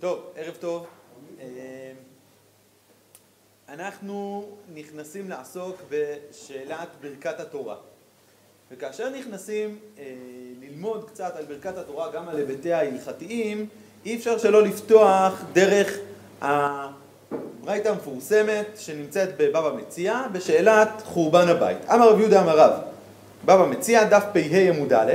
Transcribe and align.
טוב, 0.00 0.20
ערב 0.36 0.54
טוב. 0.60 0.86
אה, 1.40 1.46
אנחנו 3.68 4.46
נכנסים 4.74 5.30
לעסוק 5.30 5.76
בשאלת 5.90 6.88
ברכת 7.02 7.40
התורה. 7.40 7.76
וכאשר 8.70 9.10
נכנסים 9.10 9.78
אה, 9.98 10.04
ללמוד 10.60 11.10
קצת 11.10 11.36
על 11.36 11.44
ברכת 11.44 11.76
התורה, 11.76 12.12
גם 12.12 12.28
על 12.28 12.36
היבטיה 12.36 12.78
ההלכתיים, 12.78 13.66
אי 14.04 14.16
אפשר 14.16 14.38
שלא 14.38 14.62
לפתוח 14.62 15.44
דרך 15.52 15.98
הברייתא 16.40 17.88
המפורסמת 17.88 18.66
שנמצאת 18.76 19.28
בבבא 19.36 19.72
מציע 19.72 20.22
בשאלת 20.32 21.02
חורבן 21.04 21.48
הבית. 21.48 21.78
אמר 21.94 22.12
רב 22.12 22.20
יהודה 22.20 22.42
אמר 22.42 22.58
רב, 22.58 22.80
בבא 23.44 23.66
מציע, 23.66 24.04
דף 24.04 24.24
פ"ה 24.32 24.58
עמוד 24.68 24.92
א', 24.92 25.12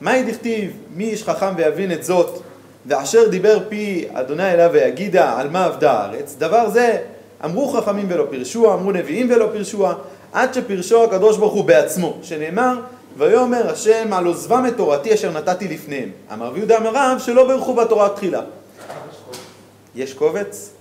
מהי 0.00 0.32
דכתיב 0.32 0.76
מי 0.90 1.04
איש 1.04 1.24
חכם 1.24 1.54
ויבין 1.56 1.92
את 1.92 2.04
זאת 2.04 2.49
ואשר 2.86 3.28
דיבר 3.28 3.58
פי 3.68 4.04
אדוני 4.12 4.52
אליו 4.52 4.70
ויגידה 4.72 5.40
על 5.40 5.50
מה 5.50 5.64
עבדה 5.64 5.92
הארץ, 5.92 6.34
דבר 6.38 6.70
זה 6.70 6.98
אמרו 7.44 7.68
חכמים 7.68 8.06
ולא 8.08 8.26
פירשוה, 8.30 8.74
אמרו 8.74 8.92
נביאים 8.92 9.30
ולא 9.30 9.48
פירשוה, 9.52 9.94
עד 10.32 10.54
שפירשו 10.54 11.04
הקדוש 11.04 11.36
ברוך 11.36 11.52
הוא 11.52 11.64
בעצמו, 11.64 12.18
שנאמר 12.22 12.80
ויאמר 13.16 13.70
השם 13.70 14.12
על 14.12 14.26
עוזבם 14.26 14.64
את 14.68 14.76
תורתי 14.76 15.14
אשר 15.14 15.32
נתתי 15.32 15.68
לפניהם. 15.68 16.10
אמר 16.32 16.46
רבי 16.46 16.58
יהודה 16.58 16.76
אמר 16.76 16.90
רב 16.94 17.18
שלא 17.18 17.46
ברכו 17.48 17.74
בתורה 17.74 18.08
תחילה. 18.08 18.42
יש 19.94 20.14
קובץ? 20.14 20.72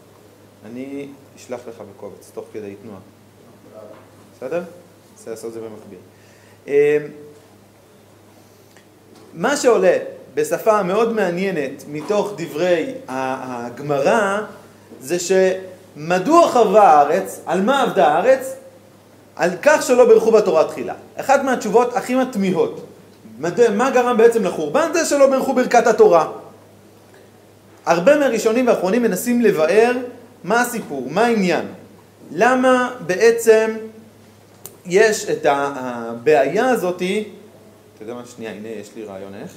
אני 0.65 1.07
אשלח 1.37 1.59
לך 1.67 1.81
בקובץ, 1.95 2.31
תוך 2.33 2.45
כדי 2.53 2.75
תנועה. 2.81 2.99
בסדר? 4.37 4.63
ננסה 5.11 5.31
לעשות 5.31 5.47
את 5.47 5.53
זה 5.53 5.59
במקביל. 5.59 5.99
אמ, 6.67 6.73
מה 9.33 9.57
שעולה 9.57 9.97
בשפה 10.33 10.83
מאוד 10.83 11.13
מעניינת 11.13 11.83
מתוך 11.87 12.33
דברי 12.37 12.93
הגמרא 13.07 14.39
זה 15.01 15.17
שמדוע 15.19 16.51
חרבה 16.51 16.83
הארץ, 16.83 17.41
על 17.45 17.61
מה 17.61 17.83
עבדה 17.83 18.07
הארץ? 18.07 18.55
על 19.35 19.49
כך 19.61 19.83
שלא 19.83 20.05
ברכו 20.05 20.31
בתורה 20.31 20.63
תחילה. 20.63 20.93
אחת 21.15 21.43
מהתשובות 21.43 21.95
הכי 21.95 22.15
מתמיהות. 22.15 22.85
מה 23.75 23.89
גרם 23.89 24.17
בעצם 24.17 24.43
לחורבן? 24.43 24.89
זה 24.93 25.05
שלא 25.05 25.27
ברכו 25.27 25.53
ברכת 25.53 25.87
התורה. 25.87 26.27
הרבה 27.85 28.17
מהראשונים 28.17 28.67
והאחרונים 28.67 29.01
מנסים 29.01 29.41
לבאר 29.41 29.91
מה 30.43 30.61
הסיפור, 30.61 31.07
מה 31.09 31.25
העניין. 31.25 31.65
למה 32.31 32.95
בעצם 33.05 33.77
יש 34.85 35.29
את 35.29 35.45
הבעיה 35.49 36.69
הזאתי, 36.69 37.23
אתה 37.95 38.03
יודע 38.03 38.13
מה, 38.13 38.21
שנייה, 38.35 38.51
הנה 38.51 38.67
יש 38.67 38.89
לי 38.95 39.03
רעיון 39.03 39.33
איך. 39.35 39.51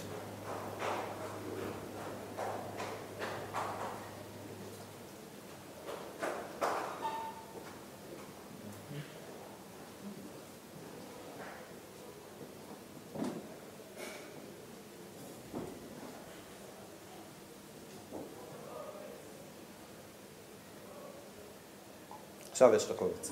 עכשיו 22.63 22.77
יש 22.77 22.85
לך 22.85 22.97
קובץ. 22.97 23.31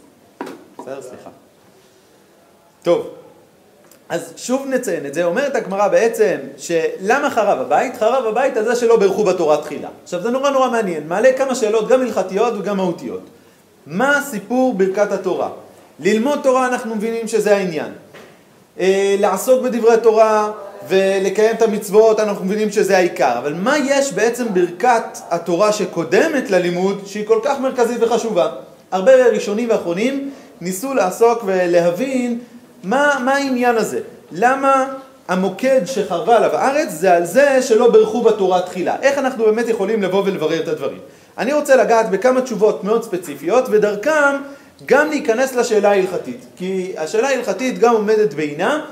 בסדר? 0.78 1.02
סליחה. 1.02 1.30
טוב, 2.82 3.08
אז 4.08 4.32
שוב 4.36 4.66
נציין 4.66 5.06
את 5.06 5.14
זה, 5.14 5.24
אומרת 5.24 5.56
הגמרא 5.56 5.88
בעצם 5.88 6.36
שלמה 6.56 7.30
חרב 7.30 7.60
הבית? 7.60 7.96
חרב 7.96 8.26
הבית 8.26 8.56
על 8.56 8.64
זה 8.64 8.76
שלא 8.76 8.96
בירכו 8.96 9.24
בתורה 9.24 9.56
תחילה. 9.62 9.88
עכשיו 10.02 10.22
זה 10.22 10.30
נורא 10.30 10.50
נורא 10.50 10.70
מעניין, 10.70 11.08
מעלה 11.08 11.32
כמה 11.32 11.54
שאלות 11.54 11.88
גם 11.88 12.00
הלכתיות 12.00 12.54
וגם 12.58 12.76
מהותיות. 12.76 13.22
מה 13.86 14.22
סיפור 14.30 14.74
ברכת 14.74 15.12
התורה? 15.12 15.50
ללמוד 16.00 16.38
תורה 16.42 16.66
אנחנו 16.66 16.94
מבינים 16.94 17.28
שזה 17.28 17.56
העניין. 17.56 17.92
אה, 18.80 19.16
לעסוק 19.18 19.62
בדברי 19.62 19.96
תורה 20.02 20.50
ולקיים 20.88 21.56
את 21.56 21.62
המצוות 21.62 22.20
אנחנו 22.20 22.44
מבינים 22.44 22.70
שזה 22.70 22.96
העיקר. 22.96 23.38
אבל 23.38 23.54
מה 23.54 23.78
יש 23.78 24.12
בעצם 24.12 24.54
ברכת 24.54 25.18
התורה 25.30 25.72
שקודמת 25.72 26.50
ללימוד 26.50 27.02
שהיא 27.06 27.26
כל 27.26 27.40
כך 27.42 27.60
מרכזית 27.60 28.02
וחשובה? 28.02 28.50
הרבה 28.92 29.26
ראשונים 29.26 29.70
ואחרונים 29.70 30.30
ניסו 30.60 30.94
לעסוק 30.94 31.42
ולהבין 31.46 32.38
מה, 32.84 33.18
מה 33.24 33.34
העניין 33.34 33.76
הזה. 33.76 34.00
למה 34.32 34.86
המוקד 35.28 35.80
שחרבה 35.84 36.36
עליו 36.36 36.56
הארץ 36.56 36.88
זה 36.90 37.12
על 37.12 37.24
זה 37.24 37.62
שלא 37.62 37.90
ברכו 37.90 38.22
בתורה 38.22 38.62
תחילה. 38.62 38.96
איך 39.02 39.18
אנחנו 39.18 39.44
באמת 39.44 39.68
יכולים 39.68 40.02
לבוא 40.02 40.22
ולברר 40.26 40.60
את 40.60 40.68
הדברים. 40.68 40.98
אני 41.38 41.52
רוצה 41.52 41.76
לגעת 41.76 42.10
בכמה 42.10 42.40
תשובות 42.40 42.84
מאוד 42.84 43.02
ספציפיות 43.04 43.64
ודרכם 43.70 44.36
גם 44.86 45.10
להיכנס 45.10 45.54
לשאלה 45.54 45.90
ההלכתית. 45.90 46.44
כי 46.56 46.92
השאלה 46.96 47.28
ההלכתית 47.28 47.78
גם 47.78 47.94
עומדת 47.94 48.34
בעינה. 48.34 48.84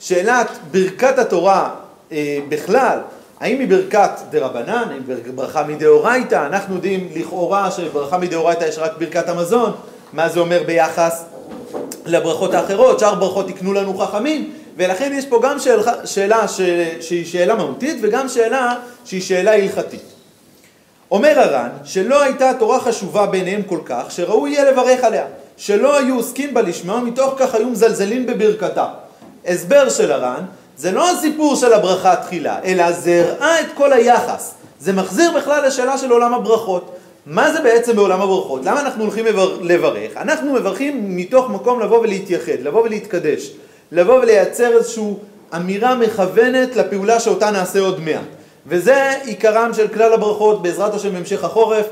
שאלת 0.00 0.48
ברכת 0.70 1.18
התורה 1.18 1.70
אה, 2.12 2.38
בכלל 2.48 2.98
האם 3.40 3.60
היא 3.60 3.68
ברכת 3.68 4.10
דה 4.30 4.46
רבנן, 4.46 4.84
האם 4.90 5.02
ברכה 5.34 5.62
מדאורייתא, 5.62 6.46
אנחנו 6.46 6.74
יודעים 6.74 7.08
לכאורה 7.14 7.70
שברכה 7.70 8.18
מדאורייתא 8.18 8.64
יש 8.64 8.78
רק 8.78 8.92
ברכת 8.98 9.28
המזון, 9.28 9.72
מה 10.12 10.28
זה 10.28 10.40
אומר 10.40 10.62
ביחס 10.66 11.24
לברכות 12.06 12.54
האחרות, 12.54 13.00
שאר 13.00 13.14
ברכות 13.14 13.50
יקנו 13.50 13.72
לנו 13.72 13.98
חכמים, 13.98 14.52
ולכן 14.76 15.12
יש 15.14 15.26
פה 15.26 15.40
גם 15.42 15.58
שאלה, 15.58 16.06
שאלה 16.06 16.48
ש, 16.48 16.60
שהיא 17.00 17.26
שאלה 17.26 17.54
מהותית 17.54 17.96
וגם 18.02 18.28
שאלה 18.28 18.74
שהיא 19.04 19.22
שאלה 19.22 19.54
הלכתית. 19.54 20.02
אומר 21.10 21.40
הר"ן 21.40 21.68
שלא 21.84 22.22
הייתה 22.22 22.52
תורה 22.58 22.80
חשובה 22.80 23.26
בעיניהם 23.26 23.62
כל 23.62 23.78
כך 23.84 24.10
שראוי 24.10 24.50
יהיה 24.50 24.70
לברך 24.70 25.04
עליה, 25.04 25.24
שלא 25.56 25.98
היו 25.98 26.16
עוסקים 26.16 26.54
בה 26.54 26.62
לשמה 26.62 26.94
ומתוך 26.94 27.34
כך 27.38 27.54
היו 27.54 27.66
מזלזלים 27.68 28.26
בברכתה. 28.26 28.86
הסבר 29.46 29.88
של 29.88 30.12
הר"ן 30.12 30.44
זה 30.78 30.90
לא 30.90 31.10
הסיפור 31.10 31.56
של 31.56 31.72
הברכה 31.72 32.16
תחילה, 32.16 32.58
אלא 32.64 32.92
זה 32.92 33.24
הראה 33.24 33.60
את 33.60 33.66
כל 33.74 33.92
היחס. 33.92 34.54
זה 34.80 34.92
מחזיר 34.92 35.30
בכלל 35.36 35.66
לשאלה 35.66 35.98
של 35.98 36.10
עולם 36.10 36.34
הברכות. 36.34 36.96
מה 37.26 37.52
זה 37.52 37.60
בעצם 37.60 37.96
בעולם 37.96 38.20
הברכות? 38.20 38.60
למה 38.64 38.80
אנחנו 38.80 39.02
הולכים 39.04 39.24
לברך? 39.60 40.16
אנחנו 40.16 40.52
מברכים 40.52 41.16
מתוך 41.16 41.50
מקום 41.50 41.80
לבוא 41.80 41.98
ולהתייחד, 41.98 42.60
לבוא 42.60 42.82
ולהתקדש, 42.82 43.50
לבוא 43.92 44.14
ולייצר 44.14 44.76
איזושהי 44.76 45.04
אמירה 45.56 45.94
מכוונת 45.94 46.76
לפעולה 46.76 47.20
שאותה 47.20 47.50
נעשה 47.50 47.80
עוד 47.80 48.00
מעט. 48.00 48.24
וזה 48.66 49.12
עיקרם 49.24 49.70
של 49.74 49.88
כלל 49.88 50.12
הברכות, 50.12 50.62
בעזרת 50.62 50.94
השם 50.94 51.12
בהמשך 51.12 51.44
החורף 51.44 51.86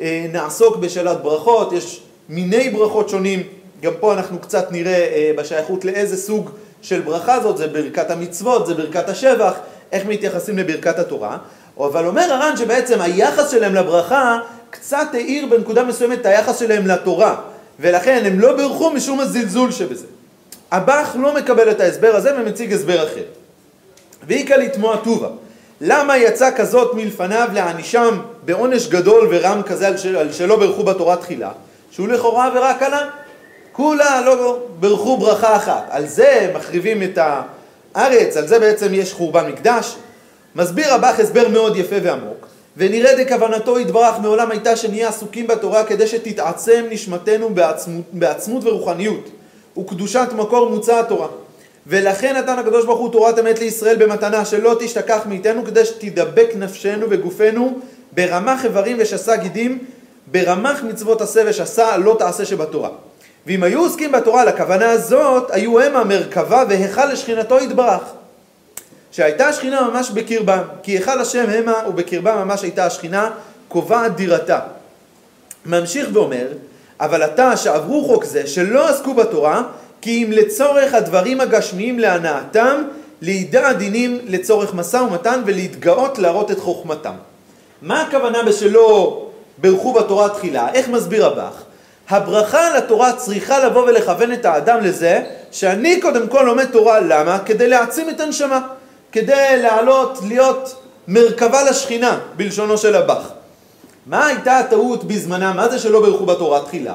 אה, 0.00 0.26
נעסוק 0.32 0.76
בשאלת 0.76 1.22
ברכות, 1.22 1.72
יש 1.72 2.00
מיני 2.28 2.70
ברכות 2.70 3.08
שונים, 3.08 3.42
גם 3.82 3.92
פה 4.00 4.12
אנחנו 4.12 4.38
קצת 4.38 4.72
נראה 4.72 4.92
אה, 4.92 5.30
בשייכות 5.36 5.84
לאיזה 5.84 6.16
סוג 6.16 6.50
של 6.82 7.00
ברכה 7.00 7.40
זאת, 7.40 7.56
זה 7.56 7.66
ברכת 7.66 8.10
המצוות, 8.10 8.66
זה 8.66 8.74
ברכת 8.74 9.08
השבח, 9.08 9.54
איך 9.92 10.06
מתייחסים 10.06 10.58
לברכת 10.58 10.98
התורה. 10.98 11.38
אבל 11.78 12.06
אומר 12.06 12.32
הר"ן 12.32 12.56
שבעצם 12.56 13.00
היחס 13.00 13.50
שלהם 13.50 13.74
לברכה 13.74 14.38
קצת 14.70 15.06
האיר 15.12 15.46
בנקודה 15.46 15.84
מסוימת 15.84 16.20
את 16.20 16.26
היחס 16.26 16.58
שלהם 16.58 16.86
לתורה, 16.86 17.36
ולכן 17.80 18.22
הם 18.26 18.40
לא 18.40 18.56
בירכו 18.56 18.90
משום 18.90 19.20
הזלזול 19.20 19.72
שבזה. 19.72 20.06
הבח 20.72 21.16
לא 21.18 21.34
מקבל 21.34 21.70
את 21.70 21.80
ההסבר 21.80 22.16
הזה 22.16 22.40
ומציג 22.40 22.72
הסבר 22.72 23.04
אחר. 23.06 23.22
ואיכא 24.26 24.54
לתמוה 24.54 24.96
טובה, 25.04 25.28
למה 25.80 26.18
יצא 26.18 26.50
כזאת 26.56 26.94
מלפניו 26.94 27.48
להענישם 27.52 28.18
בעונש 28.44 28.86
גדול 28.86 29.28
ורם 29.30 29.62
כזה 29.62 29.86
על, 29.88 29.96
של, 29.96 30.16
על 30.16 30.32
שלא 30.32 30.58
בירכו 30.58 30.82
בתורה 30.82 31.16
תחילה, 31.16 31.50
שהוא 31.90 32.08
לכאורה 32.08 32.46
עבירה 32.46 32.74
קלה? 32.74 33.08
כולה 33.72 34.20
לא 34.20 34.58
ברכו 34.80 35.16
ברכה 35.16 35.56
אחת. 35.56 35.86
על 35.90 36.06
זה 36.06 36.52
מחריבים 36.54 37.02
את 37.02 37.18
הארץ, 37.94 38.36
על 38.36 38.46
זה 38.46 38.58
בעצם 38.58 38.94
יש 38.94 39.12
חורבן 39.12 39.46
מקדש. 39.48 39.96
מסביר 40.56 40.94
הבח 40.94 41.20
הסבר 41.20 41.48
מאוד 41.48 41.76
יפה 41.76 41.96
ועמוק, 42.02 42.46
ונראה 42.76 43.24
דכוונתו 43.24 43.80
יתברך 43.80 44.18
מעולם 44.18 44.50
הייתה 44.50 44.76
שנהיה 44.76 45.08
עסוקים 45.08 45.46
בתורה 45.46 45.84
כדי 45.84 46.06
שתתעצם 46.06 46.84
נשמתנו 46.90 47.54
בעצמות, 47.54 48.04
בעצמות 48.12 48.64
ורוחניות, 48.64 49.28
וקדושת 49.78 50.28
מקור 50.36 50.70
מוצא 50.70 51.00
התורה. 51.00 51.28
ולכן 51.86 52.36
נתן 52.36 52.58
הקדוש 52.58 52.84
ברוך 52.84 53.00
הוא 53.00 53.12
תורת 53.12 53.38
אמת 53.38 53.58
לישראל 53.58 53.96
במתנה 53.96 54.44
שלא 54.44 54.76
תשתכח 54.80 55.20
מאיתנו 55.28 55.64
כדי 55.64 55.84
שתדבק 55.84 56.48
נפשנו 56.54 57.06
וגופנו 57.10 57.78
ברמח 58.12 58.64
איברים 58.64 58.96
ושסה 59.00 59.36
גידים 59.36 59.78
ברמח 60.26 60.82
מצוות 60.82 61.20
עשה 61.20 61.42
ושסה 61.46 61.96
לא 61.96 62.16
תעשה 62.18 62.44
שבתורה. 62.44 62.90
ואם 63.46 63.62
היו 63.62 63.80
עוסקים 63.80 64.12
בתורה 64.12 64.44
לכוונה 64.44 64.90
הזאת, 64.90 65.50
היו 65.50 65.80
הם 65.80 65.96
המרכבה 65.96 66.64
והיכל 66.68 67.04
לשכינתו 67.04 67.60
יתברך. 67.60 68.02
שהייתה 69.12 69.48
השכינה 69.48 69.88
ממש 69.88 70.10
בקרבם, 70.10 70.62
כי 70.82 70.92
היכל 70.92 71.20
השם 71.20 71.44
המה 71.48 71.82
ובקרבם 71.88 72.36
ממש 72.36 72.62
הייתה 72.62 72.86
השכינה 72.86 73.30
קובעת 73.68 74.16
דירתה. 74.16 74.58
ממשיך 75.66 76.08
ואומר, 76.12 76.46
אבל 77.00 77.22
עתה 77.22 77.56
שעברו 77.56 78.04
חוק 78.04 78.24
זה, 78.24 78.46
שלא 78.46 78.88
עסקו 78.88 79.14
בתורה, 79.14 79.62
כי 80.00 80.24
אם 80.24 80.32
לצורך 80.32 80.94
הדברים 80.94 81.40
הגשמיים 81.40 81.98
להנאתם, 81.98 82.82
לידע 83.20 83.68
הדינים 83.68 84.18
לצורך 84.24 84.74
משא 84.74 84.96
ומתן 84.96 85.42
ולהתגאות 85.46 86.18
להראות 86.18 86.50
את 86.50 86.58
חוכמתם. 86.58 87.14
מה 87.82 88.02
הכוונה 88.02 88.42
בשלא 88.42 89.22
ברכו 89.58 89.92
בתורה 89.92 90.28
תחילה? 90.28 90.68
איך 90.74 90.88
מסביר 90.88 91.26
הבח? 91.26 91.62
הברכה 92.08 92.66
על 92.66 92.76
התורה 92.76 93.12
צריכה 93.12 93.64
לבוא 93.64 93.82
ולכוון 93.82 94.32
את 94.32 94.44
האדם 94.44 94.80
לזה 94.80 95.22
שאני 95.52 96.00
קודם 96.00 96.28
כל 96.28 96.42
לומד 96.46 96.64
תורה, 96.64 97.00
למה? 97.00 97.38
כדי 97.38 97.68
להעצים 97.68 98.10
את 98.10 98.20
הנשמה, 98.20 98.60
כדי 99.12 99.62
לעלות, 99.62 100.18
להיות 100.28 100.82
מרכבה 101.08 101.62
לשכינה, 101.62 102.18
בלשונו 102.36 102.78
של 102.78 102.96
הבח. 102.96 103.30
מה 104.06 104.26
הייתה 104.26 104.58
הטעות 104.58 105.04
בזמנם? 105.04 105.56
מה 105.56 105.68
זה 105.68 105.78
שלא 105.78 106.00
ברכו 106.00 106.26
בתורה 106.26 106.60
תחילה? 106.60 106.94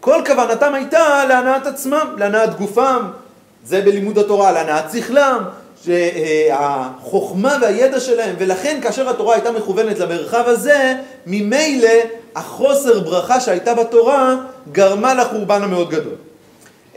כל 0.00 0.22
כוונתם 0.26 0.74
הייתה 0.74 1.24
להנאת 1.28 1.66
עצמם, 1.66 2.14
להנאת 2.18 2.58
גופם, 2.58 3.02
זה 3.64 3.80
בלימוד 3.80 4.18
התורה, 4.18 4.52
להנאת 4.52 4.84
שכלם, 4.92 5.42
שהחוכמה 5.84 7.56
והידע 7.60 8.00
שלהם, 8.00 8.36
ולכן 8.38 8.78
כאשר 8.82 9.10
התורה 9.10 9.34
הייתה 9.34 9.52
מכוונת 9.52 9.98
למרחב 9.98 10.42
הזה, 10.46 10.94
ממילא 11.26 11.88
החוסר 12.36 13.00
ברכה 13.00 13.40
שהייתה 13.40 13.74
בתורה 13.74 14.36
גרמה 14.72 15.14
לחורבן 15.14 15.62
המאוד 15.62 15.90
גדול. 15.90 16.14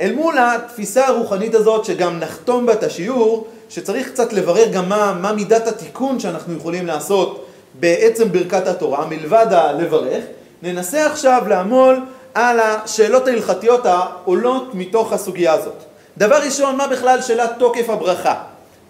אל 0.01 0.13
מול 0.13 0.35
התפיסה 0.37 1.07
הרוחנית 1.07 1.55
הזאת, 1.55 1.85
שגם 1.85 2.19
נחתום 2.19 2.65
בה 2.65 2.73
את 2.73 2.83
השיעור, 2.83 3.47
שצריך 3.69 4.09
קצת 4.09 4.33
לברר 4.33 4.65
גם 4.71 4.89
מה, 4.89 5.13
מה 5.21 5.33
מידת 5.33 5.67
התיקון 5.67 6.19
שאנחנו 6.19 6.57
יכולים 6.57 6.87
לעשות 6.87 7.45
בעצם 7.73 8.31
ברכת 8.31 8.67
התורה, 8.67 9.05
מלבד 9.05 9.47
הלברך, 9.51 10.23
ננסה 10.61 11.05
עכשיו 11.05 11.43
לעמול 11.47 11.99
על 12.33 12.59
השאלות 12.59 13.27
ההלכתיות 13.27 13.85
העולות 13.85 14.75
מתוך 14.75 15.13
הסוגיה 15.13 15.53
הזאת. 15.53 15.83
דבר 16.17 16.35
ראשון, 16.35 16.75
מה 16.75 16.87
בכלל 16.87 17.21
שאלת 17.21 17.51
תוקף 17.59 17.89
הברכה? 17.89 18.35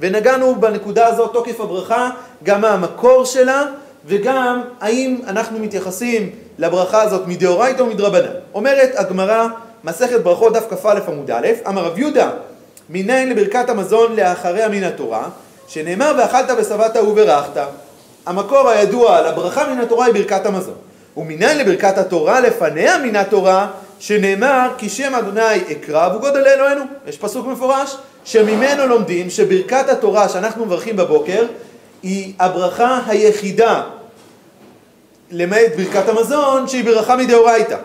ונגענו 0.01 0.55
בנקודה 0.55 1.07
הזאת, 1.07 1.33
תוקף 1.33 1.61
הברכה, 1.61 2.09
גם 2.43 2.61
מה 2.61 2.69
המקור 2.69 3.25
שלה, 3.25 3.63
וגם 4.05 4.61
האם 4.81 5.21
אנחנו 5.27 5.59
מתייחסים 5.59 6.29
לברכה 6.57 7.01
הזאת 7.01 7.27
מדאורייתא 7.27 7.81
או 7.81 7.85
מדרבנן. 7.85 8.31
אומרת 8.53 8.89
הגמרא, 8.95 9.47
מסכת 9.83 10.23
ברכות 10.23 10.53
דף 10.53 10.65
כ"א 10.69 10.99
עמוד 11.07 11.31
א', 11.31 11.47
אמר 11.67 11.85
רב 11.85 11.99
יהודה, 11.99 12.29
מניין 12.89 13.29
לברכת 13.29 13.69
המזון 13.69 14.15
לאחריה 14.15 14.69
מן 14.69 14.83
התורה, 14.83 15.29
שנאמר 15.67 16.13
ואכלת 16.17 16.49
ושבעת 16.57 16.95
וברכת. 16.97 17.61
המקור 18.25 18.69
הידוע 18.69 19.21
לברכה 19.21 19.73
מן 19.73 19.79
התורה 19.79 20.05
היא 20.05 20.13
ברכת 20.13 20.45
המזון. 20.45 20.75
ומניין 21.17 21.57
לברכת 21.57 21.97
התורה 21.97 22.39
לפניה 22.39 22.97
מן 22.97 23.15
התורה, 23.15 23.67
שנאמר 23.99 24.69
כי 24.77 24.89
שם 24.89 25.15
אדוני 25.15 25.57
אקרא 25.71 26.15
וגודל 26.15 26.47
אלוהינו. 26.47 26.83
יש 27.07 27.17
פסוק 27.17 27.47
מפורש 27.47 27.97
שממנו 28.25 28.87
לומדים 28.87 29.29
שברכת 29.29 29.89
התורה 29.89 30.29
שאנחנו 30.29 30.65
מברכים 30.65 30.95
בבוקר 30.95 31.45
היא 32.03 32.33
הברכה 32.39 32.99
היחידה 33.07 33.83
למעט 35.31 35.71
ברכת 35.77 36.09
המזון 36.09 36.67
שהיא 36.67 36.85
ברכה 36.85 37.15
מדאורייתא. 37.15 37.77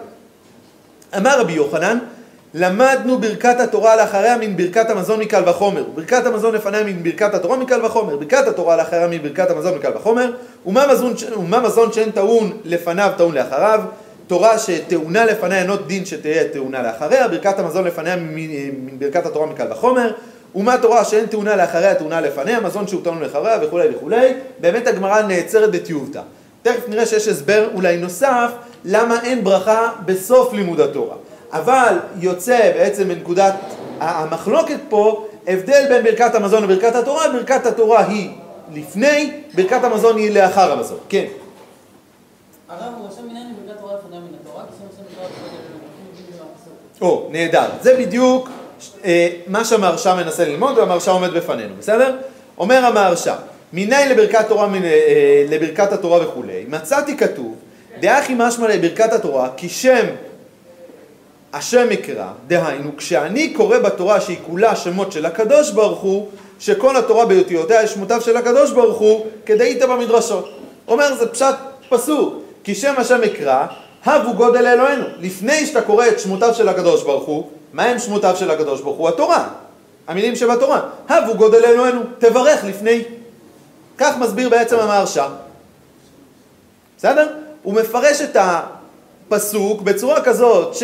אמר 1.16 1.40
רבי 1.40 1.52
יוחנן 1.52 1.98
למדנו 2.54 3.18
ברכת 3.18 3.60
התורה 3.60 3.96
לאחריה 3.96 4.36
מן 4.36 4.56
ברכת 4.56 4.90
המזון 4.90 5.20
מקל 5.20 5.48
וחומר. 5.48 5.84
ברכת 5.94 6.26
המזון 6.26 6.54
לפניה 6.54 6.84
מן 6.84 7.02
ברכת 7.02 7.34
התורה 7.34 7.56
מקל 7.56 7.84
וחומר. 7.84 8.16
ברכת 8.16 8.46
התורה 8.46 8.76
לאחריה 8.76 9.06
מן 9.06 9.18
ברכת 9.18 9.50
המזון 9.50 9.74
מקל 9.74 9.96
וחומר. 9.96 10.32
ומה 10.66 10.86
מזון, 10.92 11.14
ומה 11.36 11.60
מזון 11.60 11.92
שאין 11.92 12.10
טעון 12.10 12.52
לפניו 12.64 13.12
טעון 13.16 13.34
לאחריו. 13.34 13.80
תורה 14.30 14.58
שטעונה 14.58 15.24
לפניה 15.24 15.62
אינו 15.62 15.76
דין 15.76 16.04
שתהיה 16.04 16.44
טעונה 16.48 16.82
לאחריה. 16.82 17.28
ברכת 17.28 17.58
המזון 17.58 17.84
לפניה 17.84 18.16
מן 18.16 18.98
ברכת 18.98 19.26
התורה 19.26 19.46
מקל 19.46 19.72
וחומר. 19.72 20.12
ומה 20.54 20.78
תורה 20.78 21.04
שאין 21.04 21.26
טעונה 21.26 21.56
לאחריה 21.56 21.94
טעונה 21.94 22.20
לפניה. 22.20 22.60
מזון 22.60 22.86
שהוא 22.86 23.04
טעון 23.04 23.22
לאחריה 23.22 23.58
וכולי 23.62 23.88
וכולי. 23.96 24.34
באמת 24.60 24.86
הגמרא 24.86 25.22
נעצרת 25.22 25.70
בטיובתא. 25.70 26.20
תכף 26.62 26.88
נראה 26.88 27.06
שיש 27.06 27.28
הסבר 27.28 27.68
אולי 27.74 27.96
נוסף 27.96 28.50
למה 28.84 29.22
אין 29.22 29.44
ברכה 29.44 29.92
בסוף 30.04 30.52
לימוד 30.52 30.80
התורה. 30.80 31.16
אבל 31.52 31.94
יוצא 32.20 32.72
בעצם 32.74 33.08
מנקודת 33.08 33.54
המחלוקת 34.00 34.78
פה 34.88 35.26
הבדל 35.46 35.86
בין 35.88 36.02
ברכת 36.02 36.34
המזון 36.34 36.62
לברכת 36.62 36.94
התורה, 36.94 37.28
ברכת 37.32 37.66
התורה 37.66 38.04
היא 38.06 38.30
לפני, 38.74 39.32
ברכת 39.54 39.84
המזון 39.84 40.16
היא 40.16 40.30
לאחר 40.34 40.72
המזון. 40.72 40.98
כן. 41.08 41.24
הרב 42.68 42.92
הוא 42.98 43.08
רשם 43.08 43.28
מניין 43.28 43.54
ברכת 43.66 43.80
תורה 43.80 43.94
לפניה 43.94 44.20
מן 44.20 44.26
התורה, 44.40 44.64
או, 47.00 47.28
נהדר. 47.30 47.68
זה 47.80 47.96
בדיוק 47.96 48.48
אה, 49.04 49.28
מה 49.46 49.64
שהמהרשע 49.64 50.14
מנסה 50.14 50.44
ללמוד 50.44 50.78
והמהרשע 50.78 51.10
עומד 51.10 51.30
בפנינו, 51.30 51.74
בסדר? 51.78 52.16
אומר 52.58 52.84
המהרשע, 52.84 53.34
מניין 53.72 54.08
לברכת, 54.08 54.48
תורה, 54.48 54.68
אה, 54.84 55.44
לברכת 55.48 55.92
התורה 55.92 56.28
וכולי, 56.28 56.64
מצאתי 56.68 57.16
כתוב, 57.16 57.54
דאחי 58.00 58.34
משמע 58.36 58.68
לברכת 58.68 59.12
התורה, 59.12 59.48
כי 59.56 59.68
שם 59.68 60.06
השם 61.52 61.86
יקרא, 61.90 62.28
דהיינו, 62.46 62.96
כשאני 62.96 63.54
קורא 63.54 63.78
בתורה 63.78 64.20
שהיא 64.20 64.38
כולה 64.46 64.76
שמות 64.76 65.12
של 65.12 65.26
הקדוש 65.26 65.70
ברוך 65.70 66.00
הוא, 66.00 66.28
שכל 66.60 66.96
התורה 66.96 67.26
באותיותיה 67.26 67.82
יש 67.82 67.90
שמותיו 67.90 68.20
של 68.20 68.36
הקדוש 68.36 68.72
ברוך 68.72 68.98
הוא, 68.98 69.26
כדאית 69.46 69.82
במדרשות. 69.82 70.50
אומר 70.88 71.14
זה 71.14 71.26
פשט 71.26 71.54
פסוק, 71.88 72.34
כי 72.64 72.74
שם 72.74 72.94
השם 72.96 73.20
יקרא, 73.24 73.66
הבו 74.04 74.34
גודל 74.34 74.66
אלוהינו. 74.66 75.04
לפני 75.20 75.66
שאתה 75.66 75.82
קורא 75.82 76.06
את 76.08 76.20
שמותיו 76.20 76.54
של 76.54 76.68
הקדוש 76.68 77.02
ברוך 77.02 77.24
הוא, 77.24 77.46
מה 77.72 77.82
הם 77.82 77.98
שמותיו 77.98 78.36
של 78.36 78.50
הקדוש 78.50 78.80
ברוך 78.80 78.98
הוא? 78.98 79.08
התורה. 79.08 79.48
המילים 80.08 80.36
שבתורה. 80.36 80.80
הבו 81.08 81.34
גודל 81.34 81.64
אלוהינו, 81.64 82.00
תברך 82.18 82.64
לפני. 82.64 83.02
כך 83.98 84.18
מסביר 84.18 84.48
בעצם 84.48 84.78
המהרשע. 84.78 85.26
בסדר? 86.98 87.26
הוא 87.62 87.74
מפרש 87.74 88.20
את 88.20 88.36
הפסוק 88.40 89.82
בצורה 89.82 90.22
כזאת 90.22 90.74
ש... 90.74 90.82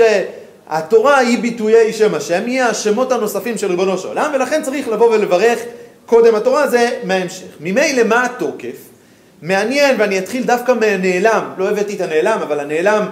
התורה 0.68 1.18
היא 1.18 1.38
ביטויי 1.38 1.92
שם 1.92 2.14
השם, 2.14 2.42
היא 2.46 2.62
השמות 2.62 3.12
הנוספים 3.12 3.58
של 3.58 3.66
ריבונו 3.70 3.98
של 3.98 4.08
עולם, 4.08 4.30
ולכן 4.34 4.62
צריך 4.62 4.88
לבוא 4.88 5.10
ולברך 5.10 5.58
קודם 6.06 6.34
התורה, 6.34 6.68
זה 6.68 7.00
מההמשך. 7.04 7.46
ממילא 7.60 8.02
מה 8.02 8.24
התוקף? 8.24 8.76
מעניין, 9.46 9.96
ואני 9.98 10.18
אתחיל 10.18 10.44
דווקא 10.44 10.72
מהנעלם, 10.72 11.50
לא 11.58 11.68
הבאתי 11.68 11.96
את 11.96 12.00
הנעלם, 12.00 12.38
אבל 12.42 12.60
הנעלם 12.60 13.06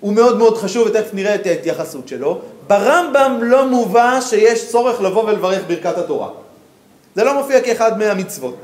הוא 0.00 0.12
מאוד 0.12 0.38
מאוד 0.38 0.58
חשוב, 0.58 0.86
ותכף 0.86 1.14
נראה 1.14 1.34
את 1.34 1.46
ההתייחסות 1.46 2.08
שלו. 2.08 2.40
ברמב"ם 2.66 3.38
לא 3.42 3.66
מובא 3.68 4.18
שיש 4.20 4.68
צורך 4.68 5.00
לבוא 5.00 5.24
ולברך 5.24 5.62
ברכת 5.66 5.98
התורה. 5.98 6.28
זה 7.14 7.24
לא 7.24 7.34
מופיע 7.34 7.60
כאחד 7.60 7.98
מהמצוות. 7.98 8.56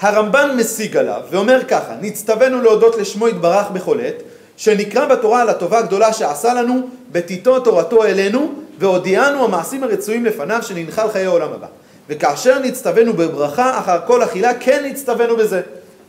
הרמב"ן 0.00 0.56
משיג 0.56 0.96
עליו 0.96 1.20
ואומר 1.30 1.60
ככה, 1.68 1.94
נצטווינו 2.00 2.62
להודות 2.62 2.96
לשמו 2.96 3.28
יתברך 3.28 3.70
בכל 3.70 4.00
עת, 4.00 4.22
שנקרא 4.56 5.06
בתורה 5.06 5.42
על 5.42 5.48
הטובה 5.48 5.78
הגדולה 5.78 6.12
שעשה 6.12 6.54
לנו, 6.54 6.80
בתיתו 7.12 7.60
תורתו 7.60 8.04
אלינו, 8.04 8.52
והודיענו 8.78 9.44
המעשים 9.44 9.84
הרצויים 9.84 10.24
לפניו 10.24 10.62
שננחל 10.62 11.08
חיי 11.12 11.26
העולם 11.26 11.52
הבא. 11.52 11.66
וכאשר 12.08 12.58
נצטווינו 12.58 13.12
בברכה, 13.12 13.78
אחר 13.78 13.98
כל 14.06 14.22
אכילה, 14.22 14.54
כן 14.54 14.84
נצטווינו 14.84 15.36
בזה. 15.36 15.60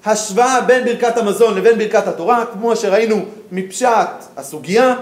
השוואה 0.08 0.62
בין 0.62 0.86
ברכת 0.86 1.18
המזון 1.18 1.58
לבין 1.58 1.78
ברכת 1.78 2.08
התורה, 2.08 2.46
כמו 2.54 2.76
שראינו 2.76 3.26
מפשט 3.52 4.10
הסוגיה, 4.38 4.96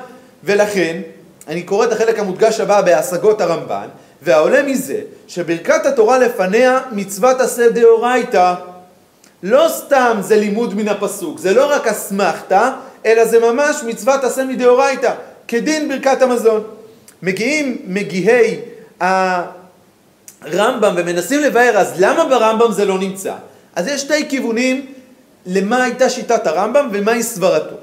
ולכן 0.44 1.02
אני 1.48 1.64
קורא 1.64 1.86
את 1.86 1.92
החלק 1.92 2.20
המודגש 2.20 2.60
הבא 2.60 2.82
בהשגות 2.82 3.42
הרמב"ן, 3.42 3.88
והעולה 4.22 4.64
מזה 4.64 5.00
שברכת 5.28 5.86
התורה 5.86 6.18
לפניה 6.18 6.80
מצוות 6.92 7.42
עשה 7.42 7.70
דאורייתא. 7.70 8.54
לא 9.44 9.66
סתם 9.70 10.18
זה 10.22 10.36
לימוד 10.36 10.74
מן 10.74 10.88
הפסוק, 10.88 11.40
זה 11.40 11.54
לא 11.54 11.72
רק 11.72 11.88
אסמכתא, 11.88 12.70
אלא 13.06 13.26
זה 13.26 13.40
ממש 13.40 13.76
מצוות 13.86 14.24
עשה 14.24 14.44
מדאורייתא, 14.44 15.14
כדין 15.48 15.90
ברכת 15.90 16.22
המזון. 16.22 16.64
מגיעים 17.22 17.78
מגיהי 17.88 18.60
הרמב"ם 19.00 20.94
ומנסים 20.98 21.42
לבאר, 21.42 21.78
אז 21.78 21.94
למה 22.00 22.26
ברמב"ם 22.26 22.72
זה 22.72 22.86
לא 22.86 23.00
נמצא? 23.00 23.34
אז 23.76 23.88
יש 23.88 24.02
שתי 24.02 24.30
כיוונים 24.30 24.86
למה 25.46 25.84
הייתה 25.84 26.10
שיטת 26.10 26.48
הרמב"ם 26.48 26.90
ומהי 26.92 27.24
סברתו. 27.24 27.75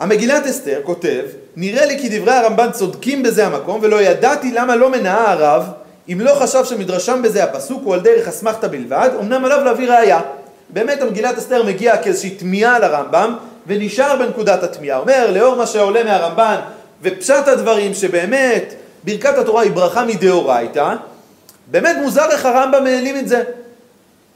המגילת 0.00 0.46
אסתר 0.46 0.80
כותב, 0.84 1.22
נראה 1.56 1.86
לי 1.86 1.98
כי 1.98 2.18
דברי 2.18 2.32
הרמב"ן 2.32 2.70
צודקים 2.72 3.22
בזה 3.22 3.46
המקום, 3.46 3.78
ולא 3.82 4.02
ידעתי 4.02 4.52
למה 4.52 4.76
לא 4.76 4.90
מנעה 4.90 5.32
הרב, 5.32 5.64
אם 6.12 6.20
לא 6.20 6.34
חשב 6.34 6.64
שמדרשם 6.64 7.22
בזה 7.22 7.44
הפסוק 7.44 7.82
הוא 7.84 7.94
על 7.94 8.00
דרך 8.00 8.28
אסמכתא 8.28 8.68
בלבד, 8.68 9.10
אמנם 9.20 9.44
עליו 9.44 9.64
להביא 9.64 9.90
ראייה. 9.90 10.20
באמת 10.68 11.02
המגילת 11.02 11.38
אסתר 11.38 11.62
מגיעה 11.62 12.02
כאיזושהי 12.02 12.30
תמיהה 12.30 12.78
לרמב"ם, 12.78 13.36
ונשאר 13.66 14.16
בנקודת 14.16 14.62
התמיהה. 14.62 14.98
אומר, 14.98 15.30
לאור 15.30 15.56
מה 15.56 15.66
שעולה 15.66 16.04
מהרמב"ן, 16.04 16.56
ופשט 17.02 17.48
הדברים 17.48 17.94
שבאמת 17.94 18.74
ברכת 19.04 19.38
התורה 19.38 19.62
היא 19.62 19.72
ברכה 19.72 20.04
מדאורייתא, 20.04 20.94
באמת 21.66 21.96
מוזר 22.02 22.30
איך 22.30 22.46
הרמב"ם 22.46 22.86
העלים 22.86 23.16
את 23.16 23.28
זה. 23.28 23.42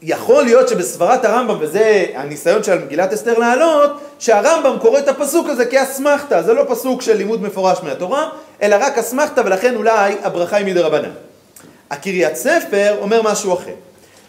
יכול 0.01 0.43
להיות 0.43 0.69
שבסברת 0.69 1.25
הרמב"ם, 1.25 1.57
וזה 1.59 2.05
הניסיון 2.15 2.63
של 2.63 2.79
מגילת 2.85 3.13
אסתר 3.13 3.37
להעלות, 3.37 3.91
שהרמב"ם 4.19 4.77
קורא 4.81 4.99
את 4.99 5.07
הפסוק 5.07 5.49
הזה 5.49 5.65
כאסמכתא, 5.65 6.41
זה 6.41 6.53
לא 6.53 6.63
פסוק 6.67 7.01
של 7.01 7.17
לימוד 7.17 7.41
מפורש 7.43 7.77
מהתורה, 7.83 8.29
אלא 8.61 8.75
רק 8.79 8.97
אסמכתא, 8.97 9.41
ולכן 9.45 9.75
אולי 9.75 10.15
הברכה 10.23 10.57
היא 10.57 10.65
מדרבנן. 10.65 11.11
הקריית 11.91 12.35
ספר 12.35 12.95
אומר 13.01 13.21
משהו 13.21 13.53
אחר. 13.53 13.73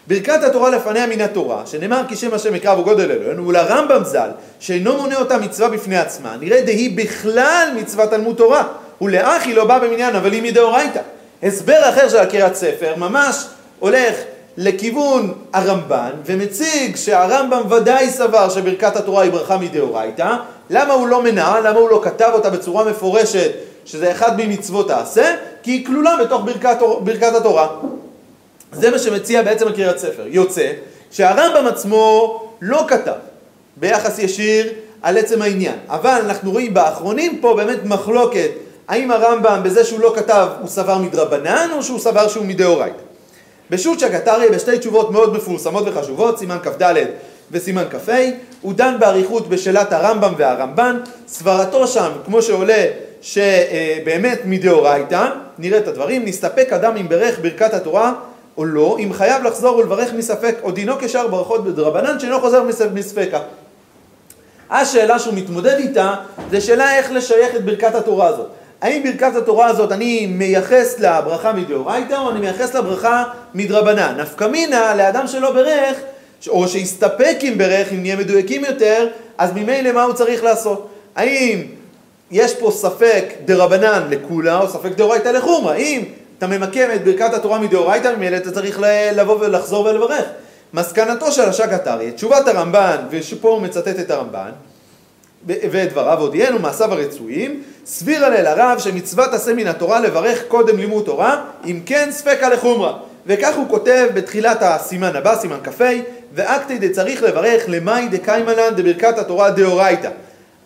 ברכת 0.07 0.43
התורה 0.43 0.69
לפניה 0.69 1.07
מן 1.07 1.21
התורה, 1.21 1.63
שנאמר 1.65 2.01
כי 2.07 2.15
שם 2.15 2.33
השם 2.33 2.55
יקרב 2.55 2.79
וגודל 2.79 3.11
אלוהינו, 3.11 3.47
ולרמב"ם 3.47 4.03
ז"ל, 4.03 4.29
שאינו 4.59 4.97
מונה 4.97 5.15
אותה 5.15 5.37
מצווה 5.37 5.69
בפני 5.69 5.97
עצמה, 5.97 6.35
נראה 6.39 6.61
דהי 6.61 6.89
בכלל 6.89 7.69
מצוות 7.75 8.09
תלמוד 8.09 8.35
תורה, 8.35 8.63
ולאח 9.01 9.43
היא 9.45 9.55
לא 9.55 9.65
באה 9.65 9.79
במניין, 9.79 10.15
אבל 10.15 10.31
היא 10.31 10.43
מדאורייתא. 10.43 10.99
הסבר 11.43 11.89
אחר 11.89 12.09
של 12.09 12.17
הקריאת 12.17 12.55
ספר 12.55 12.95
ממש 12.95 13.45
הולך 13.79 14.15
לכיוון 14.57 15.33
הרמב"ן, 15.53 16.11
ומציג 16.25 16.95
שהרמב"ם 16.95 17.71
ודאי 17.71 18.09
סבר 18.09 18.49
שברכת 18.49 18.95
התורה 18.95 19.23
היא 19.23 19.31
ברכה 19.31 19.57
מדאורייתא, 19.57 20.35
למה 20.69 20.93
הוא 20.93 21.07
לא 21.07 21.23
מנע, 21.23 21.59
למה 21.59 21.79
הוא 21.79 21.89
לא 21.89 22.01
כתב 22.03 22.29
אותה 22.33 22.49
בצורה 22.49 22.83
מפורשת, 22.83 23.51
שזה 23.85 24.11
אחד 24.11 24.41
ממצוות 24.41 24.89
העשה, 24.89 25.35
כי 25.63 25.71
היא 25.71 25.85
כלולה 25.85 26.15
בתוך 26.21 26.41
ברכת, 26.45 26.77
ברכת 26.99 27.35
התורה. 27.35 27.67
זה 28.71 28.91
מה 28.91 28.99
שמציע 28.99 29.41
בעצם 29.41 29.67
הקריאת 29.67 29.99
ספר. 29.99 30.23
יוצא 30.25 30.71
שהרמב"ם 31.11 31.67
עצמו 31.67 32.41
לא 32.61 32.85
כתב 32.87 33.11
ביחס 33.77 34.19
ישיר 34.19 34.69
על 35.01 35.17
עצם 35.17 35.41
העניין, 35.41 35.75
אבל 35.87 36.21
אנחנו 36.25 36.51
רואים 36.51 36.73
באחרונים 36.73 37.39
פה 37.41 37.53
באמת 37.55 37.85
מחלוקת 37.85 38.49
האם 38.87 39.11
הרמב"ם 39.11 39.59
בזה 39.63 39.83
שהוא 39.83 39.99
לא 39.99 40.13
כתב 40.15 40.47
הוא 40.61 40.69
סבר 40.69 40.97
מדרבנן 40.97 41.69
או 41.73 41.83
שהוא 41.83 41.99
סבר 41.99 42.27
שהוא 42.27 42.45
מדאורייתא. 42.45 43.06
בשו"ת 43.69 43.99
שקטרי 43.99 44.49
בשתי 44.49 44.79
תשובות 44.79 45.11
מאוד 45.11 45.33
מפורסמות 45.33 45.83
וחשובות, 45.87 46.39
סימן 46.39 46.57
כ"ד 46.63 46.93
וסימן 47.51 47.83
כ"ה, 47.89 48.29
הוא 48.61 48.73
דן 48.73 48.95
באריכות 48.99 49.49
בשאלת 49.49 49.93
הרמב"ם 49.93 50.33
והרמב"ן, 50.37 50.99
סברתו 51.27 51.87
שם, 51.87 52.11
כמו 52.25 52.41
שעולה, 52.41 52.85
שבאמת 53.21 54.39
מדאורייתא, 54.45 55.29
נראה 55.57 55.79
את 55.79 55.87
הדברים, 55.87 56.25
נסתפק 56.25 56.73
אדם 56.73 56.97
אם 56.97 57.09
ברך 57.09 57.39
ברכת 57.39 57.73
התורה 57.73 58.13
או 58.57 58.65
לא, 58.65 58.97
אם 58.99 59.13
חייב 59.13 59.43
לחזור 59.43 59.77
ולברך 59.77 60.13
מספק, 60.13 60.55
או 60.63 60.71
דינו 60.71 60.93
כשאר 60.99 61.27
ברכות 61.27 61.65
בדרבנן 61.65 62.19
שאינו 62.19 62.39
חוזר 62.39 62.63
מספקה. 62.93 63.39
השאלה 64.69 65.19
שהוא 65.19 65.33
מתמודד 65.33 65.75
איתה, 65.77 66.15
זה 66.51 66.61
שאלה 66.61 66.97
איך 66.97 67.11
לשייך 67.11 67.55
את 67.55 67.65
ברכת 67.65 67.95
התורה 67.95 68.27
הזאת. 68.27 68.47
האם 68.81 69.03
ברכת 69.03 69.35
התורה 69.35 69.67
הזאת 69.67 69.91
אני 69.91 70.25
מייחס 70.25 70.99
לה 70.99 71.21
ברכה 71.21 71.53
מדאורייתא 71.53 72.13
או 72.13 72.31
אני 72.31 72.39
מייחס 72.39 72.73
לה 72.73 72.81
ברכה 72.81 73.23
מדרבנן? 73.53 74.15
נפקא 74.19 74.45
מינה 74.45 74.95
לאדם 74.95 75.27
שלא 75.27 75.51
ברך, 75.51 75.97
או 76.47 76.67
שהסתפק 76.67 77.37
אם 77.43 77.53
ברך, 77.57 77.93
אם 77.93 78.01
נהיה 78.01 78.15
מדויקים 78.15 78.65
יותר, 78.65 79.07
אז 79.37 79.51
ממילא 79.55 79.91
מה 79.91 80.03
הוא 80.03 80.13
צריך 80.13 80.43
לעשות? 80.43 80.89
האם 81.15 81.63
יש 82.31 82.55
פה 82.55 82.71
ספק 82.71 83.25
דרבנן 83.45 84.07
לכולה 84.09 84.59
או 84.59 84.67
ספק 84.67 84.91
דאורייתא 84.95 85.29
לחומרא? 85.29 85.75
אם 85.75 86.03
אתה 86.37 86.47
ממקם 86.47 86.87
את 86.95 87.03
ברכת 87.03 87.33
התורה 87.33 87.59
מדאורייתא, 87.59 88.13
ממילא 88.17 88.37
אתה 88.37 88.51
צריך 88.51 88.79
לבוא 89.13 89.37
ולחזור 89.39 89.85
ולברך. 89.85 90.25
מסקנתו 90.73 91.31
של 91.31 91.49
השק 91.49 91.87
אריה, 91.87 92.11
תשובת 92.11 92.47
הרמב"ן, 92.47 92.97
ושפה 93.09 93.49
הוא 93.49 93.61
מצטט 93.61 93.99
את 93.99 94.11
הרמב"ן, 94.11 94.49
ואת 95.45 95.91
דבריו 95.91 96.19
הודיענו 96.19 96.59
מעשיו 96.59 96.93
הרצויים, 96.93 97.63
סביר 97.85 98.25
הלל 98.25 98.47
הרב 98.47 98.79
שמצוות 98.79 99.33
עשה 99.33 99.53
מן 99.53 99.67
התורה 99.67 99.99
לברך 99.99 100.43
קודם 100.47 100.77
לימוד 100.77 101.05
תורה, 101.05 101.41
אם 101.65 101.79
כן 101.85 102.09
ספקה 102.11 102.49
לחומרא. 102.49 102.93
וכך 103.27 103.55
הוא 103.55 103.69
כותב 103.69 104.07
בתחילת 104.13 104.57
הסימן 104.61 105.15
הבא, 105.15 105.35
סימן 105.35 105.57
כ"ה, 105.63 105.89
ואקטי 106.33 106.77
דצריך 106.77 107.23
לברך 107.23 107.63
למאי 107.67 108.07
דקיימנן 108.07 108.69
דברכת 108.75 109.17
התורה 109.17 109.51
דאורייתא. 109.51 110.09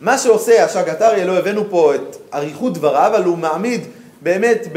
מה 0.02 0.18
שעושה 0.18 0.64
השג 0.64 0.90
אריה, 1.02 1.26
לא 1.26 1.38
הבאנו 1.38 1.70
פה 1.70 1.96
את 1.96 2.16
אריכות 2.34 2.74
דבריו, 2.74 3.12
אבל 3.16 3.24
הוא 3.24 3.38
מעמיד 3.38 3.82
באמת 4.22 4.68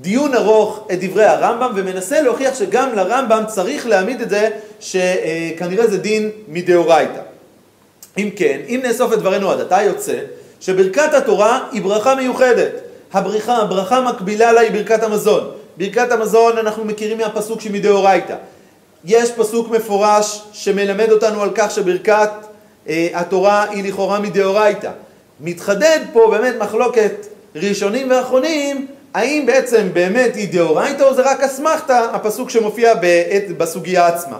בדיון 0.00 0.34
ארוך 0.34 0.88
את 0.92 1.04
דברי 1.04 1.24
הרמב"ם, 1.24 1.72
ומנסה 1.76 2.20
להוכיח 2.20 2.54
שגם 2.54 2.94
לרמב"ם 2.94 3.42
צריך 3.46 3.86
להעמיד 3.86 4.20
את 4.20 4.30
זה 4.30 4.48
שכנראה 4.80 5.86
זה 5.86 5.98
דין 5.98 6.30
מדאורייתא. 6.48 7.33
אם 8.18 8.30
כן, 8.36 8.60
אם 8.68 8.80
נאסוף 8.84 9.12
את 9.12 9.18
דברינו 9.18 9.50
עד 9.50 9.60
עתה 9.60 9.82
יוצא 9.82 10.18
שברכת 10.60 11.14
התורה 11.14 11.60
היא 11.72 11.82
ברכה 11.82 12.14
מיוחדת. 12.14 12.72
הברכה, 13.12 13.56
הברכה 13.56 14.00
מקבילה 14.00 14.52
לה 14.52 14.60
היא 14.60 14.70
ברכת 14.70 15.02
המזון. 15.02 15.50
ברכת 15.76 16.12
המזון 16.12 16.58
אנחנו 16.58 16.84
מכירים 16.84 17.18
מהפסוק 17.18 17.60
שמדאורייתא. 17.60 18.36
יש 19.04 19.32
פסוק 19.32 19.70
מפורש 19.70 20.42
שמלמד 20.52 21.12
אותנו 21.12 21.42
על 21.42 21.50
כך 21.54 21.70
שברכת 21.70 22.30
אה, 22.88 23.08
התורה 23.14 23.70
היא 23.70 23.84
לכאורה 23.84 24.20
מדאורייתא. 24.20 24.90
מתחדד 25.40 25.98
פה 26.12 26.28
באמת 26.30 26.54
מחלוקת 26.58 27.26
ראשונים 27.56 28.10
ואחרונים, 28.10 28.86
האם 29.14 29.46
בעצם 29.46 29.88
באמת 29.92 30.36
היא 30.36 30.48
דאורייתא 30.52 31.02
או 31.02 31.14
זה 31.14 31.22
רק 31.22 31.40
אסמכתא, 31.40 32.06
הפסוק 32.12 32.50
שמופיע 32.50 32.94
בעת, 32.94 33.56
בסוגיה 33.58 34.06
עצמה. 34.06 34.38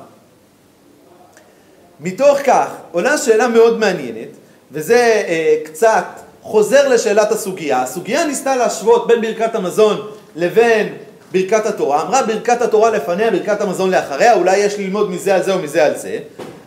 מתוך 2.00 2.38
כך 2.44 2.66
עולה 2.92 3.18
שאלה 3.18 3.48
מאוד 3.48 3.78
מעניינת, 3.78 4.28
וזה 4.72 5.22
אה, 5.28 5.56
קצת 5.64 6.04
חוזר 6.42 6.88
לשאלת 6.88 7.32
הסוגיה. 7.32 7.82
הסוגיה 7.82 8.24
ניסתה 8.24 8.56
להשוות 8.56 9.06
בין 9.06 9.20
ברכת 9.20 9.54
המזון 9.54 10.10
לבין 10.36 10.94
ברכת 11.32 11.66
התורה. 11.66 12.02
אמרה 12.02 12.22
ברכת 12.22 12.62
התורה 12.62 12.90
לפניה, 12.90 13.30
ברכת 13.30 13.60
המזון 13.60 13.90
לאחריה, 13.90 14.34
אולי 14.34 14.56
יש 14.56 14.78
ללמוד 14.78 15.10
מזה 15.10 15.34
על 15.34 15.42
זה 15.42 15.54
או 15.54 15.58
מזה 15.58 15.84
על 15.84 15.96
זה. 15.96 16.18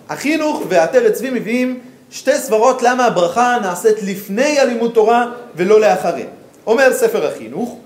החינוך 0.10 0.62
ועטרת 0.70 1.14
צבי 1.14 1.30
מביאים 1.30 1.80
שתי 2.12 2.38
סברות 2.38 2.82
למה 2.82 3.06
הברכה 3.06 3.58
נעשית 3.62 4.04
לפני 4.04 4.60
הלימוד 4.60 4.92
תורה 4.94 5.26
ולא 5.56 5.80
לאחריה. 5.80 6.26
אומר 6.68 6.94
ספר 6.94 7.28
החינוך, 7.28 7.78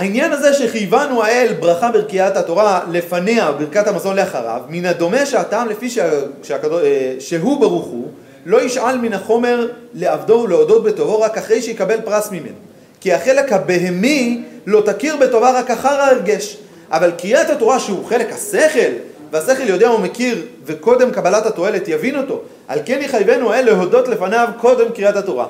העניין 0.00 0.32
הזה 0.32 0.54
שחייבנו 0.54 1.22
האל 1.22 1.54
ברכה 1.60 1.90
ברכיית 1.90 2.36
התורה 2.36 2.80
לפניה, 2.90 3.52
ברכת 3.52 3.86
המזון 3.86 4.16
לאחריו, 4.16 4.60
מן 4.68 4.86
הדומה 4.86 5.26
שהטעם 5.26 5.68
לפי 5.68 5.90
שה, 5.90 6.10
שהקדוש, 6.42 6.82
אה, 6.84 7.14
שהוא 7.18 7.60
ברוך 7.60 7.86
הוא, 7.86 8.08
לא 8.46 8.62
ישאל 8.62 8.98
מן 8.98 9.12
החומר 9.12 9.68
לעבדו 9.94 10.32
ולהודות 10.34 10.82
בטובו 10.84 11.20
רק 11.20 11.38
אחרי 11.38 11.62
שיקבל 11.62 12.00
פרס 12.04 12.30
ממנו. 12.30 12.56
כי 13.00 13.12
החלק 13.12 13.52
הבהמי 13.52 14.42
לא 14.66 14.82
תכיר 14.86 15.16
בטובה 15.16 15.50
רק 15.50 15.70
אחר 15.70 16.00
ההרגש. 16.00 16.56
אבל 16.90 17.10
קריאת 17.18 17.50
התורה 17.50 17.80
שהוא 17.80 18.06
חלק 18.06 18.32
השכל, 18.32 18.90
והשכל 19.32 19.68
יודע 19.68 19.90
ומכיר 19.90 20.42
וקודם 20.64 21.10
קבלת 21.10 21.46
התועלת 21.46 21.88
יבין 21.88 22.16
אותו, 22.16 22.40
על 22.68 22.78
כן 22.84 22.98
יחייבנו 23.02 23.52
האל 23.52 23.64
להודות 23.64 24.08
לפניו 24.08 24.48
קודם 24.60 24.92
קריאת 24.92 25.16
התורה. 25.16 25.46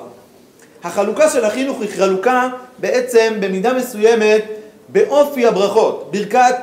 החלוקה 0.83 1.29
של 1.29 1.45
החינוך 1.45 1.81
היא 1.81 1.89
חלוקה 1.97 2.47
בעצם 2.77 3.33
במידה 3.39 3.73
מסוימת 3.73 4.43
באופי 4.89 5.47
הברכות. 5.47 6.09
ברכת 6.11 6.55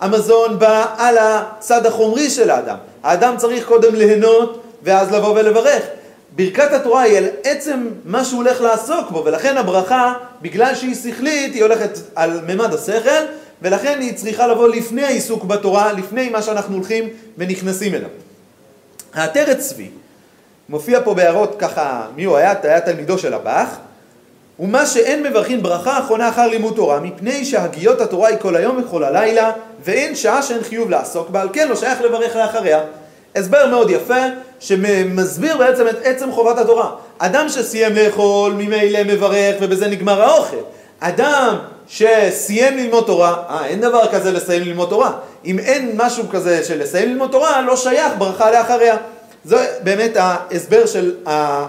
המזון 0.00 0.58
באה 0.58 0.86
על 0.98 1.18
הצד 1.18 1.86
החומרי 1.86 2.30
של 2.30 2.50
האדם. 2.50 2.76
האדם 3.02 3.36
צריך 3.36 3.66
קודם 3.66 3.94
ליהנות 3.94 4.62
ואז 4.82 5.12
לבוא 5.12 5.40
ולברך. 5.40 5.82
ברכת 6.36 6.72
התורה 6.72 7.02
היא 7.02 7.18
על 7.18 7.24
עצם 7.44 7.88
מה 8.04 8.24
שהוא 8.24 8.36
הולך 8.36 8.60
לעסוק 8.60 9.10
בו, 9.10 9.22
ולכן 9.24 9.56
הברכה, 9.56 10.12
בגלל 10.42 10.74
שהיא 10.74 10.94
שכלית, 10.94 11.54
היא 11.54 11.62
הולכת 11.62 11.98
על 12.14 12.40
ממד 12.46 12.74
השכל, 12.74 13.24
ולכן 13.62 13.98
היא 14.00 14.14
צריכה 14.14 14.46
לבוא 14.46 14.68
לפני 14.68 15.04
העיסוק 15.04 15.44
בתורה, 15.44 15.92
לפני 15.92 16.28
מה 16.28 16.42
שאנחנו 16.42 16.76
הולכים 16.76 17.08
ונכנסים 17.38 17.94
אליו. 17.94 18.08
העטרת 19.14 19.58
צבי, 19.58 19.88
מופיע 20.68 21.00
פה 21.04 21.14
בהערות 21.14 21.56
ככה, 21.58 22.06
מי 22.16 22.24
הוא 22.24 22.36
היה? 22.36 22.54
היה 22.62 22.80
תלמידו 22.80 23.18
של 23.18 23.34
הבח. 23.34 23.68
ומה 24.60 24.86
שאין 24.86 25.22
מברכים 25.22 25.62
ברכה 25.62 25.98
אחרונה 25.98 26.28
אחר 26.28 26.46
לימוד 26.46 26.74
תורה, 26.76 27.00
מפני 27.00 27.44
שהגיות 27.44 28.00
התורה 28.00 28.28
היא 28.28 28.38
כל 28.38 28.56
היום 28.56 28.82
וכל 28.82 29.04
הלילה, 29.04 29.52
ואין 29.84 30.14
שעה 30.14 30.42
שאין 30.42 30.62
חיוב 30.62 30.90
לעסוק 30.90 31.30
בה, 31.30 31.40
על 31.40 31.48
כן 31.52 31.68
לא 31.68 31.76
שייך 31.76 32.00
לברך 32.00 32.36
לאחריה. 32.36 32.80
הסבר 33.36 33.66
מאוד 33.66 33.90
יפה, 33.90 34.22
שמסביר 34.60 35.56
בעצם 35.56 35.88
את 35.88 35.96
עצם 36.04 36.32
חובת 36.32 36.58
התורה. 36.58 36.90
אדם 37.18 37.48
שסיים 37.48 37.94
לאכול, 37.94 38.52
ממילא 38.52 39.02
מברך, 39.02 39.56
ובזה 39.60 39.88
נגמר 39.88 40.22
האוכל. 40.22 40.56
אדם 41.00 41.56
שסיים 41.88 42.76
ללמוד 42.76 43.04
תורה, 43.06 43.36
אה, 43.48 43.66
אין 43.66 43.80
דבר 43.80 44.12
כזה 44.12 44.32
לסיים 44.32 44.62
ללמוד 44.62 44.88
תורה. 44.88 45.12
אם 45.44 45.58
אין 45.58 45.92
משהו 45.96 46.28
כזה 46.30 46.64
של 46.64 46.82
לסיים 46.82 47.08
ללמוד 47.08 47.30
תורה, 47.30 47.62
לא 47.62 47.76
שייך 47.76 48.12
ברכה 48.18 48.50
לאחריה. 48.50 48.96
זה 49.44 49.78
באמת 49.82 50.12
ההסבר 50.16 50.86
של 50.86 51.14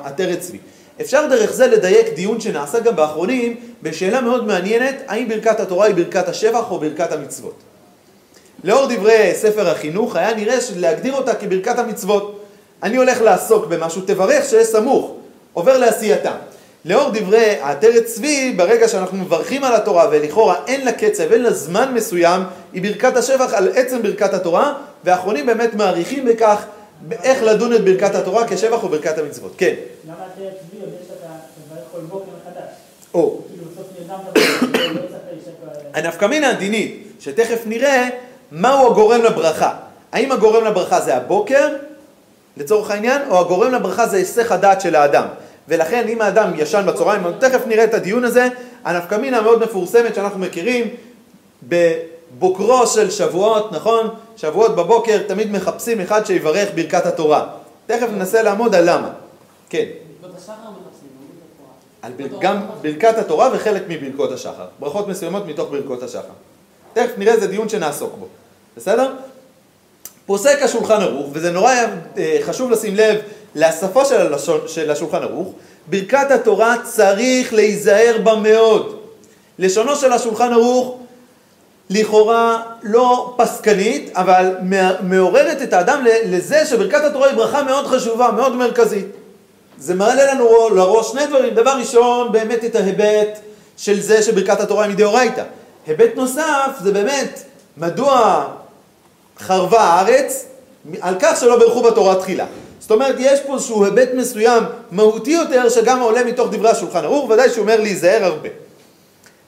עטרת 0.04 0.40
צבי. 0.40 0.58
אפשר 1.02 1.28
דרך 1.30 1.54
זה 1.54 1.68
לדייק 1.68 2.14
דיון 2.14 2.42
שנעשה 2.42 2.80
גם 2.80 2.96
באחרונים 2.96 3.56
בשאלה 3.84 4.22
מאוד 4.22 4.48
מעניינת, 4.48 4.96
האם 5.08 5.28
ברכת 5.28 5.60
התורה 5.60 5.88
היא 5.88 5.96
ברכת 5.96 6.28
השבח 6.28 6.72
או 6.72 6.80
ברכת 6.80 7.12
המצוות. 7.12 7.56
לאור 8.64 8.86
דברי 8.90 9.32
ספר 9.36 9.70
החינוך 9.70 10.16
היה 10.16 10.34
נראה 10.34 10.56
להגדיר 10.76 11.14
אותה 11.14 11.34
כברכת 11.34 11.80
המצוות. 11.80 12.42
אני 12.84 12.98
הולך 12.98 13.22
לעסוק 13.22 13.66
במשהו, 13.66 14.02
תברך 14.02 14.46
שיש 14.50 14.68
סמוך, 14.68 15.12
עובר 15.54 15.78
לעשייתה. 15.78 16.32
לאור 16.86 17.10
דברי 17.14 17.56
עטרת 17.62 18.06
צבי, 18.06 18.54
ברגע 18.58 18.88
שאנחנו 18.88 19.18
מברכים 19.18 19.64
על 19.64 19.76
התורה 19.76 20.08
ולכאורה 20.12 20.56
אין 20.68 20.86
לה 20.86 20.92
קצב, 20.92 21.32
אין 21.32 21.42
לה 21.42 21.54
זמן 21.54 21.94
מסוים, 21.94 22.42
היא 22.74 22.82
ברכת 22.82 23.18
השבח 23.18 23.54
על 23.54 23.70
עצם 23.76 24.02
ברכת 24.02 24.34
התורה, 24.34 24.74
והאחרונים 25.04 25.46
באמת 25.46 25.74
מעריכים 25.74 26.26
בכך 26.26 26.66
איך 27.24 27.44
לדון 27.44 27.74
את 27.74 27.86
ברכת 27.86 28.16
התורה 28.16 28.48
כשבח 28.48 28.84
או 28.84 28.90
ברכת 28.90 29.18
המצוות. 29.18 29.54
כן. 29.58 29.74
למה 30.08 30.16
אתה 30.16 30.42
צבי 30.42 30.82
יודע 30.82 30.98
שאתה 31.08 31.28
מברך 31.66 31.84
כל 31.92 32.00
בוקר 32.00 32.32
מחדש? 32.42 32.70
או. 33.14 33.42
כאילו 33.50 33.66
לא 33.78 33.86
הנפקא 35.94 36.26
מינה 36.26 36.50
הדינית, 36.50 37.08
שתכף 37.20 37.62
נראה, 37.66 38.10
מהו 38.52 38.92
הגורם 38.92 39.22
לברכה. 39.24 39.74
האם 40.12 40.32
הגורם 40.32 40.66
לברכה 40.66 41.02
זה 41.02 41.16
הבוקר, 41.16 41.70
לצורך 42.58 42.92
העניין, 42.92 43.22
או 43.30 43.40
הגורם 43.40 43.72
לברכה 43.72 44.08
זה 44.08 44.18
היסח 44.18 44.52
הדעת 44.52 44.82
של 44.82 44.96
האדם. 44.96 45.26
ולכן 45.68 46.08
אם 46.08 46.22
האדם 46.22 46.52
ישן 46.58 46.84
בצהריים, 46.88 47.22
תכף 47.40 47.68
נראה 47.68 47.84
את 47.84 47.94
הדיון 47.94 48.24
הזה, 48.24 48.48
הנפקמינה 48.84 49.38
המאוד 49.38 49.64
מפורסמת 49.64 50.16
שאנחנו 50.16 50.40
מכירים, 50.40 50.90
בבוקרו 51.64 52.88
של 52.88 53.12
שבועות, 53.12 53.72
נכון? 53.72 54.10
שבועות 54.36 54.76
בבוקר 54.76 55.22
תמיד 55.28 55.52
מחפשים 55.52 56.02
אחד 56.02 56.26
שיברך 56.26 56.70
ברכת 56.76 57.06
התורה. 57.06 57.48
תכף 57.86 58.08
ננסה 58.12 58.42
לעמוד 58.42 58.76
על 58.76 58.90
למה. 58.90 59.10
כן. 59.70 59.86
לא. 60.24 60.30
על 62.02 62.12
ב- 62.18 62.40
גם 62.40 62.62
ברכת 62.82 63.18
התורה 63.18 63.50
וחלק 63.54 63.84
מברכות 63.88 64.32
השחר. 64.32 64.66
ברכות 64.80 65.08
מסוימות 65.08 65.46
מתוך 65.48 65.70
ברכות 65.72 66.04
השחר. 66.04 66.34
תכף 66.94 67.12
נראה 67.18 67.34
איזה 67.34 67.48
דיון 67.48 67.70
שנעסוק 67.70 68.14
בו. 68.20 68.26
בסדר? 68.78 69.14
פוסק 70.26 70.62
השולחן 70.62 71.02
ערוך, 71.02 71.30
וזה 71.34 71.52
נורא 71.52 71.74
אה, 72.18 72.38
חשוב 72.42 72.72
לשים 72.72 72.96
לב 72.96 73.18
לשפה 73.56 74.06
של, 74.06 74.16
הלשון, 74.16 74.60
של 74.68 74.92
השולחן 74.92 75.24
ערוך, 75.24 75.54
ברכת 75.88 76.32
התורה 76.32 76.76
צריך 76.84 77.54
להיזהר 77.54 78.18
בה 78.24 78.36
מאוד. 78.36 79.00
לשונו 79.60 79.96
של 79.96 80.12
השולחן 80.12 80.54
ערוך 80.54 80.98
לכאורה 81.90 82.62
לא 82.84 83.34
פסקנית, 83.38 84.12
אבל 84.14 84.56
מעוררת 85.02 85.62
את 85.62 85.74
האדם 85.74 86.06
לזה 86.26 86.66
שברכת 86.66 87.04
התורה 87.04 87.28
היא 87.28 87.36
ברכה 87.36 87.64
מאוד 87.64 87.88
חשובה, 87.88 88.32
מאוד 88.32 88.56
מרכזית. 88.56 89.08
זה 89.78 89.96
מעלה 89.96 90.34
לנו 90.34 90.70
לראש 90.76 91.12
שני 91.12 91.26
דברים. 91.26 91.54
דבר 91.54 91.72
ראשון, 91.80 92.32
באמת 92.32 92.66
את 92.66 92.76
ההיבט 92.76 93.40
של 93.78 94.00
זה 94.00 94.24
שברכת 94.24 94.60
התורה 94.60 94.84
היא 94.84 94.94
מדאורייתא. 94.94 95.44
היבט 95.88 96.16
נוסף 96.16 96.72
זה 96.84 96.92
באמת, 96.92 97.44
מדוע 97.78 98.44
חרבה 99.40 99.82
הארץ? 99.82 100.46
על 101.02 101.16
כך 101.20 101.40
שלא 101.40 101.60
ברכו 101.60 101.82
בתורה 101.82 102.16
תחילה. 102.16 102.46
זאת 102.80 102.92
אומרת, 102.92 103.16
יש 103.20 103.40
פה 103.40 103.54
איזשהו 103.54 103.86
היבט 103.86 104.10
מסוים, 104.14 104.64
מהותי 104.92 105.32
יותר, 105.32 105.70
שגם 105.70 106.00
עולה 106.00 106.24
מתוך 106.24 106.48
דברי 106.52 106.70
השולחן 106.70 107.04
ערוך, 107.04 107.30
ודאי 107.30 107.50
שהוא 107.50 107.62
אומר 107.62 107.82
להיזהר 107.82 108.24
הרבה. 108.24 108.50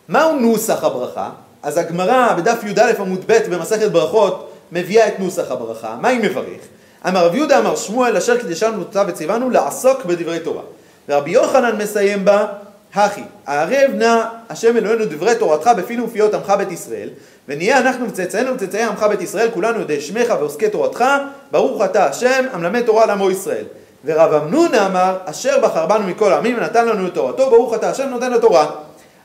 מהו 0.09 0.39
נוסח 0.39 0.83
הברכה? 0.83 1.29
אז 1.67 1.77
הגמרא 1.77 2.33
בדף 2.33 2.63
י"א 2.63 2.91
עמוד 2.99 3.23
ב' 3.27 3.37
במסכת 3.49 3.91
ברכות 3.91 4.51
מביאה 4.71 5.07
את 5.07 5.19
נוסח 5.19 5.51
הברכה. 5.51 5.95
מה 6.01 6.07
היא 6.07 6.19
מברך? 6.23 6.61
אמר 7.07 7.25
רב 7.25 7.35
יהודה 7.35 7.59
אמר 7.59 7.75
שמואל 7.75 8.17
אשר 8.17 8.37
קידשנו 8.37 8.79
אותה 8.79 9.03
וציוונו 9.07 9.49
לעסוק 9.49 10.05
בדברי 10.05 10.39
תורה. 10.39 10.61
ורבי 11.09 11.31
יוחנן 11.31 11.75
מסיים 11.77 12.25
בה, 12.25 12.45
הכי, 12.93 13.21
הערב 13.47 13.91
נא 13.95 14.23
השם 14.49 14.77
אלוהינו 14.77 15.05
דברי 15.05 15.35
תורתך 15.35 15.71
בפינו 15.77 16.07
ופיות 16.07 16.33
עמך 16.33 16.53
בית 16.57 16.71
ישראל, 16.71 17.09
ונהיה 17.47 17.79
אנחנו 17.79 18.09
וצאצאינו 18.09 18.53
וצאצאי 18.53 18.83
עמך 18.83 19.03
בית 19.03 19.21
ישראל, 19.21 19.49
כולנו 19.53 19.79
יודעי 19.79 20.01
שמך 20.01 20.33
ועוסקי 20.39 20.69
תורתך, 20.69 21.03
ברוך 21.51 21.81
אתה 21.85 22.05
השם, 22.05 22.45
המלמד 22.51 22.81
תורה 22.81 23.05
לעמו 23.05 23.31
ישראל. 23.31 23.65
ורב 24.05 24.33
אמנונה 24.33 24.85
אמר, 24.85 25.17
אשר 25.25 25.59
בחר 25.59 25.85
בנו 25.85 26.07
מכל 26.07 26.33
העמים 26.33 26.57
ונתן 26.57 26.87
לנו 26.87 27.07
את 27.07 27.13
תורתו, 27.13 27.49
ברוך 27.49 27.73
אתה 27.73 27.89
השם 27.89 28.09
נותן 28.09 28.31
לתורה. 28.31 28.71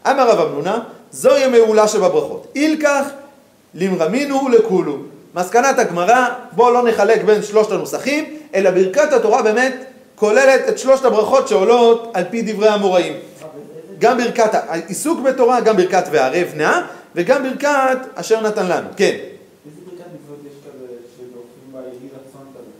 אמר 0.06 0.30
רב 0.30 0.48
אמנונה, 0.48 0.78
זוהי 1.12 1.44
המעולה 1.44 1.88
שבברכות. 1.88 2.46
אילקח 2.54 3.04
למרמינו 3.74 4.48
לכולו. 4.48 4.96
מסקנת 5.34 5.78
הגמרא, 5.78 6.28
בואו 6.52 6.74
לא 6.74 6.88
נחלק 6.88 7.24
בין 7.24 7.42
שלושת 7.42 7.72
הנוסחים, 7.72 8.36
אלא 8.54 8.70
ברכת 8.70 9.12
התורה 9.12 9.42
באמת 9.42 9.74
כוללת 10.14 10.68
את 10.68 10.78
שלושת 10.78 11.04
הברכות 11.04 11.48
שעולות 11.48 12.10
על 12.14 12.24
פי 12.30 12.42
דברי 12.42 12.68
המוראים. 12.68 13.12
גם 13.98 14.18
ברכת 14.18 14.54
העיסוק 14.54 15.20
בתורה, 15.20 15.60
גם 15.60 15.76
ברכת 15.76 16.04
וערב 16.10 16.48
נא, 16.54 16.80
וגם 17.14 17.42
ברכת 17.42 17.98
אשר 18.14 18.40
נתן 18.40 18.66
לנו. 18.66 18.88
כן. 18.96 19.16
כזה? 22.54 22.70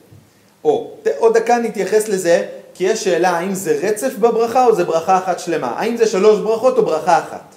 או, 0.64 0.90
עוד 1.18 1.38
דקה 1.38 1.58
נתייחס 1.58 2.08
לזה, 2.08 2.46
כי 2.74 2.84
יש 2.84 3.04
שאלה 3.04 3.30
האם 3.30 3.54
זה 3.54 3.78
רצף 3.82 4.12
בברכה 4.18 4.66
או 4.66 4.74
זה 4.74 4.84
ברכה 4.84 5.18
אחת 5.18 5.38
שלמה. 5.38 5.74
האם 5.76 5.96
זה 5.96 6.06
שלוש 6.06 6.38
ברכות 6.38 6.78
או 6.78 6.84
ברכה 6.84 7.18
אחת. 7.18 7.51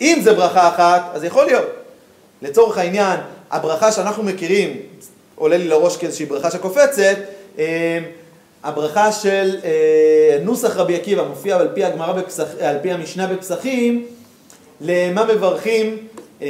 אם 0.00 0.20
זה 0.22 0.34
ברכה 0.34 0.68
אחת, 0.68 1.10
אז 1.14 1.24
יכול 1.24 1.46
להיות. 1.46 1.66
לצורך 2.42 2.78
העניין, 2.78 3.20
הברכה 3.50 3.92
שאנחנו 3.92 4.22
מכירים, 4.22 4.76
עולה 5.34 5.56
לי 5.56 5.68
לראש 5.68 5.96
כאיזושהי 5.96 6.26
ברכה 6.26 6.50
שקופצת, 6.50 7.16
אה, 7.58 7.98
הברכה 8.64 9.12
של 9.12 9.56
אה, 9.64 10.38
נוסח 10.42 10.76
רבי 10.76 10.96
עקיבא 10.96 11.28
מופיע 11.28 11.56
על 11.56 11.68
פי 11.74 11.84
הגמרא, 11.84 12.12
בפסח, 12.12 12.46
על 12.60 12.76
פי 12.82 12.92
המשנה 12.92 13.26
בפסחים, 13.26 14.06
למה 14.80 15.24
מברכים 15.24 15.96
אה, 16.42 16.46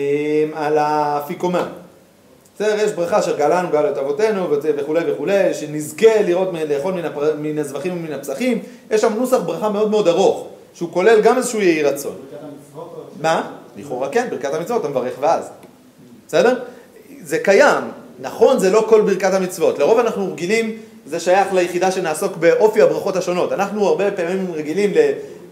על 0.54 0.78
האפיקומן. 0.78 1.68
בסדר, 2.54 2.76
יש 2.84 2.92
ברכה 2.92 3.18
אשר 3.18 3.36
גאלנו 3.36 3.68
גאל 3.70 3.90
את 3.90 3.98
אבותינו 3.98 4.46
וכולי 4.50 5.12
וכולי, 5.12 5.54
שנזכה 5.54 6.22
לראות, 6.22 6.48
לאכול 6.68 6.94
מן, 6.94 7.04
הפר... 7.04 7.34
מן 7.38 7.58
הזבחים 7.58 7.92
ומן 7.92 8.12
הפסחים, 8.12 8.62
יש 8.90 9.00
שם 9.00 9.12
נוסח 9.16 9.36
ברכה 9.36 9.68
מאוד 9.68 9.90
מאוד 9.90 10.08
ארוך, 10.08 10.46
שהוא 10.74 10.92
כולל 10.92 11.20
גם 11.20 11.36
איזשהו 11.36 11.60
יהי 11.60 11.82
רצון. 11.82 12.14
מה? 13.22 13.50
לכאורה 13.76 14.08
כן, 14.08 14.26
ברכת 14.30 14.54
המצוות 14.54 14.80
אתה 14.80 14.88
מברך 14.88 15.14
ואז. 15.20 15.50
בסדר? 16.26 16.58
זה 17.22 17.38
קיים. 17.38 17.84
נכון, 18.20 18.58
זה 18.58 18.70
לא 18.70 18.86
כל 18.88 19.00
ברכת 19.00 19.34
המצוות. 19.34 19.78
לרוב 19.78 19.98
אנחנו 19.98 20.32
רגילים, 20.32 20.76
זה 21.06 21.20
שייך 21.20 21.52
ליחידה 21.52 21.90
שנעסוק 21.90 22.36
באופי 22.36 22.82
הברכות 22.82 23.16
השונות. 23.16 23.52
אנחנו 23.52 23.86
הרבה 23.86 24.10
פעמים 24.10 24.52
רגילים 24.54 24.92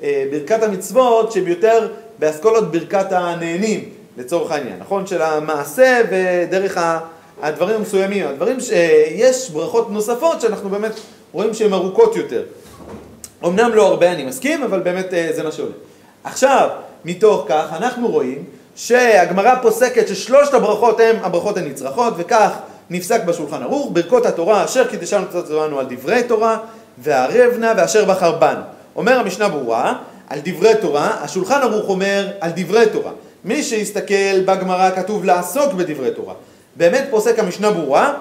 לברכת 0.02 0.62
המצוות 0.62 1.32
שהן 1.32 1.46
יותר 1.46 1.88
באסכולות 2.18 2.72
ברכת 2.72 3.12
הנהנים, 3.12 3.88
לצורך 4.16 4.50
העניין. 4.52 4.78
נכון? 4.78 5.06
של 5.06 5.22
המעשה 5.22 6.00
ודרך 6.10 6.78
הדברים 7.42 7.76
המסוימים. 7.76 8.26
הדברים 8.26 8.60
שיש 8.60 9.50
ברכות 9.50 9.90
נוספות 9.90 10.40
שאנחנו 10.40 10.68
באמת 10.68 10.92
רואים 11.32 11.54
שהן 11.54 11.72
ארוכות 11.72 12.16
יותר. 12.16 12.42
אמנם 13.44 13.74
לא 13.74 13.86
הרבה 13.86 14.12
אני 14.12 14.24
מסכים, 14.24 14.62
אבל 14.62 14.80
באמת 14.80 15.14
אה, 15.14 15.28
זה 15.34 15.42
מה 15.42 15.52
שעולה. 15.52 15.72
עכשיו, 16.24 16.68
מתוך 17.06 17.44
כך 17.48 17.72
אנחנו 17.72 18.08
רואים 18.08 18.44
שהגמרא 18.76 19.54
פוסקת 19.62 20.08
ששלושת 20.08 20.54
הברכות 20.54 21.00
הן 21.00 21.16
הברכות 21.22 21.56
הנצרכות, 21.56 22.14
וכך 22.16 22.50
נפסק 22.90 23.24
בשולחן 23.24 23.62
ערוך, 23.62 23.90
ברכות 23.92 24.26
התורה 24.26 24.64
אשר 24.64 24.86
קידשנו 24.86 25.26
קצת 25.26 25.46
זמנו 25.46 25.78
על 25.78 25.86
דברי 25.88 26.22
תורה, 26.22 26.58
והערב 26.98 27.58
נא 27.58 27.72
ואשר 27.76 28.04
בחר 28.04 28.32
בנו. 28.32 28.60
אומר 28.96 29.18
המשנה 29.18 29.48
ברורה, 29.48 29.94
על 30.28 30.38
דברי 30.44 30.74
תורה, 30.80 31.10
השולחן 31.20 31.62
ערוך 31.62 31.88
אומר 31.88 32.28
על 32.40 32.50
דברי 32.56 32.86
תורה. 32.92 33.12
מי 33.44 33.62
שיסתכל 33.62 34.40
בגמרא 34.44 34.90
כתוב 34.90 35.24
לעסוק 35.24 35.72
בדברי 35.72 36.10
תורה. 36.10 36.34
באמת 36.76 37.04
פוסק 37.10 37.38
המשנה 37.38 37.70
ברורה, 37.70 38.14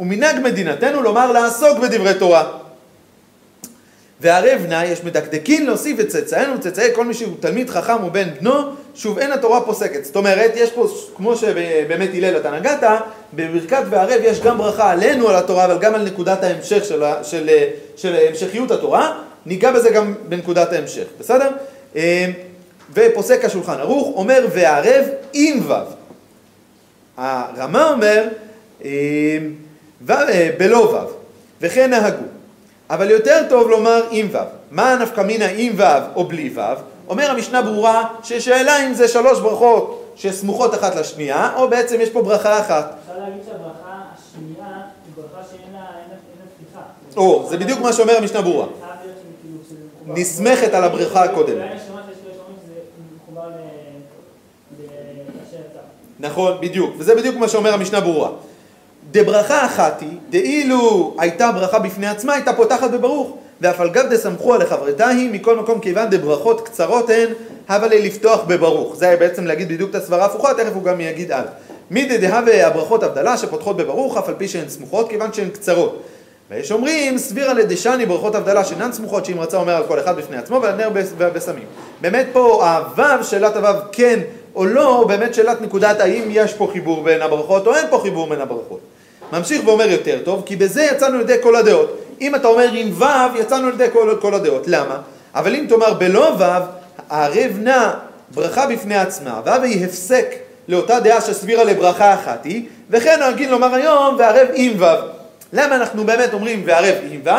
ומנהג 0.00 0.36
מדינתנו 0.42 1.02
לומר 1.02 1.32
לעסוק 1.32 1.78
בדברי 1.78 2.14
תורה. 2.14 2.44
והערב 4.20 4.62
נא 4.68 4.82
יש 4.86 5.04
מדקדקין 5.04 5.66
להוסיף 5.66 6.00
את 6.00 6.08
צאצאינו 6.08 6.54
וצאצאי 6.54 6.88
כל 6.94 7.04
מי 7.04 7.14
שהוא 7.14 7.34
תלמיד 7.40 7.70
חכם 7.70 8.04
ובן 8.04 8.28
בנו, 8.40 8.52
שוב 8.94 9.18
אין 9.18 9.32
התורה 9.32 9.60
פוסקת. 9.60 10.04
זאת 10.04 10.16
אומרת, 10.16 10.52
יש 10.54 10.70
פה, 10.70 10.88
כמו 11.16 11.36
שבאמת 11.36 12.10
הלל 12.14 12.36
אתה 12.36 12.50
נגעת, 12.50 12.82
בברכת 13.34 13.82
וערב 13.90 14.20
יש 14.22 14.40
גם 14.40 14.58
ברכה 14.58 14.90
עלינו 14.90 15.28
על 15.28 15.36
התורה, 15.36 15.64
אבל 15.64 15.78
גם 15.78 15.94
על 15.94 16.04
נקודת 16.04 16.42
ההמשך 16.42 16.84
של, 16.84 17.02
ה- 17.02 17.24
של, 17.24 17.48
של 17.96 18.16
המשכיות 18.28 18.70
התורה, 18.70 19.18
ניגע 19.46 19.72
בזה 19.72 19.90
גם 19.90 20.14
בנקודת 20.28 20.72
ההמשך, 20.72 21.04
בסדר? 21.18 21.50
אה, 21.96 22.26
ופוסק 22.94 23.44
השולחן 23.44 23.80
ערוך, 23.80 24.16
אומר 24.16 24.46
וערב 24.52 25.04
עם 25.32 25.60
ו'. 25.70 25.72
הרמה 27.16 27.90
אומר 27.90 28.28
אה, 28.84 28.90
אה, 30.10 30.50
בלא 30.58 30.76
ו', 30.78 31.12
וכן 31.60 31.90
נהגו. 31.90 32.37
אבל 32.90 33.10
יותר 33.10 33.42
טוב 33.48 33.68
לומר 33.70 34.02
עם 34.10 34.28
ו'. 34.32 34.36
מה 34.70 34.92
הנפקא 34.92 35.20
מינה 35.20 35.46
עם 35.56 35.72
ו' 35.76 35.82
או 36.16 36.24
בלי 36.24 36.50
ו'? 36.54 36.60
אומר 37.08 37.30
המשנה 37.30 37.62
ברורה 37.62 38.04
ששאלה 38.22 38.86
אם 38.86 38.94
זה 38.94 39.08
שלוש 39.08 39.40
ברכות 39.40 40.12
שסמוכות 40.16 40.74
אחת 40.74 40.96
לשנייה, 40.96 41.50
או 41.56 41.68
בעצם 41.70 42.00
יש 42.00 42.10
פה 42.10 42.22
ברכה 42.22 42.60
אחת. 42.60 42.94
אפשר 43.02 43.20
להגיד 43.20 43.42
שהברכה 43.46 44.02
השנייה 44.18 44.66
היא 44.66 45.12
ברכה 45.16 45.48
שאין 45.50 45.72
לה 45.72 45.80
פתיחה. 46.56 46.80
או, 47.16 47.46
זה 47.50 47.56
בדיוק 47.56 47.80
מה 47.80 47.92
שאומר 47.92 48.16
המשנה 48.16 48.42
ברורה. 48.42 48.66
כאילו 48.66 49.58
מחובר. 50.04 50.20
נסמכת 50.20 50.74
על 50.74 50.84
הברכה 50.84 51.24
הקודמת. 51.24 51.56
ל- 54.78 54.82
לאשר 54.82 55.56
יצא. 55.56 55.78
נכון, 56.20 56.58
בדיוק. 56.60 56.94
וזה 56.98 57.14
בדיוק 57.14 57.36
מה 57.36 57.48
שאומר 57.48 57.74
המשנה 57.74 58.00
ברורה. 58.00 58.30
דברכה 59.10 59.66
אחת 59.66 60.00
היא, 60.00 60.18
דאילו 60.30 61.14
הייתה 61.18 61.52
ברכה 61.52 61.78
בפני 61.78 62.06
עצמה, 62.06 62.34
הייתה 62.34 62.52
פותחת 62.52 62.90
בברוך. 62.90 63.36
ואף 63.60 63.80
על 63.80 63.90
גב 63.90 64.06
דסמכוה 64.10 64.58
לחברתה 64.58 65.08
היא, 65.08 65.30
מכל 65.32 65.56
מקום 65.56 65.80
כיוון 65.80 66.10
דברכות 66.10 66.68
קצרות 66.68 67.10
הן, 67.10 67.28
הבה 67.68 67.86
לי 67.86 68.06
לפתוח 68.06 68.40
בברוך. 68.46 68.96
זה 68.96 69.08
היה 69.08 69.16
בעצם 69.16 69.46
להגיד 69.46 69.68
בדיוק 69.68 69.90
את 69.90 69.94
הסברה 69.94 70.22
ההפוכה, 70.22 70.54
תכף 70.54 70.72
הוא 70.74 70.82
גם 70.82 71.00
יגיד 71.00 71.32
על. 71.32 71.44
מידי 71.90 72.18
דהווה 72.18 72.66
הברכות 72.66 73.02
הבדלה 73.02 73.36
שפותחות 73.36 73.76
בברוך, 73.76 74.16
אף 74.16 74.28
על 74.28 74.34
פי 74.38 74.48
שהן 74.48 74.68
סמוכות, 74.68 75.08
כיוון 75.08 75.32
שהן 75.32 75.48
קצרות. 75.48 76.02
ויש 76.50 76.72
אומרים, 76.72 77.18
סבירה 77.18 77.54
לדשני 77.54 78.06
ברכות 78.06 78.34
הבדלה 78.34 78.64
שאינן 78.64 78.92
סמוכות, 78.92 79.24
שאם 79.24 79.40
רצה 79.40 79.56
אומר 79.56 79.76
על 79.76 79.82
כל 79.88 80.00
אחד 80.00 80.16
בפני 80.16 80.36
עצמו, 80.36 80.62
ועל 80.62 80.74
נר 80.74 80.90
ובשמים. 81.18 81.66
באמת 82.00 82.26
פה 82.32 82.66
הוו, 82.66 83.24
שאלת 83.24 83.56
הוו 83.56 83.76
כן 83.92 84.20
או 84.58 84.66
לא, 84.66 85.04
באמת 85.08 85.34
שאלת 85.34 85.60
נקודת 85.60 86.00
האם 86.00 86.22
יש 86.30 86.54
פה 86.54 86.68
חיבור 86.72 87.02
בין 87.02 87.22
הברכות 87.22 87.66
או 87.66 87.74
אין 87.74 87.86
פה 87.90 88.00
חיבור 88.02 88.28
בין 88.28 88.40
הברכות. 88.40 88.80
ממשיך 89.32 89.62
ואומר 89.66 89.90
יותר 89.90 90.18
טוב, 90.24 90.42
כי 90.46 90.56
בזה 90.56 90.82
יצאנו 90.82 91.18
לידי 91.18 91.36
כל 91.42 91.56
הדעות. 91.56 91.98
אם 92.20 92.34
אתה 92.34 92.48
אומר 92.48 92.68
עם 92.72 93.02
ו', 93.02 93.38
יצאנו 93.38 93.70
לידי 93.70 93.86
כל, 93.92 94.14
כל 94.20 94.34
הדעות. 94.34 94.62
למה? 94.66 95.00
אבל 95.34 95.54
אם 95.54 95.66
תאמר 95.68 95.94
בלא 95.94 96.36
ו', 96.38 96.42
הערב 97.10 97.58
נע 97.58 97.90
ברכה 98.34 98.66
בפני 98.66 98.96
עצמה, 98.96 99.40
ו' 99.46 99.62
היא 99.62 99.84
הפסק 99.84 100.34
לאותה 100.68 101.00
דעה 101.00 101.20
שסבירה 101.20 101.64
לברכה 101.64 102.14
אחת 102.14 102.44
היא, 102.44 102.66
וכן 102.90 103.16
נוהגים 103.20 103.50
לומר 103.50 103.74
היום 103.74 104.16
וערב 104.18 104.48
עם 104.54 104.72
ו'. 104.78 104.84
למה 105.52 105.76
אנחנו 105.76 106.04
באמת 106.04 106.34
אומרים 106.34 106.62
וערב 106.66 106.94
עם 107.10 107.20
ו'? 107.24 107.30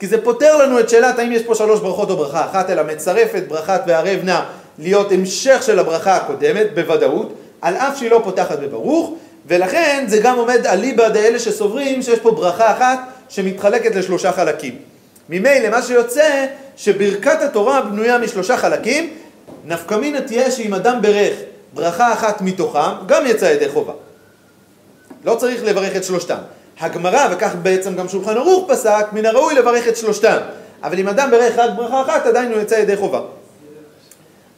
כי 0.00 0.06
זה 0.06 0.22
פותר 0.24 0.56
לנו 0.56 0.80
את 0.80 0.88
שאלת 0.88 1.18
האם 1.18 1.32
יש 1.32 1.42
פה 1.42 1.54
שלוש 1.54 1.80
ברכות 1.80 2.10
או 2.10 2.16
ברכה 2.16 2.44
אחת, 2.44 2.70
אלא 2.70 2.82
מצרף 2.82 3.34
את 3.36 3.48
ברכת 3.48 3.80
וערב 3.86 4.20
נע 4.22 4.40
להיות 4.78 5.12
המשך 5.12 5.62
של 5.62 5.78
הברכה 5.78 6.16
הקודמת, 6.16 6.74
בוודאות, 6.74 7.32
על 7.60 7.76
אף 7.76 7.98
שהיא 7.98 8.10
לא 8.10 8.20
פותחת 8.24 8.58
בברוך, 8.58 9.14
ולכן 9.46 10.04
זה 10.08 10.18
גם 10.18 10.36
עומד 10.38 10.66
אליבא 10.66 11.08
דאלה 11.08 11.38
שסוברים 11.38 12.02
שיש 12.02 12.18
פה 12.18 12.30
ברכה 12.30 12.72
אחת 12.72 12.98
שמתחלקת 13.28 13.94
לשלושה 13.94 14.32
חלקים. 14.32 14.76
ממילא 15.28 15.68
מה 15.68 15.82
שיוצא 15.82 16.46
שברכת 16.76 17.42
התורה 17.42 17.82
בנויה 17.82 18.18
משלושה 18.18 18.56
חלקים, 18.56 19.10
נפקא 19.64 19.94
מינה 19.94 20.20
תהיה 20.20 20.50
שאם 20.50 20.74
אדם 20.74 21.02
ברך 21.02 21.34
ברכה 21.74 22.12
אחת 22.12 22.40
מתוכם, 22.40 23.06
גם 23.06 23.26
יצא 23.26 23.44
ידי 23.44 23.68
חובה. 23.68 23.92
לא 25.24 25.34
צריך 25.34 25.64
לברך 25.64 25.96
את 25.96 26.04
שלושתם. 26.04 26.38
הגמרא, 26.80 27.28
וכך 27.30 27.54
בעצם 27.62 27.96
גם 27.96 28.08
שולחן 28.08 28.36
ערוך 28.36 28.70
פסק, 28.70 29.06
מן 29.12 29.26
הראוי 29.26 29.54
לברך 29.54 29.88
את 29.88 29.96
שלושתם. 29.96 30.36
אבל 30.82 30.98
אם 30.98 31.08
אדם 31.08 31.30
ברך 31.30 31.58
רק 31.58 31.70
ברכה 31.76 32.02
אחת, 32.02 32.26
עדיין 32.26 32.52
הוא 32.52 32.60
יצא 32.60 32.74
ידי 32.74 32.96
חובה. 32.96 33.20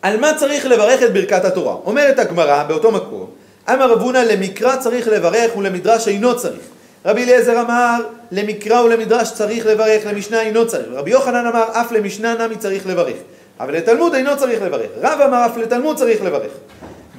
על 0.02 0.20
מה 0.20 0.34
צריך 0.34 0.66
לברך 0.66 1.02
את 1.02 1.12
ברכת 1.12 1.44
התורה? 1.44 1.74
אומרת 1.84 2.18
הגמרא 2.18 2.62
באותו 2.62 2.90
מקום, 2.90 3.26
אמר 3.68 3.92
רב 3.92 4.00
הונא 4.00 4.18
למקרא 4.18 4.76
צריך 4.76 5.08
לברך 5.08 5.56
ולמדרש 5.56 6.08
אינו 6.08 6.36
צריך. 6.36 6.60
רבי 7.04 7.24
אליעזר 7.24 7.60
אמר 7.60 8.02
למקרא 8.32 8.80
ולמדרש 8.80 9.32
צריך 9.32 9.66
לברך, 9.66 10.06
למשנה 10.06 10.40
אינו 10.40 10.66
צריך. 10.66 10.86
רבי 10.92 11.10
יוחנן 11.10 11.46
אמר 11.46 11.64
אף 11.72 11.92
למשנה 11.92 12.34
נמי 12.34 12.56
צריך 12.56 12.86
לברך. 12.86 13.16
אבל 13.60 13.76
לתלמוד 13.76 14.14
אינו 14.14 14.36
צריך 14.36 14.62
לברך. 14.62 14.90
רב 15.02 15.20
אמר 15.20 15.46
אף 15.46 15.56
לתלמוד 15.56 15.96
צריך 15.96 16.22
לברך. 16.22 16.52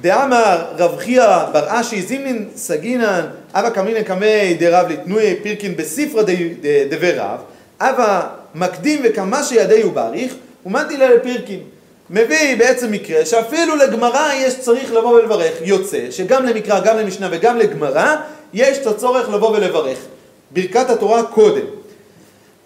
דאמר 0.02 0.66
רב 0.78 0.98
חייא 0.98 1.46
בר 1.54 1.66
אשי 1.68 2.02
זימנין 2.02 2.50
סגינן 2.56 3.26
אבא 3.54 3.70
קמינא 3.70 4.02
קמי 4.02 4.54
דרב 4.60 4.90
לתנועי 4.90 5.36
פירקין 5.44 5.76
בספרא 5.76 6.24
דבי 6.90 7.12
רב 7.12 7.40
אבא 7.80 8.28
מקדים 8.56 9.02
וכמה 9.04 9.44
שידי 9.44 9.82
הוא 9.82 9.94
בעריך 9.94 10.34
ומנתי 10.66 10.98
לה 10.98 11.10
לפירקין 11.16 11.60
מביא 12.12 12.58
בעצם 12.58 12.92
מקרה 12.92 13.26
שאפילו 13.26 13.76
לגמרא 13.76 14.34
יש 14.34 14.60
צריך 14.60 14.92
לבוא 14.92 15.20
ולברך. 15.20 15.54
יוצא 15.62 16.12
שגם 16.12 16.46
למקרא 16.46 16.80
גם 16.80 16.98
למשנה 16.98 17.28
וגם 17.32 17.58
לגמרא 17.58 18.16
יש 18.54 18.78
את 18.78 18.88
הצורך 18.88 19.30
לבוא 19.30 19.58
ולברך. 19.58 19.98
ברכת 20.52 20.90
התורה 20.90 21.24
קודם. 21.24 21.66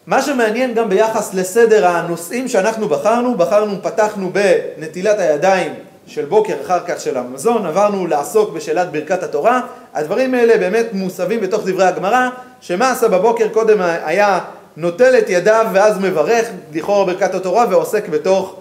מה 0.08 0.22
שמעניין 0.22 0.74
גם 0.74 0.90
ביחס 0.90 1.34
לסדר 1.34 1.88
הנושאים 1.88 2.48
שאנחנו 2.48 2.90
בחרנו, 2.90 3.38
בחרנו, 3.38 3.84
פתחנו 3.84 4.32
בנטילת 4.34 5.20
הידיים 5.20 5.74
של 6.08 6.26
בוקר, 6.26 6.54
אחר 6.66 6.80
כך 6.88 7.02
של 7.02 7.18
המזון, 7.18 7.66
עברנו 7.66 8.08
לעסוק 8.08 8.54
בשאלת 8.54 8.92
ברכת 8.92 9.24
התורה. 9.24 9.62
הדברים 9.94 10.34
האלה 10.34 10.58
באמת 10.58 10.86
מוסבים 10.94 11.42
בתוך 11.42 11.62
דברי 11.66 11.86
הגמרא, 11.86 12.30
שמה 12.62 12.92
עשה 12.92 13.08
בבוקר? 13.08 13.48
קודם 13.48 13.82
היה 13.82 14.40
נוטל 14.78 15.18
את 15.18 15.30
ידיו 15.30 15.66
ואז 15.74 16.00
מברך, 16.00 16.48
לכאורה 16.74 17.06
ברכת 17.06 17.36
התורה, 17.36 17.66
ועוסק 17.70 18.10
בתוך, 18.10 18.56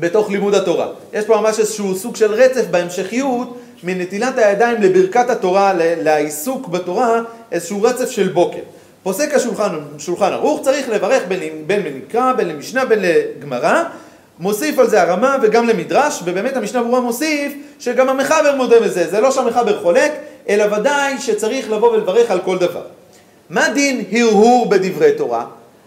בתוך 0.00 0.30
לימוד 0.30 0.54
התורה. 0.54 0.86
יש 1.12 1.24
פה 1.24 1.36
ממש 1.36 1.58
איזשהו 1.58 1.94
סוג 1.94 2.16
של 2.16 2.32
רצף 2.34 2.64
בהמשכיות 2.70 3.58
מנטילת 3.82 4.38
הידיים 4.38 4.82
לברכת 4.82 5.30
התורה, 5.30 5.72
לעיסוק 5.76 6.68
בתורה, 6.68 7.20
איזשהו 7.52 7.82
רצף 7.82 8.10
של 8.10 8.28
בוקר. 8.28 8.60
פוסק 9.02 9.34
השולחן 9.34 9.78
שולחן 9.98 10.32
ערוך, 10.32 10.60
צריך 10.62 10.88
לברך 10.88 11.22
בין, 11.28 11.40
בין 11.66 11.82
לנקרא, 11.82 12.32
בין 12.32 12.48
למשנה, 12.48 12.84
בין 12.84 12.98
לגמרא. 13.02 13.82
מוסיף 14.38 14.78
על 14.78 14.88
זה 14.88 15.02
הרמה 15.02 15.36
וגם 15.42 15.68
למדרש, 15.68 16.20
ובאמת 16.24 16.56
המשנה 16.56 16.82
ברורה 16.82 17.00
מוסיף 17.00 17.52
שגם 17.78 18.08
המחבר 18.08 18.56
מודה 18.56 18.80
בזה, 18.80 19.06
זה 19.10 19.20
לא 19.20 19.30
שהמחבר 19.30 19.82
חולק, 19.82 20.12
אלא 20.48 20.76
ודאי 20.76 21.18
שצריך 21.18 21.70
לבוא 21.70 21.92
ולברך 21.92 22.30
על 22.30 22.40
כל 22.40 22.58
דבר. 22.58 22.82
מה 23.50 23.68
דין 23.68 24.04
הרהור 24.12 24.68
בדברי 24.68 25.12
תורה? 25.12 25.44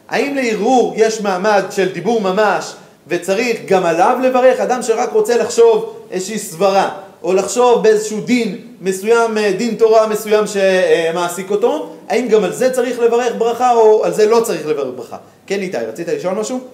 האם 0.10 0.36
להרהור 0.36 0.94
יש 0.98 1.22
מעמד 1.22 1.64
של 1.72 1.90
דיבור 1.94 2.22
ממש 2.22 2.74
וצריך 3.08 3.62
גם 3.66 3.86
עליו 3.86 4.18
לברך? 4.24 4.60
אדם 4.60 4.82
שרק 4.82 5.10
רוצה 5.12 5.38
לחשוב 5.38 6.00
איזושהי 6.12 6.40
סברה, 6.40 7.00
או 7.24 7.34
לחשוב 7.34 7.84
באיזשהו 7.84 8.22
דין 8.22 8.68
מסוים, 8.82 9.38
דין 9.58 9.76
תורה 9.76 10.08
מסוים 10.08 10.46
שמעסיק 10.48 11.52
אותו, 11.52 11.96
האם 12.10 12.28
גם 12.28 12.44
על 12.44 12.54
זה 12.54 12.74
צריך 12.74 13.00
לברך 13.00 13.34
ברכה 13.38 13.74
או 13.74 14.06
על 14.06 14.14
זה 14.14 14.26
לא 14.26 14.42
צריך 14.46 14.68
לברך 14.68 14.94
ברכה? 14.96 15.18
כן 15.48 15.60
איתי, 15.60 15.78
רצית 15.78 16.08
לשאול 16.08 16.34
משהו? 16.34 16.60
כן. 16.60 16.70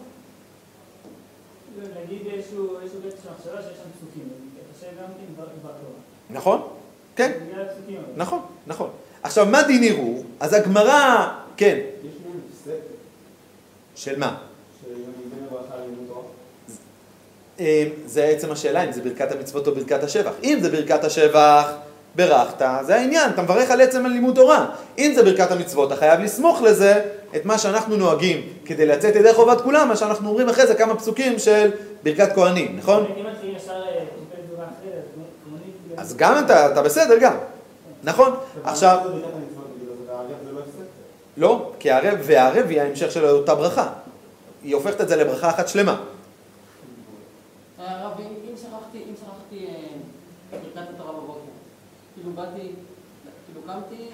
נכון? 6.30 6.62
כן. 7.16 7.32
נכון, 8.16 8.40
נכון. 8.68 8.90
עכשיו, 9.24 9.46
מה 9.46 9.64
דין 9.64 9.84
ערעור? 9.84 10.24
אז 10.40 10.54
הגמרא, 10.54 11.28
כן, 11.58 11.80
יש 12.04 12.14
להם 12.26 12.40
הפסק 12.52 12.80
של 13.96 14.20
מה? 14.20 14.38
שבין 14.82 15.04
הברכה 15.48 15.76
ללימוד 15.76 16.08
תורה? 16.08 16.22
אה, 16.22 16.74
זה 18.06 18.24
עצם 18.24 18.52
השאלה 18.52 18.84
אם 18.84 18.92
זה 18.92 19.02
ברכת 19.02 19.32
המצוות 19.32 19.68
או 19.68 19.76
ברכת 19.76 20.04
השבח. 20.04 20.32
אם 20.44 20.60
זה 20.62 20.70
ברכת 20.70 21.04
השבח, 21.04 21.72
ברכת, 22.16 22.66
זה 22.82 22.96
העניין, 22.96 23.30
אתה 23.30 23.42
מברך 23.42 23.72
על 23.72 23.82
עצם 23.82 24.06
הלימוד 24.06 24.36
תורה. 24.36 24.66
אם 24.98 25.12
זה 25.16 25.24
ברכת 25.24 25.52
המצוות, 25.52 25.92
אתה 25.92 26.00
חייב 26.00 26.20
לסמוך 26.20 26.62
לזה 26.62 27.02
את 27.36 27.46
מה 27.46 27.58
שאנחנו 27.58 27.98
נוהגים 27.98 28.42
כדי 28.66 28.86
לצאת 28.86 29.16
ידי 29.16 29.34
חובת 29.34 29.62
כולם, 29.62 29.88
מה 29.88 29.96
שאנחנו 29.96 30.30
אומרים 30.30 30.50
אחרי 30.50 30.68
זה 30.68 30.76
כמה 30.76 30.96
פסוקים 30.96 31.40
של 31.40 31.72
ברכת 32.04 32.32
כהנים, 32.36 32.78
נכון? 32.78 33.06
אה, 33.06 34.04
אז 35.98 36.18
גם 36.18 36.46
אתה, 36.46 36.72
אתה 36.72 36.82
בסדר 36.82 37.18
גם, 37.18 37.34
נכון? 38.04 38.36
עכשיו, 38.64 38.98
לא. 39.06 39.28
לא, 41.38 41.72
כי 41.80 41.92
הערב, 41.92 42.20
והערב 42.24 42.66
היא 42.70 42.82
ההמשך 42.82 43.12
של 43.12 43.26
אותה 43.26 43.56
ברכה. 43.56 43.88
היא 44.64 44.76
הופכת 44.76 45.02
את 45.02 45.10
זה 45.10 45.16
לברכה 45.16 45.50
אחת 45.50 45.68
שלמה. 45.68 46.02
הרב, 47.78 48.12
אם 48.20 48.26
אם 48.26 48.58
שכחתי, 48.58 48.98
אם 48.98 49.14
שכחתי 49.16 49.68
אה, 49.68 49.74
ברכת 50.52 50.90
התורה 50.96 51.12
בבוקר, 51.12 51.40
כאילו 52.22 52.36
באתי, 52.36 52.72
כאילו 53.46 53.62
קמתי, 53.68 54.10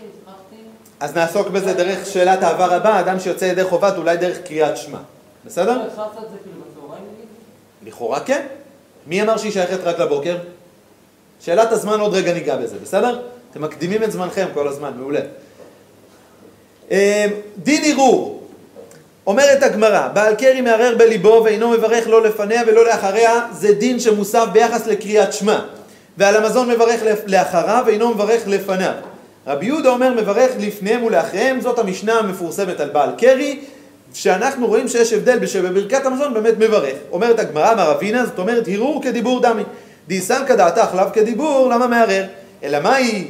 אז 1.00 1.15
נעסוק 1.15 1.48
בזה 1.48 1.74
דרך 1.74 2.06
שאלת 2.06 2.44
העבר 2.44 2.74
הבא, 2.74 3.00
אדם 3.00 3.20
שיוצא 3.20 3.46
ידי 3.46 3.63
חובת, 3.63 3.98
אולי 3.98 4.18
דרך 4.18 4.38
קריאת 4.41 4.78
שמע. 4.78 4.98
בסדר? 5.46 5.78
לא, 5.78 5.84
כאילו? 6.44 6.62
לכאורה 7.86 8.20
כן. 8.20 8.48
מי 9.08 9.22
אמר 9.22 9.38
שהיא 9.38 9.52
שייכת 9.52 9.80
רק 9.84 10.00
לבוקר? 10.00 10.38
שאלת 11.41 11.72
הזמן 11.72 12.00
עוד 12.00 12.13
רגע 12.13 12.34
ניגע 12.34 12.58
בזה, 12.58 12.76
בסדר? 12.84 13.22
אתם 13.52 13.62
מקדימים 13.62 14.04
את 14.04 14.12
זמנכם 14.12 14.48
כל 14.54 14.68
הזמן, 14.68 14.94
מעולה. 14.98 15.20
אה, 16.91 17.26
דין 17.58 17.84
ערעור, 17.86 18.48
אומרת 19.28 19.63
הגמרא, 19.63 20.08
בעל 20.08 20.36
קרי 20.36 20.62
מערער 20.62 20.96
בליבו 20.98 21.41
ואינו 21.46 21.70
מברך 21.70 22.08
לא 22.08 22.24
לפניה 22.24 22.62
ולא 22.68 22.86
לאחריה, 22.86 23.48
זה 23.52 23.74
דין 23.74 24.00
שמוסף 24.00 24.46
ביחס 24.54 24.88
לקריאת 24.88 25.34
שמע. 25.34 25.65
ועל 26.17 26.36
המזון 26.36 26.69
מברך 26.69 27.01
לאחריו 27.28 27.84
ואינו 27.88 28.13
מברך 28.13 28.41
לפניו. 28.47 28.93
רבי 29.47 29.65
יהודה 29.65 29.89
אומר 29.89 30.13
מברך 30.13 30.51
לפניהם 30.60 31.04
ולאחריהם, 31.04 31.62
זאת 31.62 31.80
המשנה 31.80 32.13
המפורסמת 32.13 32.80
על 32.80 32.89
בעל 32.89 33.10
קרי, 33.17 33.60
שאנחנו 34.13 34.67
רואים 34.67 34.88
שיש 34.88 35.13
הבדל 35.13 35.45
שבברכת 35.45 36.06
המזון 36.06 36.34
באמת 36.34 36.54
מברך. 36.58 36.95
אומרת 37.12 37.39
הגמרא, 37.39 37.75
מר 37.75 37.91
אבינה, 37.91 38.25
זאת 38.25 38.39
אומרת 38.39 38.67
הרהור 38.67 39.04
כדיבור 39.04 39.41
דמי. 39.41 39.63
דיסנקא 40.08 40.56
דעתך 40.56 40.95
לאו 40.95 41.06
כדיבור, 41.13 41.69
למה 41.69 41.88
מערער? 41.88 42.25
אלא 42.63 42.80
מהי 42.80 43.28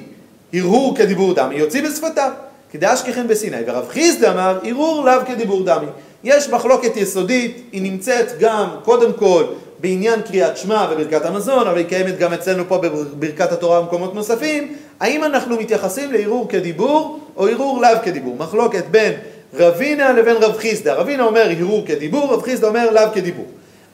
הרהור 0.53 0.97
כדיבור 0.97 1.33
דמי? 1.33 1.55
יוציא 1.55 1.83
בשפתיו. 1.83 2.31
כדאשכחן 2.71 3.27
בסיני. 3.27 3.57
ורב 3.67 3.89
חיסדא 3.89 4.31
אמר, 4.31 4.59
הרהור 4.63 5.05
לאו 5.05 5.25
כדיבור 5.27 5.63
דמי. 5.63 5.87
יש 6.23 6.49
מחלוקת 6.49 6.97
יסודית, 6.97 7.69
היא 7.71 7.81
נמצאת 7.81 8.39
גם, 8.39 8.67
קודם 8.83 9.13
כל, 9.13 9.43
בעניין 9.79 10.21
קריאת 10.21 10.57
שמע 10.57 10.87
וברכת 10.91 11.25
המזון, 11.25 11.67
אבל 11.67 11.77
היא 11.77 11.85
קיימת 11.85 12.17
גם 12.17 12.33
אצלנו 12.33 12.63
פה 12.67 12.77
בברכת 12.77 13.51
התורה 13.51 13.79
ובמקומות 13.79 14.15
נוספים, 14.15 14.75
האם 14.99 15.23
אנחנו 15.23 15.57
מתייחסים 15.57 16.11
להרהור 16.11 16.49
כדיבור 16.49 17.19
או 17.37 17.47
הרהור 17.47 17.81
לאו 17.81 17.97
כדיבור? 18.03 18.35
מחלוקת 18.37 18.83
בין 18.91 19.13
רבינה 19.53 20.13
לבין 20.13 20.35
רב 20.35 20.57
חיסדא. 20.57 20.93
רבינה 20.93 21.23
אומר 21.23 21.51
הרהור 21.57 21.85
כדיבור, 21.85 22.33
רב 22.33 22.41
חיסדא 22.41 22.67
אומר 22.67 22.91
לאו 22.91 23.13
כדיבור. 23.13 23.45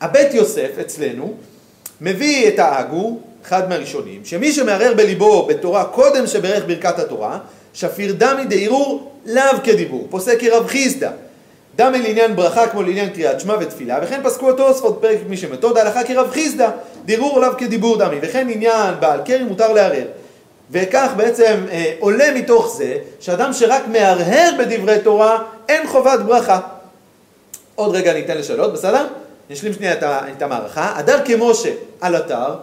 הבית 0.02 0.34
יוסף 0.34 0.70
אצלנו 0.82 1.34
מביא 2.02 2.48
את 2.48 2.60
האגור, 2.60 3.22
אחד 3.46 3.70
מהראשונים, 3.70 4.22
שמי 4.26 4.54
שמערער 4.54 4.94
בליבו 4.94 5.46
בתורה 5.46 5.86
קודם 5.86 6.28
שברך 6.28 6.63
ברכת 6.67 7.00
התורה, 7.00 7.39
שפיר 7.74 8.15
דמי 8.17 8.46
דהרהור 8.46 9.12
לאו 9.26 9.63
כדיבור, 9.63 10.08
פוסק 10.10 10.39
כרב 10.39 10.67
חיסדא. 10.67 11.12
דמי 11.75 12.01
לעניין 12.01 12.36
ברכה 12.36 12.67
כמו 12.67 12.81
לעניין 12.81 13.10
קריאת 13.10 13.39
שמע 13.39 13.55
ותפילה, 13.60 13.99
וכן 14.03 14.21
פסקו 14.23 14.49
התוספות 14.49 14.97
פרק 15.01 15.17
מי 15.29 15.38
שמתוד 15.38 15.77
ההלכה 15.77 16.03
כרב 16.03 16.31
חיסדא, 16.31 16.69
דירור 17.05 17.38
עליו 17.38 17.53
כדיבור 17.57 17.97
דמי, 17.97 18.15
וכן 18.21 18.47
עניין 18.49 18.95
בעל 18.99 19.19
קרי 19.25 19.43
מותר 19.43 19.73
לערער. 19.73 20.07
וכך 20.71 21.12
בעצם 21.17 21.65
אה, 21.71 21.93
עולה 21.99 22.31
מתוך 22.36 22.75
זה 22.77 22.97
שאדם 23.19 23.53
שרק 23.53 23.81
מהרהר 23.88 24.51
בדברי 24.60 24.99
תורה 25.03 25.43
אין 25.69 25.88
חובת 25.88 26.19
ברכה. 26.19 26.60
עוד 27.75 27.95
רגע 27.95 28.13
ניתן 28.13 28.38
לשאלות, 28.38 28.73
בסדר? 28.73 29.07
נשלים 29.49 29.73
שנייה 29.73 29.93
את, 29.93 30.03
את 30.03 30.41
המערכה. 30.41 30.93
הדר 30.95 31.19
כמשה 31.25 31.69
על 32.01 32.15
אתר, 32.15 32.55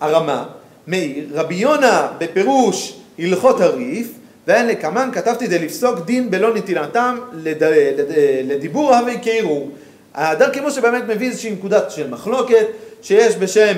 הרמה, 0.00 0.44
מאיר, 0.86 1.24
רבי 1.32 1.54
יונה 1.54 2.08
בפירוש 2.18 2.96
הלכות 3.18 3.60
הריף, 3.60 4.08
ואין 4.50 4.66
לקמן 4.66 5.10
כתבתי 5.12 5.46
די 5.46 5.58
לפסוק 5.58 6.00
דין 6.00 6.30
בלא 6.30 6.54
נטילתם 6.54 7.18
לד... 7.32 7.64
לד... 7.64 8.10
לדיבור 8.44 8.94
הווי 8.96 9.18
כערעור. 9.22 9.70
הדר 10.14 10.52
כמו 10.52 10.70
שבאמת 10.70 11.02
מביא 11.08 11.28
איזושהי 11.28 11.50
נקודה 11.50 11.90
של 11.90 12.10
מחלוקת 12.10 12.66
שיש 13.02 13.36
בשם 13.36 13.74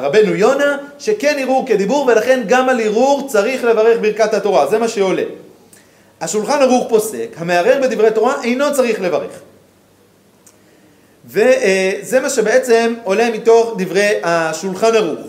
רבנו 0.00 0.34
יונה 0.34 0.76
שכן 0.98 1.36
ערעור 1.38 1.66
כדיבור 1.66 2.06
ולכן 2.06 2.42
גם 2.46 2.68
על 2.68 2.80
ערעור 2.80 3.28
צריך 3.28 3.64
לברך 3.64 3.98
ברכת 4.00 4.34
התורה, 4.34 4.66
זה 4.66 4.78
מה 4.78 4.88
שעולה. 4.88 5.22
השולחן 6.20 6.62
ערוך 6.62 6.88
פוסק, 6.88 7.28
המערער 7.36 7.80
בדברי 7.82 8.10
תורה 8.10 8.42
אינו 8.42 8.74
צריך 8.74 9.00
לברך. 9.00 9.40
וזה 11.26 12.20
מה 12.22 12.30
שבעצם 12.30 12.94
עולה 13.04 13.30
מתוך 13.30 13.74
דברי 13.78 14.10
השולחן 14.22 14.94
ערוך. 14.94 15.20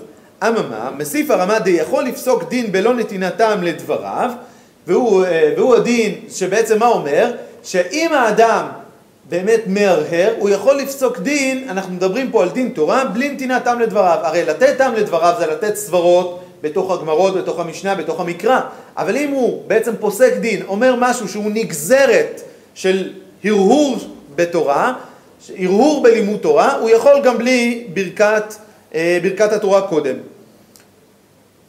אממה, 0.47 0.89
מוסיף 0.97 1.31
הרמה 1.31 1.59
די 1.59 1.71
יכול 1.71 2.03
לפסוק 2.03 2.49
דין 2.49 2.71
בלא 2.71 2.93
נתינתם 2.93 3.59
לדבריו, 3.63 4.31
והוא, 4.87 5.25
אה, 5.25 5.53
והוא 5.57 5.75
הדין 5.75 6.15
שבעצם 6.29 6.79
מה 6.79 6.87
אומר? 6.87 7.31
שאם 7.63 8.13
האדם 8.13 8.67
באמת 9.29 9.61
מהרהר, 9.67 10.33
הוא 10.39 10.49
יכול 10.49 10.75
לפסוק 10.75 11.19
דין, 11.19 11.69
אנחנו 11.69 11.93
מדברים 11.93 12.31
פה 12.31 12.43
על 12.43 12.49
דין 12.49 12.69
תורה, 12.69 13.05
בלי 13.05 13.29
נתינת 13.29 13.63
טעם 13.63 13.79
לדבריו. 13.79 14.19
הרי 14.23 14.45
לתת 14.45 14.77
טעם 14.77 14.93
לדבריו 14.93 15.35
זה 15.39 15.45
לתת 15.45 15.75
סברות 15.75 16.43
בתוך 16.61 16.91
הגמרות, 16.91 17.35
בתוך 17.35 17.59
המשנה, 17.59 17.95
בתוך 17.95 18.19
המקרא. 18.19 18.59
אבל 18.97 19.17
אם 19.17 19.31
הוא 19.31 19.63
בעצם 19.67 19.93
פוסק 19.99 20.33
דין, 20.37 20.61
אומר 20.67 20.95
משהו 20.99 21.27
שהוא 21.27 21.51
נגזרת 21.53 22.41
של 22.73 23.09
הרהור 23.43 23.97
בתורה, 24.35 24.93
הרהור 25.57 26.03
בלימוד 26.03 26.39
תורה, 26.39 26.75
הוא 26.75 26.89
יכול 26.89 27.21
גם 27.23 27.37
בלי 27.37 27.87
ברכת, 27.93 28.53
אה, 28.95 29.19
ברכת 29.23 29.51
התורה 29.51 29.81
קודם. 29.81 30.15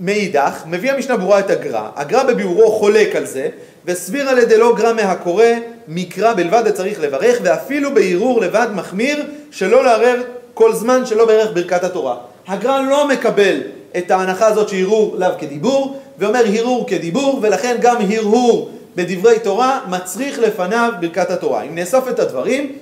מאידך, 0.05 0.63
מביא 0.67 0.93
המשנה 0.93 1.17
ברורה 1.17 1.39
את 1.39 1.51
הגר"א, 1.51 1.89
הגר"א 1.97 2.23
בביאורו 2.23 2.71
חולק 2.71 3.17
על 3.17 3.27
זה, 3.27 3.49
וסביר 3.85 4.29
על 4.29 4.39
ידי 4.39 4.57
לא 4.57 4.75
גרע 4.77 4.93
מהקורא, 4.93 5.45
מקרא 5.89 6.35
בלבד 6.35 6.71
צריך 6.71 7.01
לברך, 7.01 7.39
ואפילו 7.43 7.95
בערעור 7.95 8.41
לבד 8.41 8.67
מחמיר, 8.75 9.23
שלא 9.51 9.85
לערער 9.85 10.23
כל 10.55 10.75
זמן 10.75 11.07
שלא 11.07 11.27
בערך 11.27 11.51
ברכת 11.55 11.85
התורה. 11.85 12.17
הגר"א 12.49 12.81
לא 12.91 13.09
מקבל 13.09 13.61
את 13.97 14.11
ההנחה 14.11 14.47
הזאת 14.47 14.69
שערעור 14.69 15.17
לאו 15.19 15.31
כדיבור, 15.39 16.01
ואומר 16.19 16.43
הרהור 16.47 16.87
כדיבור, 16.89 17.39
ולכן 17.43 17.77
גם 17.81 17.97
הרהור 18.11 18.71
בדברי 18.97 19.39
תורה 19.39 19.81
מצריך 19.89 20.39
לפניו 20.39 20.93
ברכת 21.01 21.31
התורה. 21.31 21.63
אם 21.63 21.75
נאסוף 21.75 22.09
את 22.09 22.19
הדברים, 22.19 22.73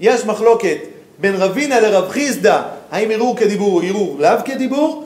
יש 0.00 0.24
מחלוקת 0.24 0.76
בין 1.18 1.34
רבינה 1.34 1.80
לרב 1.80 2.08
חיסדא, 2.08 2.62
האם 2.90 3.10
ערעור 3.10 3.36
כדיבור 3.36 3.72
הוא 3.72 3.82
ערעור 3.88 4.16
לאו 4.18 4.38
כדיבור, 4.44 5.05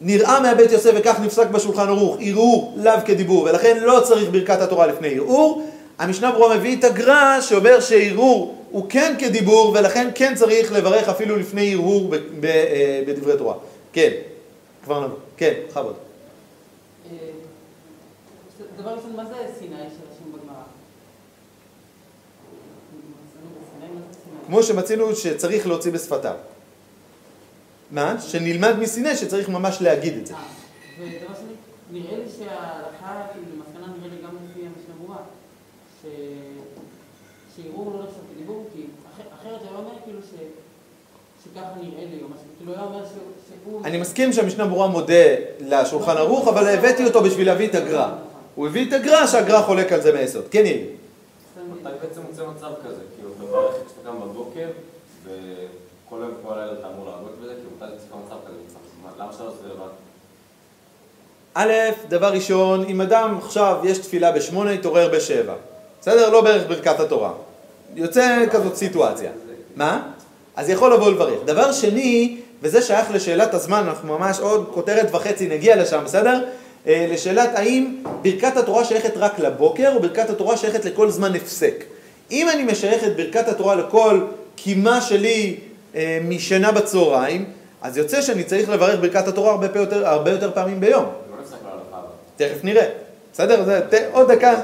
נראה 0.00 0.40
מהבית 0.40 0.72
יוסף 0.72 0.90
וכך 0.94 1.20
נפסק 1.20 1.46
בשולחן 1.46 1.88
ערוך, 1.88 2.16
ערעור 2.20 2.74
לאו 2.76 2.92
כדיבור, 3.06 3.42
ולכן 3.42 3.78
לא 3.80 4.00
צריך 4.04 4.30
ברכת 4.30 4.60
התורה 4.60 4.86
לפני 4.86 5.14
ערעור. 5.14 5.68
המשנה 5.98 6.32
ברורה 6.32 6.56
מביא 6.56 6.78
את 6.78 6.84
הגר"א 6.84 7.40
שאומר 7.40 7.80
שערעור 7.80 8.64
הוא 8.70 8.86
כן 8.88 9.14
כדיבור, 9.18 9.72
ולכן 9.78 10.10
כן 10.14 10.34
צריך 10.34 10.72
לברך 10.72 11.08
אפילו 11.08 11.36
לפני 11.36 11.72
ערעור 11.72 12.14
אה, 12.44 13.02
בדברי 13.06 13.36
תורה. 13.38 13.54
כן, 13.92 14.10
כבר 14.84 15.04
נבוא. 15.04 15.16
כן, 15.36 15.52
בכבוד. 15.68 15.94
אה, 17.12 17.16
דבר 18.78 18.90
ראשון, 18.90 19.12
מה 19.16 19.24
זה 19.24 19.34
סיני 19.58 19.76
שרשום 19.76 20.32
בגמרא? 20.32 20.62
כמו 24.46 24.62
שמצינו 24.62 25.16
שצריך 25.16 25.66
להוציא 25.66 25.92
בשפתיו. 25.92 26.34
מה? 27.90 28.20
שנלמד 28.20 28.78
מסיני 28.78 29.16
שצריך 29.16 29.48
ממש 29.48 29.78
להגיד 29.80 30.16
את 30.16 30.26
זה. 30.26 30.34
אה, 30.34 30.38
ודבר 31.00 31.34
שני, 31.34 31.54
נראה 32.00 32.16
לי 32.18 32.24
שההלכה, 32.38 33.22
כאילו, 33.32 33.46
למסקנה 33.56 33.86
נראה 33.98 34.16
לי 34.16 34.22
גם 34.26 34.36
לפי 34.50 34.60
המשנה 34.60 34.94
ברורה, 34.98 35.16
שערעור 37.56 37.92
לא 37.98 38.04
נחשב 38.04 38.20
כדיבור, 38.34 38.64
כי 38.74 38.80
אח- 39.06 39.40
אחרת 39.40 39.60
היה 39.62 39.78
אומר 39.78 39.90
כאילו 40.04 40.18
ש... 40.22 40.34
שככה 41.44 41.60
נראה 41.82 42.04
לי, 42.04 42.22
או 42.22 42.28
משהו, 42.28 42.44
כאילו 42.58 42.72
היה 42.72 42.82
אומר 42.82 43.04
ש- 43.06 43.08
שהוא... 43.64 43.84
אני 43.84 43.98
מסכים 43.98 44.32
שהמשנה 44.32 44.66
ברורה 44.66 44.86
מודה 44.88 45.14
לשולחן 45.60 46.16
ערוך, 46.16 46.48
אבל 46.48 46.68
הבאתי 46.68 47.04
אותו 47.04 47.22
בשביל 47.22 47.46
להביא 47.46 47.68
את 47.68 47.74
הגר"א. 47.74 48.08
הוא 48.54 48.66
הביא 48.66 48.88
את 48.88 48.92
הגר"א 48.92 49.26
שהגר"א 49.26 49.62
חולק 49.62 49.92
על 49.92 50.00
זה 50.02 50.12
מהיסוד. 50.12 50.44
כן, 50.50 50.66
יאיר. 50.66 50.86
אתה 51.82 51.90
בעצם 52.02 52.20
מוצא 52.30 52.42
מצב 52.56 52.70
כזה, 52.84 53.00
כאילו, 53.16 53.30
אתה 53.36 53.42
מברך 53.44 53.74
כשאתה 53.74 54.10
קם 54.10 54.20
בבוקר, 54.20 54.68
וכל 56.10 56.22
יום 56.22 56.30
כל 56.46 56.52
אתה 56.78 56.86
אמור 56.94 57.06
לעבוד 57.06 57.30
בזה, 57.42 57.52
כאילו, 57.54 57.70
אתה 57.78 57.86
צריך 57.86 58.12
מצב 58.26 58.36
כזה, 58.46 58.56
מה- 59.02 59.24
למה 59.24 59.32
שאתה 59.32 59.44
לא 59.44 59.48
עושה 59.48 59.58
לבד? 59.74 59.90
א', 61.54 61.72
דבר 62.08 62.32
ראשון, 62.32 62.84
אם 62.84 63.00
אדם 63.00 63.38
עכשיו 63.42 63.76
יש 63.84 63.98
תפילה 63.98 64.32
בשמונה, 64.32 64.72
יתעורר 64.72 65.10
בשבע. 65.14 65.54
בסדר? 66.00 66.30
לא 66.30 66.40
בערך 66.40 66.68
ברכת 66.68 67.00
התורה. 67.00 67.32
יוצא 67.96 68.46
כזאת 68.50 68.76
סיטואציה. 68.76 69.30
מה? 69.76 70.02
אז 70.56 70.68
יכול 70.70 70.94
לבוא 70.94 71.10
לברך. 71.10 71.38
דבר 71.44 71.72
שני, 71.72 72.36
וזה 72.62 72.82
שייך 72.82 73.10
לשאלת 73.10 73.54
הזמן, 73.54 73.84
אנחנו 73.88 74.18
ממש 74.18 74.40
עוד 74.40 74.70
כותרת 74.74 75.14
וחצי 75.14 75.48
נגיע 75.48 75.76
לשם, 75.76 76.02
בסדר? 76.04 76.44
אה, 76.86 77.06
לשאלת 77.10 77.50
האם 77.54 77.96
ברכת 78.22 78.56
התורה 78.56 78.84
שייכת 78.84 79.12
רק 79.16 79.38
לבוקר, 79.38 79.92
או 79.94 80.00
ברכת 80.02 80.30
התורה 80.30 80.56
שייכת 80.56 80.84
לכל 80.84 81.10
זמן 81.10 81.34
הפסק. 81.34 81.84
אם 82.30 82.48
אני 82.48 82.62
משייך 82.64 83.04
את 83.04 83.16
ברכת 83.16 83.48
התורה 83.48 83.74
לכל 83.74 84.20
קימה 84.56 85.00
שלי 85.00 85.56
אה, 85.94 86.18
משינה 86.28 86.72
בצהריים, 86.72 87.44
אז 87.82 87.96
יוצא 87.96 88.22
שאני 88.22 88.44
צריך 88.44 88.68
לברך 88.68 89.00
ברכת 89.00 89.28
התורה 89.28 89.50
הרבה, 89.50 89.66
יותר, 89.74 90.06
הרבה 90.08 90.30
יותר 90.30 90.50
פעמים 90.54 90.80
ביום. 90.80 91.04
לא. 91.04 91.10
תכף 92.36 92.64
נראה. 92.64 92.86
בסדר? 93.32 93.64
זה, 93.64 93.80
ת, 93.90 93.94
עוד 94.12 94.32
דקה. 94.32 94.54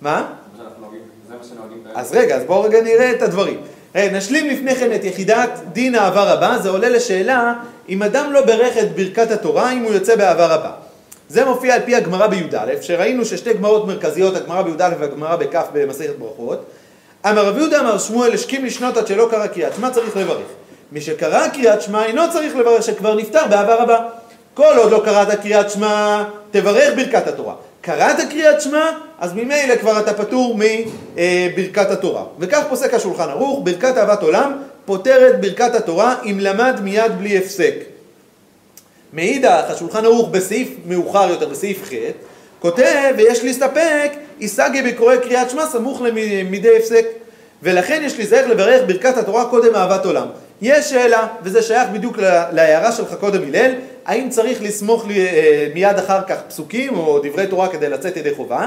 מה? 0.00 0.26
מה 0.58 0.64
מה. 0.80 2.00
אז 2.00 2.12
רגע, 2.12 2.36
אז 2.36 2.44
בואו 2.44 2.62
רגע 2.62 2.82
נראה 2.82 3.12
את 3.12 3.22
הדברים. 3.22 3.60
רגע, 3.94 4.16
נשלים 4.16 4.46
לפני 4.46 4.74
כן 4.74 4.94
את 4.94 5.04
יחידת 5.04 5.50
דין 5.72 5.94
העבר 5.94 6.28
הבא, 6.28 6.58
זה 6.58 6.70
עולה 6.70 6.88
לשאלה 6.88 7.54
אם 7.88 8.02
אדם 8.02 8.32
לא 8.32 8.46
ברך 8.46 8.78
את 8.78 8.96
ברכת 8.96 9.30
התורה, 9.30 9.72
אם 9.72 9.82
הוא 9.82 9.92
יוצא 9.92 10.16
בעבר 10.16 10.52
הבא. 10.52 10.72
זה 11.28 11.44
מופיע 11.44 11.74
על 11.74 11.80
פי 11.84 11.94
הגמרא 11.94 12.26
בי"א, 12.26 12.72
שראינו 12.80 13.24
ששתי 13.24 13.54
גמרות 13.54 13.86
מרכזיות, 13.86 14.36
הגמרא 14.36 14.62
בי"א 14.62 14.90
והגמרא 14.98 15.36
בכ' 15.36 15.62
במסכת 15.72 16.18
ברכות. 16.18 16.64
אמר 17.26 17.46
רבי 17.46 17.60
יהודה 17.60 17.80
אמר 17.80 17.98
שמואל 17.98 18.32
השכים 18.32 18.64
לשנות 18.64 18.96
עד 18.96 19.06
שלא 19.06 19.28
קרא 19.30 19.46
קריאת 19.46 19.74
שמע 19.76 19.90
צריך 19.90 20.16
לברך. 20.16 20.46
מי 20.92 21.00
שקרא 21.00 21.48
קריאת 21.48 21.82
שמע 21.82 22.04
אינו 22.04 22.22
צריך 22.32 22.56
לברך 22.56 22.82
שכבר 22.82 23.14
נפטר 23.14 23.46
בעבר 23.50 23.82
הבא. 23.82 24.08
כל 24.54 24.74
עוד 24.76 24.92
לא 24.92 25.02
קראת 25.04 25.40
קריאת 25.40 25.70
שמע, 25.70 26.24
תברך 26.50 26.94
ברכת 26.96 27.26
התורה. 27.26 27.54
קראת 27.80 28.16
קריאת 28.30 28.60
שמע, 28.60 28.90
אז 29.18 29.32
ממילא 29.32 29.76
כבר 29.76 30.00
אתה 30.00 30.14
פטור 30.14 30.58
מברכת 31.16 31.90
התורה. 31.90 32.24
וכך 32.38 32.62
פוסק 32.68 32.94
השולחן 32.94 33.28
ערוך, 33.28 33.60
ברכת 33.64 33.96
אהבת 33.96 34.22
עולם 34.22 34.52
פותרת 34.84 35.40
ברכת 35.40 35.74
התורה 35.74 36.14
אם 36.24 36.36
למד 36.40 36.80
מיד 36.82 37.18
בלי 37.18 37.38
הפסק. 37.38 37.74
מאידך, 39.12 39.64
השולחן 39.68 40.04
ערוך 40.04 40.28
בסעיף 40.28 40.68
מאוחר 40.86 41.30
יותר, 41.30 41.48
בסעיף 41.48 41.84
ח', 41.84 41.92
כותב, 42.58 43.14
ויש 43.16 43.44
להסתפק, 43.44 44.12
יסגי 44.40 44.82
בקורא 44.82 45.16
קריאת 45.16 45.50
שמע 45.50 45.66
סמוך 45.66 46.02
למדי 46.02 46.76
הפסק. 46.76 47.06
ולכן 47.62 48.02
יש 48.04 48.16
להיזהר 48.16 48.46
לברך 48.46 48.82
ברכת 48.86 49.16
התורה 49.16 49.44
קודם 49.44 49.74
אהבת 49.74 50.06
עולם. 50.06 50.26
יש 50.62 50.90
שאלה, 50.90 51.26
וזה 51.42 51.62
שייך 51.62 51.88
בדיוק 51.92 52.18
להערה 52.52 52.92
שלך 52.92 53.14
קודם 53.20 53.42
הלל, 53.42 53.72
האם 54.06 54.30
צריך 54.30 54.62
לסמוך 54.62 55.06
לי, 55.06 55.26
אה, 55.26 55.68
מיד 55.74 55.98
אחר 55.98 56.22
כך 56.28 56.36
פסוקים 56.48 56.96
או 56.96 57.18
דברי 57.18 57.46
תורה 57.46 57.68
כדי 57.68 57.88
לצאת 57.88 58.16
ידי 58.16 58.34
חובה? 58.34 58.66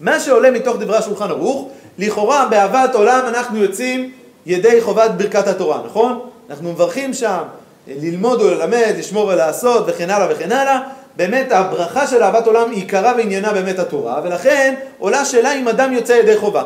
מה 0.00 0.20
שעולה 0.20 0.50
מתוך 0.50 0.76
דברי 0.76 0.96
השולחן 0.96 1.30
ערוך, 1.30 1.68
לכאורה 1.98 2.46
באהבת 2.50 2.94
עולם 2.94 3.20
אנחנו 3.28 3.62
יוצאים 3.62 4.10
ידי 4.46 4.80
חובת 4.80 5.10
ברכת 5.10 5.46
התורה, 5.46 5.80
נכון? 5.86 6.20
אנחנו 6.50 6.72
מברכים 6.72 7.14
שם 7.14 7.42
ללמוד 7.88 8.42
וללמד, 8.42 8.94
לשמור 8.98 9.26
ולעשות 9.26 9.84
וכן 9.86 10.10
הלאה 10.10 10.26
וכן 10.30 10.52
הלאה. 10.52 10.80
באמת 11.16 11.52
הברכה 11.52 12.06
של 12.06 12.22
אהבת 12.22 12.46
עולם 12.46 12.70
עיקרה 12.70 13.12
ועניינה 13.16 13.52
באמת 13.52 13.78
התורה, 13.78 14.20
ולכן 14.24 14.74
עולה 14.98 15.24
שאלה 15.24 15.52
אם 15.52 15.68
אדם 15.68 15.92
יוצא 15.92 16.12
ידי 16.12 16.36
חובה. 16.36 16.62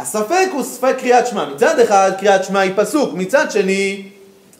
הספק 0.00 0.48
הוא 0.52 0.62
ספק 0.62 0.94
קריאת 0.98 1.26
שמע. 1.26 1.44
מצד 1.54 1.78
אחד 1.80 2.12
קריאת 2.18 2.44
שמע 2.44 2.60
היא 2.60 2.72
פסוק, 2.76 3.14
מצד 3.14 3.50
שני, 3.50 4.02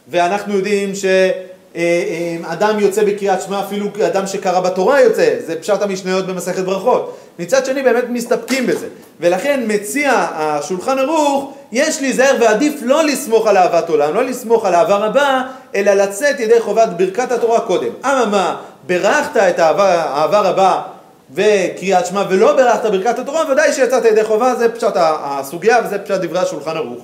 ואנחנו 0.08 0.56
יודעים 0.56 0.92
אה, 1.04 1.30
אה, 1.76 2.52
אדם 2.52 2.78
יוצא 2.80 3.04
בקריאת 3.04 3.42
שמע, 3.42 3.60
אפילו 3.60 3.88
אדם 4.06 4.26
שקרא 4.26 4.60
בתורה 4.60 5.00
יוצא, 5.00 5.34
זה 5.46 5.60
פשט 5.60 5.82
המשניות 5.82 6.26
במסכת 6.26 6.64
ברכות. 6.64 7.16
מצד 7.38 7.66
שני 7.66 7.82
באמת 7.82 8.04
מסתפקים 8.08 8.66
בזה, 8.66 8.86
ולכן 9.20 9.64
מציע 9.66 10.12
השולחן 10.34 10.98
ערוך, 10.98 11.52
יש 11.72 12.00
להיזהר 12.00 12.36
ועדיף 12.40 12.80
לא 12.82 13.04
לסמוך 13.04 13.46
על 13.46 13.56
אהבת 13.56 13.88
עולם, 13.88 14.14
לא 14.14 14.24
לסמוך 14.24 14.64
על 14.64 14.74
אהבה 14.74 14.96
רבה, 14.96 15.42
אלא 15.74 15.92
לצאת 15.92 16.40
ידי 16.40 16.60
חובת 16.60 16.88
ברכת 16.96 17.32
התורה 17.32 17.60
קודם. 17.60 17.90
אממה, 18.04 18.56
ברכת 18.86 19.36
את 19.36 19.58
האהבה, 19.58 20.04
אהבה 20.04 20.40
רבה 20.40 20.82
וקריאת 21.34 22.06
שמע 22.06 22.24
ולא 22.30 22.56
ברכת 22.56 22.90
ברכת 22.90 23.18
התורה, 23.18 23.52
ודאי 23.52 23.72
שיצאת 23.72 24.04
ידי 24.04 24.24
חובה, 24.24 24.54
זה 24.54 24.68
פשט 24.68 24.92
הסוגיה 24.96 25.78
וזה 25.84 25.98
פשט 25.98 26.14
דברי 26.14 26.38
השולחן 26.38 26.76
ערוך. 26.76 27.02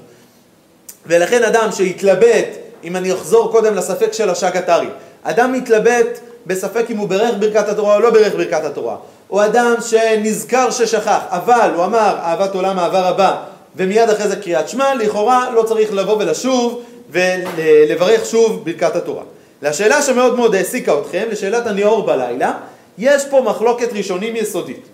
ולכן 1.07 1.43
אדם 1.43 1.69
שהתלבט, 1.73 2.47
אם 2.85 2.97
אני 2.97 3.13
אחזור 3.13 3.53
קודם 3.53 3.75
לספק 3.75 4.13
של 4.13 4.31
השקתרי, 4.31 4.89
אדם 5.23 5.53
מתלבט 5.53 6.19
בספק 6.47 6.85
אם 6.91 6.97
הוא 6.97 7.09
ברך 7.09 7.35
ברכת 7.39 7.69
התורה 7.69 7.95
או 7.95 8.01
לא 8.01 8.11
ברך 8.11 8.35
ברכת 8.35 8.65
התורה, 8.65 8.97
או 9.31 9.45
אדם 9.45 9.75
שנזכר 9.81 10.71
ששכח, 10.71 11.21
אבל 11.29 11.71
הוא 11.75 11.85
אמר 11.85 12.17
אהבת 12.23 12.55
עולם 12.55 12.79
אהבה 12.79 13.09
רבה, 13.09 13.37
ומיד 13.77 14.11
אחרי 14.11 14.29
זה 14.29 14.37
קריאת 14.37 14.69
שמע, 14.69 14.95
לכאורה 14.95 15.51
לא 15.55 15.63
צריך 15.63 15.93
לבוא 15.93 16.17
ולשוב 16.19 16.83
ולברך 17.11 18.27
שוב 18.27 18.65
ברכת 18.65 18.97
התורה. 18.97 19.23
לשאלה 19.63 20.03
שמאוד 20.03 20.37
מאוד 20.37 20.55
העסיקה 20.55 20.93
אתכם, 20.99 21.25
לשאלת 21.31 21.67
הניאור 21.67 22.07
בלילה, 22.07 22.53
יש 22.99 23.25
פה 23.25 23.41
מחלוקת 23.41 23.93
ראשונים 23.93 24.37
יסודית 24.37 24.87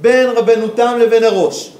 בין 0.00 0.26
רבנו 0.26 0.68
תם 0.68 0.98
לבין 1.00 1.24
הראש. 1.24 1.72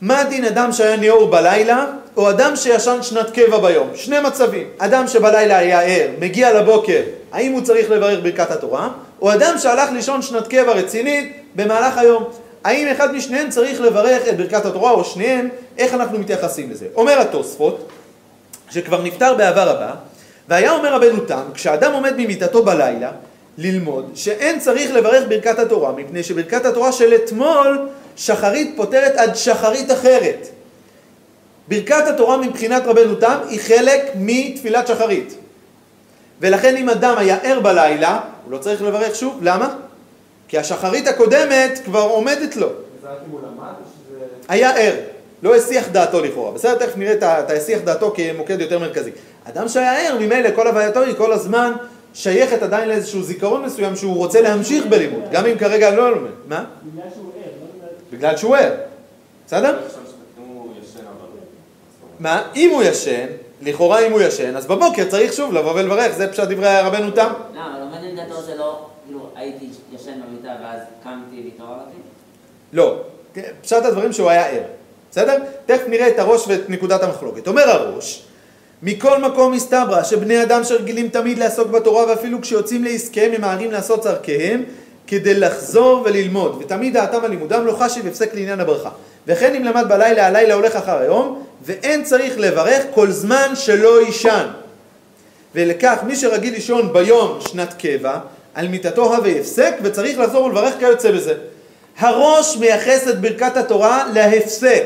מה 0.00 0.24
דין 0.24 0.44
אדם 0.44 0.72
שהיה 0.72 0.96
ניאור 0.96 1.26
בלילה, 1.26 1.86
או 2.16 2.30
אדם 2.30 2.56
שישן 2.56 2.98
שנת 3.02 3.30
קבע 3.30 3.58
ביום? 3.58 3.88
שני 3.94 4.20
מצבים. 4.20 4.66
אדם 4.78 5.08
שבלילה 5.08 5.58
היה 5.58 5.80
ער, 5.80 6.08
מגיע 6.18 6.60
לבוקר, 6.60 7.02
האם 7.32 7.52
הוא 7.52 7.60
צריך 7.60 7.90
לברך 7.90 8.18
ברכת 8.22 8.50
התורה? 8.50 8.88
או 9.22 9.32
אדם 9.32 9.54
שהלך 9.58 9.90
לישון 9.92 10.22
שנת 10.22 10.46
קבע 10.46 10.72
רצינית 10.72 11.42
במהלך 11.54 11.98
היום. 11.98 12.24
האם 12.64 12.88
אחד 12.88 13.14
משניהם 13.14 13.50
צריך 13.50 13.80
לברך 13.80 14.28
את 14.28 14.36
ברכת 14.36 14.66
התורה, 14.66 14.90
או 14.90 15.04
שניהם, 15.04 15.48
איך 15.78 15.94
אנחנו 15.94 16.18
מתייחסים 16.18 16.70
לזה? 16.70 16.86
אומר 16.94 17.20
התוספות, 17.20 17.88
שכבר 18.70 19.02
נפטר 19.02 19.34
באהבה 19.34 19.64
רבה, 19.64 19.90
והיה 20.48 20.72
אומר 20.72 20.94
רבנו 20.94 21.20
תם, 21.20 21.42
כשאדם 21.54 21.92
עומד 21.92 22.14
ממיטתו 22.16 22.64
בלילה, 22.64 23.10
ללמוד 23.58 24.10
שאין 24.14 24.60
צריך 24.60 24.90
לברך 24.90 25.24
ברכת 25.28 25.58
התורה, 25.58 25.92
מפני 25.92 26.22
שברכת 26.22 26.64
התורה 26.64 26.92
של 26.92 27.14
אתמול, 27.14 27.88
שחרית 28.16 28.72
פותרת 28.76 29.16
עד 29.16 29.36
שחרית 29.36 29.92
אחרת. 29.92 30.48
ברכת 31.68 32.06
התורה 32.06 32.36
מבחינת 32.36 32.82
רבנו 32.86 33.14
תם 33.14 33.38
היא 33.48 33.60
חלק 33.60 34.02
מתפילת 34.14 34.86
שחרית. 34.86 35.34
ולכן 36.40 36.76
אם 36.76 36.88
אדם 36.88 37.14
היה 37.18 37.36
ער 37.42 37.60
בלילה, 37.60 38.20
הוא 38.44 38.52
לא 38.52 38.58
צריך 38.58 38.82
לברך 38.82 39.14
שוב, 39.14 39.38
למה? 39.42 39.74
כי 40.48 40.58
השחרית 40.58 41.06
הקודמת 41.06 41.80
כבר 41.84 42.02
עומדת 42.02 42.56
לו. 42.56 42.68
זה 43.02 43.08
למד. 43.08 43.72
היה 44.48 44.76
ער, 44.76 44.94
לא 45.42 45.56
הסיח 45.56 45.88
דעתו 45.88 46.20
לכאורה. 46.20 46.52
בסדר, 46.52 46.74
תכף 46.74 46.96
נראה 46.96 47.12
את 47.40 47.50
ההסיח 47.50 47.80
דעתו 47.80 48.14
כמוקד 48.16 48.60
יותר 48.60 48.78
מרכזי. 48.78 49.10
אדם 49.44 49.68
שהיה 49.68 50.08
ער, 50.08 50.18
ממילא 50.20 50.48
כל 50.54 50.66
הווייתו 50.66 51.02
היא 51.02 51.14
כל 51.14 51.32
הזמן 51.32 51.72
שייכת 52.18 52.62
עדיין 52.62 52.88
לאיזשהו 52.88 53.22
זיכרון 53.22 53.64
מסוים 53.64 53.96
שהוא 53.96 54.16
רוצה 54.16 54.40
להמשיך 54.40 54.86
בלימוד, 54.86 55.22
גם 55.32 55.46
אם 55.46 55.58
כרגע 55.58 55.90
לא 55.90 56.10
לומד. 56.10 56.30
מה? 56.48 56.64
בגלל 56.92 57.10
שהוא 57.14 57.32
ער, 57.36 57.50
לא 58.12 58.18
בגלל... 58.18 58.36
שהוא 58.36 58.56
ער. 58.56 58.74
בסדר? 59.46 59.78
מה? 62.18 62.42
אם 62.56 62.70
הוא 62.70 62.82
ישן, 62.82 63.26
לכאורה 63.62 64.06
אם 64.06 64.12
הוא 64.12 64.20
ישן, 64.20 64.56
אז 64.56 64.66
בבוקר 64.66 65.04
צריך 65.08 65.32
שוב 65.32 65.52
לבוא 65.52 65.72
ולברך, 65.72 66.16
זה 66.16 66.32
פשט 66.32 66.42
דברי 66.42 66.80
רבנו 66.80 67.10
תם. 67.10 67.32
לא, 67.54 67.60
אבל 67.60 67.80
עומד 67.80 67.98
עמדתו 68.04 68.42
שלא, 68.46 68.86
כאילו, 69.06 69.30
הייתי 69.36 69.68
ישן 69.94 70.20
במיטה 70.26 70.56
ואז 70.62 70.80
קמתי 71.02 71.42
והתעוררתי? 71.44 71.96
לא, 72.72 72.96
פשט 73.62 73.84
הדברים 73.84 74.12
שהוא 74.12 74.30
היה 74.30 74.46
ער, 74.46 74.62
בסדר? 75.10 75.38
תכף 75.66 75.88
נראה 75.88 76.08
את 76.08 76.18
הראש 76.18 76.48
ואת 76.48 76.70
נקודת 76.70 77.02
המחלוקת. 77.02 77.48
אומר 77.48 77.70
הראש, 77.70 78.22
מכל 78.82 79.22
מקום 79.22 79.52
מסתברא 79.52 80.02
שבני 80.02 80.42
אדם 80.42 80.64
שרגילים 80.64 81.08
תמיד 81.08 81.38
לעסוק 81.38 81.68
בתורה 81.68 82.06
ואפילו 82.06 82.40
כשיוצאים 82.40 82.84
לעסקיהם 82.84 83.32
הם 83.32 83.40
ממהרים 83.40 83.70
לעשות 83.70 84.02
צורכיהם 84.02 84.62
כדי 85.06 85.34
לחזור 85.34 86.02
וללמוד, 86.04 86.56
ותמיד 86.60 86.94
דעתם 86.94 87.24
על 87.24 87.30
לימודם 87.30 87.66
לא 87.66 87.72
חשיב 87.72 88.06
הפסק 88.06 88.34
לעניין 88.34 88.60
הברכה. 88.60 88.90
וכן 89.26 89.54
אם 89.54 89.64
למד 89.64 89.84
בלילה, 89.88 90.26
הלילה 90.26 90.54
הולך 90.54 90.76
אחר 90.76 90.98
היום, 90.98 91.42
ואין 91.64 92.04
צריך 92.04 92.38
לברך 92.38 92.82
כל 92.94 93.10
זמן 93.10 93.52
שלא 93.54 94.02
יישן. 94.02 94.46
ולכך 95.54 95.98
מי 96.06 96.16
שרגיל 96.16 96.54
לישון 96.54 96.92
ביום 96.92 97.38
שנת 97.40 97.74
קבע, 97.78 98.18
על 98.54 98.68
מיטתו 98.68 99.14
הווה 99.14 99.30
הפסק, 99.30 99.74
וצריך 99.82 100.18
לחזור 100.18 100.44
ולברך 100.44 100.74
כיוצא 100.78 101.10
בזה. 101.10 101.34
הראש 101.98 102.56
מייחס 102.56 103.08
את 103.08 103.20
ברכת 103.20 103.56
התורה 103.56 104.04
להפסק, 104.14 104.84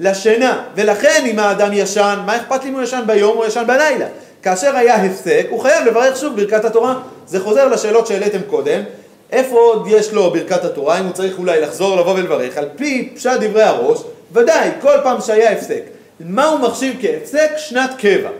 לשינה, 0.00 0.62
ולכן 0.74 1.22
אם 1.26 1.38
האדם 1.38 1.72
ישן, 1.72 2.18
מה 2.26 2.36
אכפת 2.36 2.64
לי 2.64 2.70
אם 2.70 2.74
הוא 2.74 2.82
ישן 2.82 3.02
ביום 3.06 3.38
או 3.38 3.46
ישן 3.46 3.64
בלילה? 3.66 4.06
כאשר 4.42 4.76
היה 4.76 4.94
הפסק, 4.94 5.46
הוא 5.50 5.60
חייב 5.60 5.86
לברך 5.86 6.16
שוב 6.16 6.36
ברכת 6.36 6.64
התורה. 6.64 7.00
זה 7.26 7.40
חוזר 7.40 7.68
לשאלות 7.68 8.06
שהעליתם 8.06 8.40
קודם, 8.50 8.82
איפה 9.32 9.56
עוד 9.56 9.86
יש 9.90 10.12
לו 10.12 10.30
ברכת 10.30 10.64
התורה, 10.64 11.00
אם 11.00 11.04
הוא 11.04 11.12
צריך 11.12 11.38
אולי 11.38 11.60
לחזור 11.60 11.96
לבוא 11.96 12.14
ולברך, 12.14 12.56
על 12.56 12.68
פי 12.76 13.12
פשט 13.14 13.40
דברי 13.40 13.62
הראש, 13.62 13.98
ודאי, 14.32 14.70
כל 14.80 14.96
פעם 15.02 15.20
שהיה 15.20 15.52
הפסק. 15.52 15.82
מה 16.20 16.44
הוא 16.44 16.60
מחשיב 16.60 16.96
כהפסק? 17.00 17.50
שנת 17.56 17.90
קבע. 17.98 18.30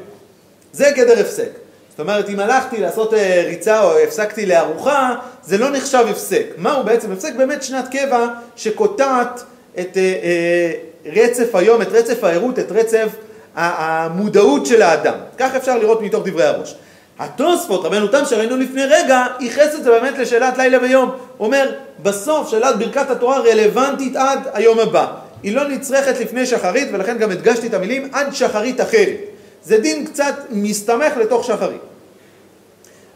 זה 0.73 0.91
גדר 0.95 1.21
הפסק. 1.21 1.49
זאת 1.91 2.01
אומרת, 2.01 2.29
אם 2.29 2.41
הלכתי 2.41 2.81
לעשות 2.81 3.15
אה, 3.15 3.43
ריצה 3.47 3.83
או 3.83 3.99
הפסקתי 3.99 4.47
לארוחה, 4.47 5.15
זה 5.43 5.59
לא 5.59 5.71
נחשב 5.71 6.05
הפסק. 6.11 6.47
מהו 6.57 6.85
בעצם 6.85 7.13
הפסק? 7.13 7.35
באמת 7.35 7.63
שנת 7.63 7.89
קבע 7.89 8.27
שקוטעת 8.57 9.43
את 9.81 9.97
אה, 9.97 10.03
אה, 10.03 10.73
רצף 11.07 11.55
היום, 11.55 11.83
את 11.83 11.89
רצף 11.93 12.25
הערות, 12.25 12.59
את 12.59 12.73
רצף 12.73 13.09
המודעות 13.55 14.67
של 14.67 14.83
האדם. 14.83 15.15
כך 15.39 15.55
אפשר 15.55 15.79
לראות 15.79 16.03
מתוך 16.03 16.27
דברי 16.27 16.45
הראש. 16.45 16.75
התוספות, 17.19 17.85
רבנו 17.85 18.09
תם 18.09 18.25
שראינו 18.25 18.57
לפני 18.57 18.85
רגע, 18.85 19.27
ייחס 19.41 19.75
את 19.75 19.85
זה 19.85 19.91
באמת 19.91 20.19
לשאלת 20.19 20.59
לילה 20.59 20.79
ויום. 20.83 21.11
הוא 21.37 21.47
אומר, 21.47 21.75
בסוף 22.03 22.51
שאלת 22.51 22.79
ברכת 22.79 23.11
התורה 23.11 23.39
רלוונטית 23.39 24.17
עד 24.17 24.41
היום 24.53 24.79
הבא. 24.79 25.07
היא 25.43 25.57
לא 25.57 25.69
נצרכת 25.69 26.21
לפני 26.21 26.47
שחרית, 26.47 26.89
ולכן 26.93 27.19
גם 27.19 27.31
הדגשתי 27.31 27.67
את 27.67 27.75
המילים 27.75 28.09
עד 28.13 28.35
שחרית 28.35 28.81
אחרת. 28.81 29.17
זה 29.65 29.79
דין 29.79 30.07
קצת 30.07 30.35
מסתמך 30.51 31.17
לתוך 31.17 31.45
שחרית. 31.45 31.81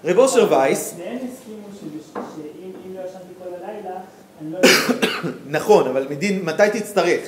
רב 0.04 0.18
אושר 0.18 0.52
וייס, 0.52 0.94
לא 0.98 1.04
לא. 4.50 4.58
נכון, 5.58 5.86
אבל 5.88 6.06
מדין, 6.10 6.44
מתי 6.44 6.62
תצטרך? 6.72 7.20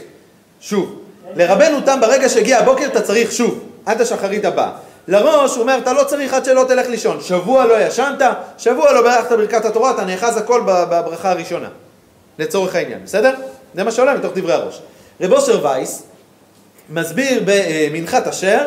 שוב. 0.61 0.99
לרבנו 1.37 1.81
תם, 1.81 1.99
ברגע 2.01 2.29
שהגיע 2.29 2.59
הבוקר 2.59 2.87
אתה 2.87 3.01
צריך 3.01 3.33
שוב, 3.33 3.64
עד 3.87 4.01
השחרית 4.01 4.44
הבאה. 4.44 4.71
לראש 5.09 5.55
הוא 5.55 5.61
אומר, 5.61 5.79
אתה 5.79 5.92
לא 5.92 6.05
צריך 6.05 6.35
עד 6.35 6.44
שלא 6.44 6.64
תלך 6.68 6.87
לישון. 6.88 7.21
שבוע 7.21 7.66
לא 7.66 7.81
ישנת, 7.81 8.23
שבוע 8.59 8.92
לא 8.92 9.03
ברכת 9.03 9.33
ברכת 9.33 9.64
התורה, 9.64 9.90
אתה 9.90 10.05
נאחז 10.05 10.37
הכל 10.37 10.61
בברכה 10.66 11.31
הראשונה. 11.31 11.68
לצורך 12.38 12.75
העניין, 12.75 13.01
בסדר? 13.05 13.35
זה 13.75 13.85
מה 13.85 13.90
שעולה 13.90 14.14
מתוך 14.14 14.33
דברי 14.35 14.53
הראש. 14.53 14.81
רב 15.21 15.33
אושר 15.33 15.64
וייס 15.64 16.03
מסביר 16.90 17.42
במנחת 17.44 18.27
אשר 18.27 18.66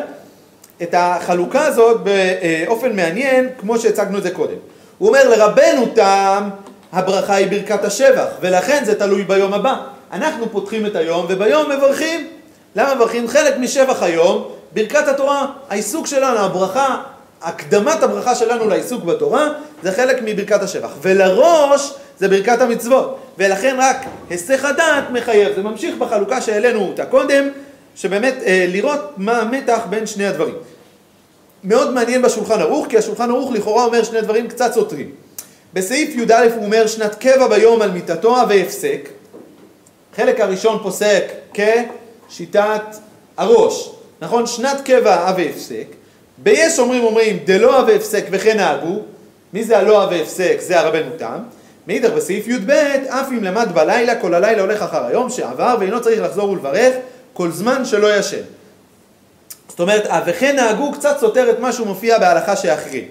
את 0.82 0.96
החלוקה 0.98 1.66
הזאת 1.66 2.02
באופן 2.02 2.96
מעניין, 2.96 3.50
כמו 3.60 3.80
שהצגנו 3.80 4.18
את 4.18 4.24
זה 4.24 4.32
קודם. 4.32 4.58
הוא 4.98 5.08
אומר 5.08 5.30
לרבנו 5.30 5.86
תם, 5.96 6.50
הברכה 6.94 7.36
היא 7.36 7.48
ברכת 7.48 7.84
השבח, 7.84 8.28
ולכן 8.42 8.86
זה 8.86 9.00
תלוי 9.00 9.24
ביום 9.24 9.54
הבא. 9.54 9.76
אנחנו 10.12 10.50
פותחים 10.52 10.86
את 10.86 10.96
היום 10.96 11.26
וביום 11.30 11.72
מברכים. 11.72 12.28
למה 12.76 12.96
מברכים? 12.96 13.28
חלק 13.28 13.58
משבח 13.58 14.04
היום, 14.04 14.48
ברכת 14.74 15.08
התורה, 15.08 15.46
העיסוק 15.70 16.08
שלנו, 16.08 16.40
הברכה, 16.40 17.02
הקדמת 17.42 18.04
הברכה 18.04 18.36
שלנו 18.36 18.68
לעיסוק 18.68 19.04
בתורה, 19.04 19.50
זה 19.84 19.92
חלק 19.92 20.18
מברכת 20.24 20.62
השבח. 20.62 20.90
ולראש 21.02 21.94
זה 22.20 22.28
ברכת 22.28 22.62
המצוות, 22.62 23.20
ולכן 23.38 23.76
רק 23.80 23.98
היסח 24.30 24.66
הדעת 24.66 25.04
מחייב. 25.12 25.56
זה 25.56 25.62
ממשיך 25.62 25.96
בחלוקה 25.96 26.42
שהעלינו 26.42 26.88
אותה 26.88 27.06
קודם, 27.06 27.50
שבאמת 27.96 28.36
אה, 28.46 28.66
לראות 28.70 29.00
מה 29.18 29.40
המתח 29.40 29.80
בין 29.90 30.06
שני 30.06 30.26
הדברים. 30.26 30.56
מאוד 31.64 31.94
מעניין 31.94 32.22
בשולחן 32.22 32.62
ערוך, 32.62 32.88
כי 32.90 32.98
השולחן 32.98 33.30
ערוך 33.30 33.52
לכאורה 33.52 33.86
אומר 33.86 34.04
שני 34.04 34.22
דברים 34.22 34.48
קצת 34.48 34.74
סותרים. 34.74 35.10
בסעיף 35.74 36.16
י"א 36.16 36.48
הוא 36.56 36.66
אומר 36.66 36.88
שנת 36.88 37.16
קבע 37.16 37.48
ביום 37.48 37.82
על 37.82 37.92
מיתתו 37.92 38.36
והפסק. 38.50 39.10
חלק 40.16 40.40
הראשון 40.40 40.80
פוסק 40.84 41.24
כשיטת 41.54 42.82
הראש, 43.38 43.92
נכון? 44.22 44.48
שנת 44.48 44.82
קבע 44.86 45.34
והפסק. 45.38 45.86
ביש 46.38 46.80
אומרים 46.80 47.04
אומרים 47.04 47.40
דלא 47.46 47.84
והפסק 47.88 48.26
וכן 48.32 48.58
נהגו. 48.58 49.00
מי 49.54 49.64
זה 49.64 49.78
הלא 49.78 50.08
והפסק? 50.12 50.58
זה 50.60 50.80
הרבנו 50.80 51.12
תם. 51.18 51.38
מאידך 51.88 52.10
בסעיף 52.10 52.48
י"ב, 52.48 52.72
אף 53.08 53.30
אם 53.30 53.44
למד 53.44 53.70
בלילה, 53.74 54.16
כל 54.16 54.34
הלילה 54.34 54.62
הולך 54.62 54.82
אחר 54.82 55.06
היום 55.06 55.30
שעבר, 55.30 55.76
ואינו 55.80 56.02
צריך 56.02 56.22
לחזור 56.22 56.50
ולברך 56.50 56.96
כל 57.34 57.52
זמן 57.52 57.86
שלא 57.86 58.18
ישן. 58.18 58.42
זאת 59.70 59.80
אומרת, 59.80 60.08
וכן 60.26 60.56
נהגו 60.56 60.92
קצת 60.92 61.18
סותר 61.20 61.50
את 61.50 61.60
מה 61.60 61.72
שהוא 61.72 61.88
מופיע 61.88 62.20
בהלכה 62.20 62.56
שאחרי. 62.56 63.06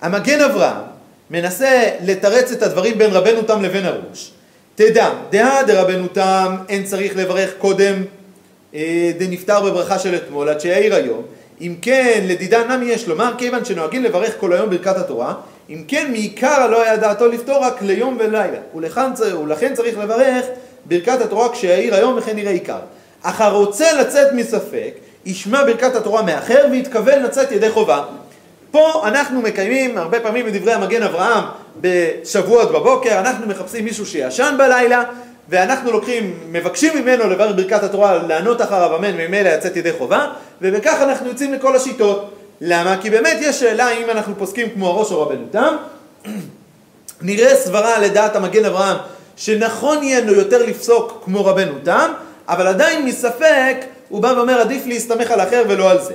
המגן 0.00 0.40
אברהם 0.40 0.82
מנסה 1.30 1.90
לתרץ 2.04 2.52
את 2.52 2.62
הדברים 2.62 2.98
בין 2.98 3.10
רבנו 3.10 3.42
תם 3.42 3.62
לבין 3.62 3.86
הראש. 3.86 4.32
תדע, 4.78 5.10
דעה 5.30 5.62
דרבנו 5.62 6.08
תם, 6.08 6.56
אין 6.68 6.84
צריך 6.84 7.16
לברך 7.16 7.50
קודם 7.58 7.94
אה, 8.74 9.10
דנפטר 9.18 9.60
בברכה 9.60 9.98
של 9.98 10.14
אתמול 10.14 10.48
עד 10.48 10.60
שיעיר 10.60 10.94
היום. 10.94 11.22
אם 11.60 11.74
כן, 11.82 12.24
לדידה 12.24 12.64
נמי 12.64 12.86
יש 12.86 13.08
לומר, 13.08 13.32
כיוון 13.38 13.64
שנוהגים 13.64 14.04
לברך 14.04 14.34
כל 14.40 14.52
היום 14.52 14.70
ברכת 14.70 14.96
התורה, 14.96 15.34
אם 15.70 15.84
כן, 15.88 16.10
מעיקר 16.10 16.66
לא 16.66 16.82
היה 16.82 16.96
דעתו 16.96 17.28
לפתור 17.28 17.64
רק 17.64 17.82
ליום 17.82 18.16
ולילה. 18.20 18.58
ולכן, 18.74 19.10
ולכן 19.42 19.74
צריך 19.74 19.98
לברך 19.98 20.44
ברכת 20.84 21.20
התורה 21.20 21.52
כשיעיר 21.52 21.94
היום 21.94 22.18
וכן 22.18 22.38
יראה 22.38 22.52
עיקר. 22.52 22.80
אך 23.22 23.40
הרוצה 23.40 23.92
לצאת 23.92 24.32
מספק, 24.32 24.94
ישמע 25.26 25.64
ברכת 25.64 25.94
התורה 25.94 26.22
מאחר 26.22 26.66
ויתכוון 26.70 27.22
לצאת 27.22 27.52
ידי 27.52 27.70
חובה. 27.70 28.04
פה 28.70 29.02
אנחנו 29.08 29.42
מקיימים 29.42 29.98
הרבה 29.98 30.20
פעמים 30.20 30.46
בדברי 30.46 30.72
המגן 30.72 31.02
אברהם 31.02 31.44
בשבועות 31.80 32.72
בבוקר, 32.72 33.18
אנחנו 33.18 33.46
מחפשים 33.46 33.84
מישהו 33.84 34.06
שישן 34.06 34.54
בלילה 34.58 35.04
ואנחנו 35.48 35.92
לוקחים, 35.92 36.34
מבקשים 36.52 37.02
ממנו 37.02 37.28
לברך 37.28 37.56
ברכת 37.56 37.82
התורה, 37.82 38.22
לענות 38.22 38.62
אחריו 38.62 38.96
אמן 38.96 39.14
וממילא 39.14 39.50
לצאת 39.50 39.76
ידי 39.76 39.92
חובה 39.92 40.26
ובכך 40.62 40.98
אנחנו 41.02 41.28
יוצאים 41.28 41.52
לכל 41.52 41.76
השיטות. 41.76 42.30
למה? 42.60 42.96
כי 43.00 43.10
באמת 43.10 43.36
יש 43.40 43.60
שאלה 43.60 43.90
אם 43.90 44.10
אנחנו 44.10 44.34
פוסקים 44.38 44.70
כמו 44.70 44.88
הראש 44.88 45.12
או 45.12 45.22
רבנו 45.22 45.46
תם. 45.50 45.76
נראה 47.22 47.56
סברה 47.56 47.98
לדעת 47.98 48.36
המגן 48.36 48.64
אברהם 48.64 48.96
שנכון 49.36 50.02
יהיה 50.02 50.20
לו 50.20 50.34
יותר 50.34 50.66
לפסוק 50.66 51.22
כמו 51.24 51.44
רבנו 51.44 51.72
תם, 51.84 52.10
אבל 52.48 52.66
עדיין 52.66 53.06
מספק 53.06 53.76
הוא 54.08 54.22
בא 54.22 54.32
ואומר 54.36 54.60
עדיף 54.60 54.86
להסתמך 54.86 55.30
על 55.30 55.40
אחר 55.40 55.64
ולא 55.68 55.90
על 55.90 56.00
זה. 56.02 56.14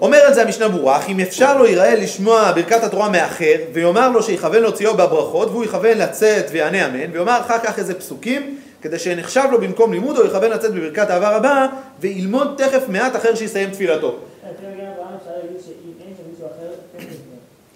אומר 0.00 0.18
על 0.18 0.34
זה 0.34 0.42
המשנה 0.42 0.68
ברורה, 0.68 1.06
אם 1.08 1.20
אפשר 1.20 1.58
לו 1.58 1.66
ייראה 1.66 1.94
לשמוע 1.94 2.52
ברכת 2.52 2.84
התורה 2.84 3.08
מאחר, 3.08 3.54
ויאמר 3.72 4.10
לו 4.10 4.22
שיכוון 4.22 4.62
להוציאו 4.62 4.94
בברכות, 4.94 5.48
והוא 5.50 5.64
יכוון 5.64 5.98
לצאת 5.98 6.46
ויענה 6.50 6.86
אמן, 6.86 7.10
ויאמר 7.12 7.40
אחר 7.40 7.58
כך 7.58 7.78
איזה 7.78 7.94
פסוקים, 7.94 8.58
כדי 8.82 8.98
שנחשב 8.98 9.44
לו 9.50 9.60
במקום 9.60 9.92
לימוד, 9.92 10.18
או 10.18 10.26
יכוון 10.26 10.50
לצאת 10.50 10.74
בברכת 10.74 11.10
העבר 11.10 11.34
הבא, 11.34 11.66
וילמוד 12.00 12.54
תכף 12.56 12.82
מעט 12.88 13.16
אחר 13.16 13.34
שיסיים 13.34 13.70
תפילתו. 13.70 14.14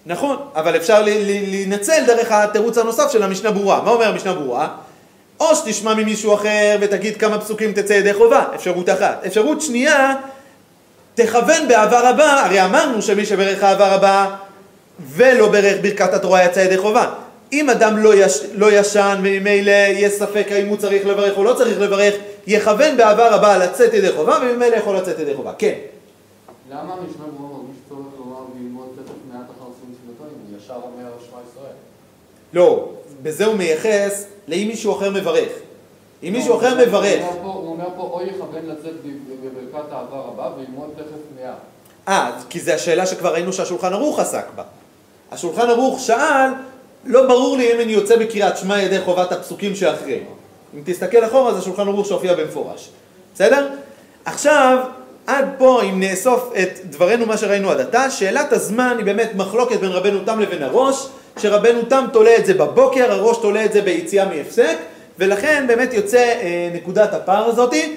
נכון, 0.05 0.37
אבל 0.55 0.75
אפשר 0.75 1.01
ל- 1.01 1.09
ל- 1.09 1.49
להינצל 1.51 2.03
דרך 2.07 2.31
התירוץ 2.31 2.77
הנוסף 2.77 3.11
של 3.11 3.23
המשנה 3.23 3.51
ברורה. 3.51 3.81
מה 3.81 3.91
אומר 3.91 4.07
המשנה 4.07 4.33
ברורה? 4.33 4.67
או 5.39 5.55
שתשמע 5.55 5.93
ממישהו 5.93 6.33
אחר 6.33 6.77
ותגיד 6.81 7.17
כמה 7.17 7.39
פסוקים 7.39 7.73
תצא 7.73 7.93
ידי 7.93 8.13
חובה, 8.13 8.45
אפשרות 8.55 8.89
אחת. 8.89 9.23
אפשרות 9.27 9.61
שנייה, 9.61 10.15
תכוון 11.25 11.67
בעבר 11.67 12.05
הבא, 12.05 12.45
הרי 12.45 12.65
אמרנו 12.65 13.01
שמי 13.01 13.25
שברך 13.25 13.63
העבר 13.63 13.93
הבא 13.93 14.35
ולא 14.99 15.49
ברך 15.49 15.77
ברכת 15.81 16.13
התורה 16.13 16.45
יצא 16.45 16.59
ידי 16.59 16.77
חובה. 16.77 17.13
אם 17.53 17.69
אדם 17.69 17.97
לא, 17.97 18.15
יש, 18.15 18.41
לא 18.53 18.71
ישן 18.71 19.19
וממילא 19.23 19.71
יש 19.71 20.13
ספק 20.13 20.47
האם 20.51 20.67
הוא 20.67 20.77
צריך 20.77 21.05
לברך 21.05 21.37
או 21.37 21.43
לא 21.43 21.53
צריך 21.53 21.79
לברך, 21.79 22.15
יכוון 22.47 22.97
בעבר 22.97 23.33
הבא 23.33 23.57
לצאת 23.57 23.93
ידי 23.93 24.11
חובה 24.11 24.39
וממילא 24.41 24.75
יכול 24.75 24.97
לצאת 24.97 25.19
ידי 25.19 25.35
חובה. 25.35 25.53
כן. 25.57 25.73
למה 26.71 26.93
המשנה 26.93 27.25
ברורה 27.37 27.57
מרגיש 27.57 27.77
צורך 27.89 28.05
לומר 28.17 28.39
ללמוד 28.55 28.87
תכף 28.95 29.13
מעט 29.31 29.45
אחר 29.45 29.65
סיום 29.79 29.93
תפילתו, 29.93 30.23
אם 30.23 30.51
הוא 30.51 30.57
ישר 30.57 30.73
אומר 30.73 31.11
שמע 31.29 31.39
ישראל? 31.51 31.73
לא, 32.53 32.89
בזה 33.21 33.45
הוא 33.45 33.55
מייחס 33.55 34.25
לאם 34.47 34.67
מישהו 34.67 34.97
אחר 34.97 35.09
מברך. 35.09 35.51
אם 36.23 36.33
מישהו 36.33 36.57
אחר 36.57 36.75
מברך, 36.75 37.23
הוא 37.43 37.71
אומר 37.71 37.85
פה, 37.95 38.01
או 38.01 38.21
יכוון 38.21 38.65
לצאת 38.65 38.93
בברכת 39.43 39.91
העבר 39.91 40.27
הבא 40.33 40.49
וילמוד 40.57 40.89
תכף 40.95 41.41
מעט. 41.41 41.55
אה, 42.07 42.31
כי 42.49 42.59
זו 42.59 42.71
השאלה 42.71 43.05
שכבר 43.05 43.33
ראינו 43.33 43.53
שהשולחן 43.53 43.93
ערוך 43.93 44.19
עסק 44.19 44.45
בה. 44.55 44.63
השולחן 45.31 45.69
ערוך 45.69 45.99
שאל, 45.99 46.49
לא 47.05 47.27
ברור 47.27 47.57
לי 47.57 47.73
אם 47.73 47.79
אני 47.81 47.91
יוצא 47.91 48.15
בקריאת 48.15 48.57
שמע 48.57 48.81
ידי 48.81 49.01
חובת 49.01 49.31
הפסוקים 49.31 49.75
שאחרי. 49.75 50.19
אם 50.75 50.81
תסתכל 50.85 51.25
אחורה, 51.25 51.51
אז 51.51 51.57
השולחן 51.57 51.87
ערוך 51.87 52.07
שהופיע 52.07 52.33
במפורש. 52.33 52.89
בסדר? 53.35 53.67
עכשיו, 54.25 54.77
עד 55.27 55.45
פה, 55.57 55.81
אם 55.83 55.99
נאסוף 55.99 56.53
את 56.63 56.79
דברינו, 56.85 57.25
מה 57.25 57.37
שראינו 57.37 57.71
עד 57.71 57.79
עתה, 57.79 58.09
שאלת 58.09 58.53
הזמן 58.53 58.95
היא 58.97 59.05
באמת 59.05 59.31
מחלוקת 59.35 59.79
בין 59.79 59.91
רבנו 59.91 60.19
תם 60.25 60.39
לבין 60.39 60.63
הראש, 60.63 61.07
שרבנו 61.37 61.81
תם 61.89 62.05
תולה 62.13 62.37
את 62.37 62.45
זה 62.45 62.53
בבוקר, 62.53 63.11
הראש 63.11 63.37
תולה 63.37 63.65
את 63.65 63.73
זה 63.73 63.81
ביציאה 63.81 64.25
מהפסק, 64.25 64.77
ולכן 65.19 65.65
באמת 65.67 65.93
יוצא 65.93 66.17
אה, 66.17 66.69
נקודת 66.73 67.13
הפער 67.13 67.45
הזאתי, 67.45 67.95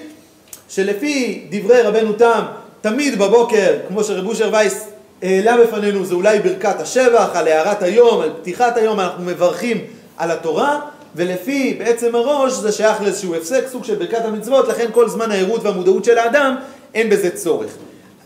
שלפי 0.68 1.46
דברי 1.50 1.82
רבנו 1.82 2.12
תם, 2.12 2.42
תמיד 2.80 3.18
בבוקר, 3.18 3.76
כמו 3.88 4.04
שרב 4.04 4.26
אושר 4.26 4.50
וייס 4.52 4.88
העלה 5.22 5.56
בפנינו, 5.56 6.04
זה 6.04 6.14
אולי 6.14 6.38
ברכת 6.38 6.80
השבח, 6.80 7.30
על 7.34 7.48
הארת 7.48 7.82
היום, 7.82 8.20
על 8.20 8.30
פתיחת 8.40 8.76
היום, 8.76 9.00
אנחנו 9.00 9.24
מברכים 9.24 9.84
על 10.16 10.30
התורה, 10.30 10.80
ולפי 11.16 11.76
בעצם 11.78 12.14
הראש 12.14 12.52
זה 12.52 12.72
שייך 12.72 13.02
לאיזשהו 13.02 13.34
הפסק, 13.34 13.64
סוג 13.68 13.84
של 13.84 13.94
ברכת 13.94 14.24
המצוות, 14.24 14.68
לכן 14.68 14.86
כל 14.92 15.08
זמן 15.08 15.30
הערות 15.30 15.62
והמודעות 15.62 16.04
של 16.04 16.18
האדם, 16.18 16.56
אין 16.94 17.10
בזה 17.10 17.30
צורך. 17.30 17.70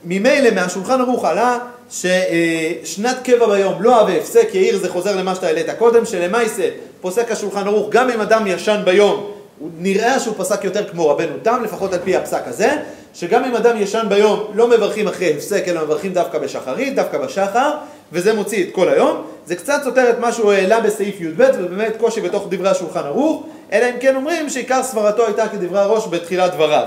ממילא 0.04 0.50
מהשולחן 0.50 1.00
ערוך 1.00 1.24
עלה 1.24 1.58
ששנת 1.90 3.16
קבע 3.24 3.46
ביום 3.46 3.82
לא 3.82 4.00
אהבה 4.00 4.12
הפסק, 4.12 4.48
יאיר 4.52 4.78
זה 4.78 4.88
חוזר 4.88 5.16
למה 5.16 5.34
שאתה 5.34 5.46
העלית 5.46 5.66
קודם, 5.78 6.06
שלמעשה 6.06 6.68
פוסק 7.00 7.30
השולחן 7.30 7.66
ערוך 7.66 7.90
גם 7.90 8.10
אם 8.10 8.20
אדם 8.20 8.46
ישן 8.46 8.80
ביום, 8.84 9.30
נראה 9.78 10.20
שהוא 10.20 10.34
פסק 10.38 10.64
יותר 10.64 10.88
כמו 10.88 11.08
רבנו 11.08 11.32
תם, 11.42 11.60
לפחות 11.64 11.92
על 11.92 11.98
פי 12.04 12.16
הפסק 12.16 12.42
הזה, 12.46 12.70
שגם 13.14 13.44
אם 13.44 13.56
אדם 13.56 13.76
ישן 13.76 14.06
ביום 14.08 14.44
לא 14.54 14.68
מברכים 14.68 15.08
אחרי 15.08 15.34
הפסק, 15.34 15.68
אלא 15.68 15.84
מברכים 15.84 16.12
דווקא 16.12 16.38
בשחרית, 16.38 16.94
דווקא 16.94 17.18
בשחר, 17.18 17.70
וזה 18.12 18.34
מוציא 18.34 18.64
את 18.64 18.68
כל 18.74 18.88
היום. 18.88 19.22
זה 19.46 19.56
קצת 19.56 19.80
סותר 19.84 20.10
את 20.10 20.18
מה 20.18 20.32
שהוא 20.32 20.52
העלה 20.52 20.80
בסעיף 20.80 21.20
י"ב, 21.20 21.50
ובאמת 21.58 21.96
קושי 21.98 22.20
בתוך 22.20 22.46
דברי 22.50 22.68
השולחן 22.68 23.00
ערוך, 23.00 23.46
אלא 23.72 23.86
אם 23.86 23.98
כן 24.00 24.16
אומרים 24.16 24.50
שעיקר 24.50 24.82
סברתו 24.82 25.26
הייתה 25.26 25.48
כדברי 25.48 25.80
הראש 25.80 26.06
בתחילת 26.10 26.54
דבריו. 26.54 26.86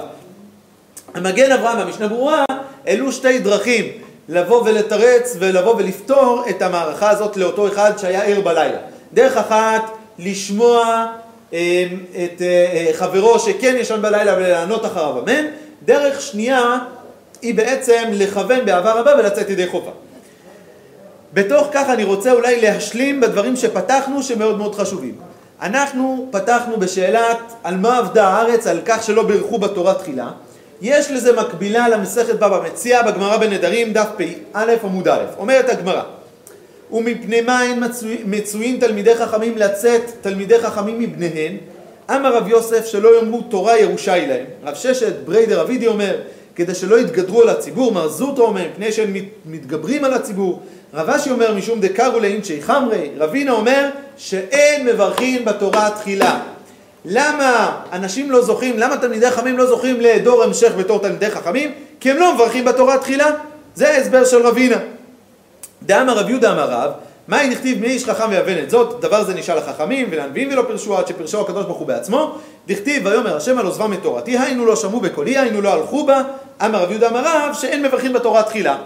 המגן 1.13 1.51
אברהם 1.51 1.77
והמשנה 1.77 2.07
ברורה 2.07 2.45
העלו 2.85 3.11
שתי 3.11 3.39
דרכים 3.39 3.85
לבוא 4.29 4.63
ולתרץ 4.65 5.35
ולבוא 5.39 5.75
ולפתור 5.75 6.43
את 6.49 6.61
המערכה 6.61 7.09
הזאת 7.09 7.37
לאותו 7.37 7.67
אחד 7.67 7.91
שהיה 7.97 8.23
ער 8.23 8.41
בלילה. 8.41 8.77
דרך 9.13 9.37
אחת, 9.37 9.81
לשמוע 10.21 11.05
אה, 11.53 11.85
את 12.25 12.41
אה, 12.41 12.89
חברו 12.93 13.39
שכן 13.39 13.75
ישן 13.79 14.01
בלילה 14.01 14.35
ולענות 14.37 14.85
אחריו 14.85 15.19
אמן. 15.19 15.45
דרך 15.85 16.21
שנייה 16.21 16.77
היא 17.41 17.55
בעצם 17.55 18.03
לכוון 18.11 18.65
בעבר 18.65 18.97
הבא 18.97 19.15
ולצאת 19.19 19.49
ידי 19.49 19.67
חובה. 19.67 19.91
בתוך 21.33 21.67
כך 21.71 21.89
אני 21.89 22.03
רוצה 22.03 22.31
אולי 22.31 22.61
להשלים 22.61 23.21
בדברים 23.21 23.55
שפתחנו 23.55 24.23
שמאוד 24.23 24.57
מאוד 24.57 24.75
חשובים. 24.75 25.15
אנחנו 25.61 26.27
פתחנו 26.31 26.77
בשאלת 26.77 27.39
על 27.63 27.77
מה 27.77 27.97
עבדה 27.97 28.27
הארץ, 28.27 28.67
על 28.67 28.79
כך 28.85 29.03
שלא 29.03 29.23
בירכו 29.23 29.57
בתורה 29.57 29.93
תחילה. 29.93 30.31
יש 30.81 31.11
לזה 31.11 31.33
מקבילה 31.41 31.89
למסכת 31.89 32.35
בבא 32.35 32.61
מציע 32.65 33.01
בגמרא 33.01 33.37
בנדרים 33.37 33.93
דף 33.93 34.07
פ"א 34.17 34.75
עמוד 34.83 35.07
א'. 35.07 35.23
אומרת 35.37 35.69
הגמרא 35.69 36.01
ומפני 36.91 37.41
מה 37.41 37.63
אין 37.63 37.83
מצוי, 37.83 38.21
מצויים 38.25 38.79
תלמידי 38.79 39.15
חכמים 39.15 39.57
לצאת 39.57 40.01
תלמידי 40.21 40.59
חכמים 40.59 40.99
מבניהן? 40.99 41.57
אמר 42.09 42.35
רב 42.35 42.47
יוסף 42.47 42.85
שלא 42.85 43.15
יאמרו 43.15 43.41
תורה 43.41 43.77
ירושה 43.79 44.13
היא 44.13 44.27
להם. 44.27 44.45
רב 44.63 44.73
ששת 44.75 45.13
בריידר 45.25 45.61
אבידי 45.61 45.87
אומר 45.87 46.15
כדי 46.55 46.75
שלא 46.75 46.99
יתגדרו 46.99 47.41
על 47.41 47.49
הציבור, 47.49 47.91
מר 47.91 48.07
זוטו 48.07 48.41
אומר 48.43 48.61
מפני 48.73 48.91
שהם 48.91 49.13
מת- 49.13 49.23
מתגברים 49.45 50.03
על 50.05 50.13
הציבור. 50.13 50.61
רב 50.93 51.09
אשי 51.09 51.29
אומר 51.31 51.53
משום 51.55 51.79
דקרו 51.81 52.19
לאינצ'י 52.19 52.61
חמרי. 52.61 53.09
רבינה 53.17 53.51
אומר 53.51 53.89
שאין 54.17 54.85
מברכים 54.85 55.45
בתורה 55.45 55.89
תחילה. 55.89 56.39
למה 57.05 57.79
אנשים 57.91 58.31
לא 58.31 58.41
זוכים, 58.41 58.79
למה 58.79 58.97
תלמידי 58.97 59.31
חכמים 59.31 59.57
לא 59.57 59.65
זוכים 59.65 60.01
לדור 60.01 60.43
המשך 60.43 60.71
בתור 60.77 60.99
תלמידי 60.99 61.29
חכמים? 61.29 61.71
כי 61.99 62.11
הם 62.11 62.17
לא 62.17 62.35
מברכים 62.35 62.65
בתורה 62.65 62.97
תחילה. 62.97 63.31
זה 63.75 63.89
ההסבר 63.89 64.25
של 64.25 64.47
רבינה. 64.47 64.77
דאמר 65.83 66.13
רב 66.17 66.29
יהודה 66.29 66.51
אמר 66.51 66.69
רב, 66.71 66.91
מה 67.27 67.47
נכתיב 67.47 67.81
מי 67.81 67.87
איש 67.87 68.05
חכם 68.05 68.29
ויבן 68.29 68.63
את 68.63 68.69
זאת? 68.69 69.01
דבר 69.01 69.23
זה 69.23 69.33
נשאל 69.33 69.57
לחכמים 69.57 70.07
ולנביאים 70.11 70.49
ולא 70.51 70.63
פירשו 70.67 70.97
עד 70.97 71.07
שפירשו 71.07 71.41
הקדוש 71.41 71.65
ברוך 71.65 71.77
הוא 71.77 71.87
בעצמו. 71.87 72.35
דכתיב 72.67 73.05
ויאמר 73.05 73.37
השם 73.37 73.57
על 73.57 73.65
עוזבם 73.65 73.93
את 73.93 73.99
תורתי, 74.03 74.37
היינו 74.37 74.65
לא 74.65 74.75
שמעו 74.75 74.99
בקולי, 74.99 75.37
היינו 75.37 75.61
לא 75.61 75.73
הלכו 75.73 76.05
בה. 76.05 76.21
אמר 76.65 76.83
רב 76.83 76.91
יהודה 76.91 77.07
אמר 77.09 77.21
רב, 77.25 77.53
שאין 77.53 77.83
מברכים 77.83 78.13
בתורה 78.13 78.43
תחילה. 78.43 78.77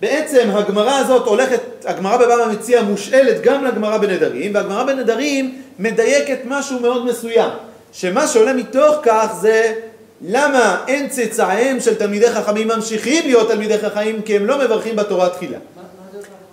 בעצם 0.00 0.50
הגמרא 0.52 0.92
הזאת 0.92 1.26
הולכת, 1.26 1.60
הגמרא 1.84 2.16
בבבא 2.16 2.46
מציע 2.52 2.82
מושאלת 2.82 3.42
גם 3.42 3.64
לגמרא 3.64 3.98
בנדרים, 3.98 4.54
והגמרא 4.54 4.84
בנדרים 4.84 5.62
מדייקת 5.78 6.38
משהו 6.44 6.80
מאוד 6.80 7.04
מסוים. 7.06 7.50
שמה 7.92 8.26
שעולה 8.26 8.52
מתוך 8.52 8.96
כך 9.02 9.32
זה 9.40 9.74
למה 10.22 10.84
אין 10.88 11.08
צאצאיהם 11.08 11.80
של 11.80 11.94
תלמידי 11.94 12.30
חכמים 12.30 12.68
ממשיכים 12.68 13.24
להיות 13.26 13.48
תלמידי 13.50 13.78
חכמים 13.78 14.22
כי 14.22 14.36
הם 14.36 14.46
לא 14.46 14.58
מברכים 14.58 14.96
בתורה 14.96 15.28
תחילה. 15.28 15.58
מה 15.76 15.82
מה 15.82 16.08
הדעות 16.10 16.24
האחרות? 16.24 16.38
עד- 16.38 16.47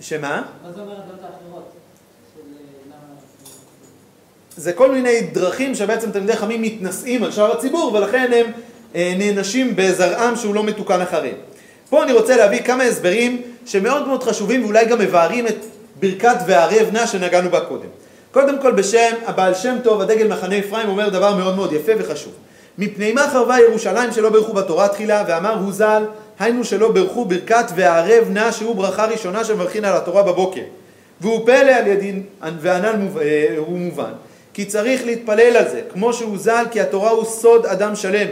שמה? 0.00 0.42
מה 0.62 0.72
זה 0.72 0.80
אומר 0.80 0.92
הדעות 0.92 1.20
האחרות? 1.22 1.72
זה 4.56 4.72
כל 4.72 4.90
מיני 4.90 5.20
דרכים 5.20 5.74
שבעצם 5.74 6.10
תלמידי 6.10 6.36
חכמים 6.36 6.62
מתנשאים 6.62 7.24
על 7.24 7.32
שאר 7.32 7.52
הציבור 7.52 7.94
ולכן 7.94 8.30
הם 8.36 8.52
אה, 8.94 9.14
נענשים 9.18 9.72
בזרעם 9.76 10.36
שהוא 10.36 10.54
לא 10.54 10.64
מתוקן 10.64 11.00
אחריהם. 11.00 11.36
פה 11.90 12.02
אני 12.02 12.12
רוצה 12.12 12.36
להביא 12.36 12.62
כמה 12.62 12.82
הסברים 12.82 13.42
שמאוד 13.66 14.06
מאוד 14.06 14.22
חשובים 14.22 14.64
ואולי 14.64 14.84
גם 14.84 14.98
מבארים 14.98 15.46
את 15.46 15.56
ברכת 16.00 16.36
וערב 16.46 16.88
נא 16.92 17.06
שנגענו 17.06 17.50
בה 17.50 17.60
קודם. 17.60 17.88
קודם 18.32 18.60
כל 18.60 18.72
בשם 18.72 19.14
הבעל 19.26 19.54
שם 19.54 19.76
טוב, 19.82 20.00
הדגל 20.00 20.28
מחנה 20.28 20.58
אפרים, 20.58 20.88
אומר 20.88 21.08
דבר 21.08 21.34
מאוד 21.34 21.56
מאוד 21.56 21.72
יפה 21.72 21.92
וחשוב. 21.98 22.32
מפני 22.78 23.12
מה 23.12 23.28
חרבה 23.32 23.60
ירושלים 23.60 24.12
שלא 24.12 24.30
ברכו 24.30 24.52
בתורה 24.52 24.88
תחילה, 24.88 25.24
ואמר 25.28 25.58
הוא 25.58 25.72
ז"ל, 25.72 26.02
היינו 26.40 26.64
שלא 26.64 26.92
ברכו 26.92 27.24
ברכת 27.24 27.64
וערב 27.76 28.28
נא, 28.30 28.52
שהוא 28.52 28.76
ברכה 28.76 29.06
ראשונה 29.06 29.44
שמברכין 29.44 29.84
על 29.84 29.96
התורה 29.96 30.22
בבוקר. 30.22 30.62
והוא 31.20 31.46
פלא 31.46 31.70
על 31.70 31.86
ידין, 31.86 32.22
וענן 32.60 33.08
אה, 33.20 33.54
הוא 33.56 33.78
מובן. 33.78 34.12
כי 34.54 34.64
צריך 34.64 35.06
להתפלל 35.06 35.56
על 35.56 35.68
זה, 35.68 35.80
כמו 35.92 36.12
שהוא 36.12 36.38
ז"ל, 36.38 36.64
כי 36.70 36.80
התורה 36.80 37.10
הוא 37.10 37.24
סוד 37.24 37.66
אדם 37.66 37.96
שלם. 37.96 38.26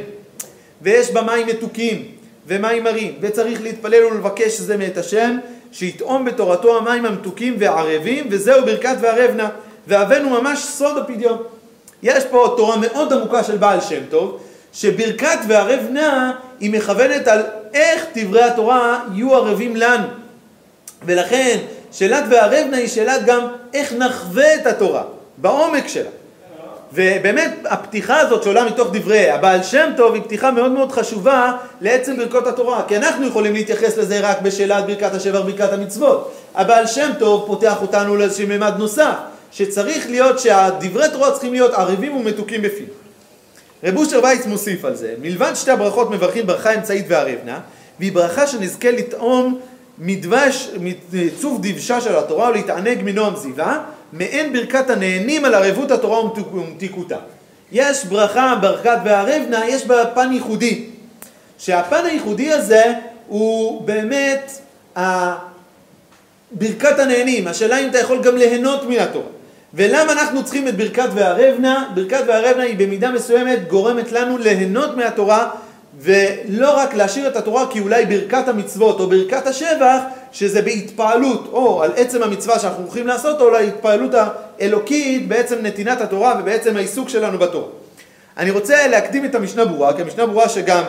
ויש 0.83 1.11
בה 1.11 1.23
מים 1.23 1.47
מתוקים 1.47 2.07
ומים 2.47 2.85
מרים, 2.85 3.15
וצריך 3.21 3.63
להתפלל 3.63 4.05
ולבקש 4.05 4.61
זה 4.61 4.77
מאת 4.77 4.99
השם, 4.99 5.39
שיטעום 5.73 6.25
בתורתו 6.25 6.79
המים 6.79 7.07
המתוקים 7.07 7.57
והערבים, 7.59 8.27
וזהו 8.31 8.65
ברכת 8.65 8.97
וערב 9.01 9.31
נא. 9.37 9.49
והבאנו 9.87 10.31
ממש 10.31 10.59
סוד 10.59 10.99
הפדיון. 10.99 11.39
יש 12.03 12.25
פה 12.25 12.55
תורה 12.57 12.77
מאוד 12.77 13.13
עמוקה 13.13 13.45
של 13.45 13.57
בעל 13.57 13.81
שם 13.81 14.01
טוב, 14.11 14.41
שברכת 14.81 15.39
וערב 15.49 15.81
נא 15.91 16.31
היא 16.61 16.70
מכוונת 16.70 17.29
על 17.29 17.43
איך 17.74 18.07
דברי 18.14 18.43
התורה 18.43 19.05
יהיו 19.14 19.35
ערבים 19.35 19.76
לנו. 19.76 20.07
ולכן 21.07 21.59
שאלת 21.93 22.24
וערב 22.31 22.66
נא 22.70 22.76
היא 22.76 22.89
שאלת 22.89 23.24
גם 23.24 23.47
איך 23.74 23.93
נחווה 23.93 24.55
את 24.55 24.66
התורה, 24.66 25.03
בעומק 25.37 25.89
שלה. 25.89 26.11
ובאמת 26.93 27.55
הפתיחה 27.64 28.20
הזאת 28.20 28.43
שעולה 28.43 28.64
מתוך 28.64 28.89
דברי 28.93 29.31
הבעל 29.31 29.62
שם 29.62 29.91
טוב 29.97 30.14
היא 30.14 30.22
פתיחה 30.22 30.51
מאוד 30.51 30.70
מאוד 30.70 30.93
חשובה 30.93 31.53
לעצם 31.81 32.16
ברכות 32.16 32.47
התורה 32.47 32.83
כי 32.89 32.97
אנחנו 32.97 33.26
יכולים 33.26 33.55
להתייחס 33.55 33.97
לזה 33.97 34.20
רק 34.20 34.41
בשאלת 34.43 34.87
ברכת 34.87 35.14
השבח 35.14 35.41
ברכת 35.41 35.72
המצוות 35.72 36.33
הבעל 36.55 36.87
שם 36.87 37.11
טוב 37.18 37.45
פותח 37.47 37.83
אותנו 37.83 38.16
לאיזשהו 38.16 38.49
ממד 38.49 38.74
נוסף 38.79 39.14
שצריך 39.53 40.11
להיות 40.11 40.39
שהדברי 40.39 41.09
תורה 41.12 41.31
צריכים 41.33 41.53
להיות 41.53 41.74
ערבים 41.74 42.16
ומתוקים 42.16 42.62
בפי. 42.62 42.85
רב 43.85 43.97
אושר 43.97 44.20
וייץ 44.22 44.47
מוסיף 44.47 44.85
על 44.85 44.95
זה, 44.97 45.14
מלבד 45.22 45.53
שתי 45.55 45.70
הברכות 45.70 46.11
מברכים 46.11 46.47
ברכה 46.47 46.74
אמצעית 46.74 47.07
וערבנה, 47.09 47.61
והיא 47.99 48.12
ברכה 48.12 48.47
שנזכה 48.47 48.91
לטעום 48.91 49.61
מדבש, 49.99 50.70
מצוף 50.81 51.59
דבשה 51.62 52.01
של 52.01 52.16
התורה 52.16 52.51
ולהתענג 52.51 52.99
מנועם 53.03 53.37
זיווה, 53.37 53.85
מעין 54.12 54.53
ברכת 54.53 54.91
הנהנים 54.91 55.45
על 55.45 55.55
ערבות 55.55 55.91
התורה 55.91 56.20
ומתיקותה. 56.53 57.16
יש 57.72 58.05
ברכה, 58.05 58.55
ברכת 58.61 58.99
והערבנה, 59.05 59.68
יש 59.68 59.87
בה 59.87 60.05
פן 60.14 60.33
ייחודי. 60.33 60.85
שהפן 61.59 62.05
הייחודי 62.05 62.53
הזה 62.53 62.85
הוא 63.26 63.83
באמת 63.83 64.53
ברכת 66.53 66.99
הנהנים. 66.99 67.49
השאלה 67.49 67.79
אם 67.79 67.91
אתה 67.91 67.99
יכול 67.99 68.22
גם 68.22 68.37
ליהנות 68.37 68.85
מן 68.85 68.99
התורה. 68.99 69.38
ולמה 69.75 70.12
אנחנו 70.12 70.45
צריכים 70.45 70.69
את 70.69 70.77
ברכת 70.77 71.09
והערבנה? 71.14 71.91
ברכת 71.95 72.23
והערבנה 72.27 72.62
היא 72.62 72.77
במידה 72.79 73.11
מסוימת 73.11 73.69
גורמת 73.69 74.12
לנו 74.12 74.39
ליהנות 74.39 74.97
מהתורה 74.97 75.51
ולא 76.01 76.77
רק 76.77 76.95
להשאיר 76.95 77.29
את 77.29 77.37
התורה 77.37 77.66
כי 77.71 77.81
אולי 77.81 78.07
ברכת 78.07 78.49
המצוות 78.49 79.01
או 79.01 79.07
ברכת 79.07 79.47
השבח 79.47 80.01
שזה 80.33 80.62
בהתפעלות 80.62 81.49
או 81.53 81.83
על 81.83 81.91
עצם 81.97 82.23
המצווה 82.23 82.59
שאנחנו 82.59 82.83
הולכים 82.83 83.07
לעשות 83.07 83.41
או 83.41 83.51
להתפעלות 83.51 84.11
האלוקית 84.14 85.29
בעצם 85.29 85.57
נתינת 85.62 86.01
התורה 86.01 86.35
ובעצם 86.41 86.77
העיסוק 86.77 87.09
שלנו 87.09 87.39
בתורה. 87.39 87.69
אני 88.37 88.51
רוצה 88.51 88.87
להקדים 88.87 89.25
את 89.25 89.35
המשנה 89.35 89.64
ברורה, 89.64 89.97
כי 89.97 90.03
המשנה 90.03 90.27
ברורה 90.27 90.49
שגם 90.49 90.83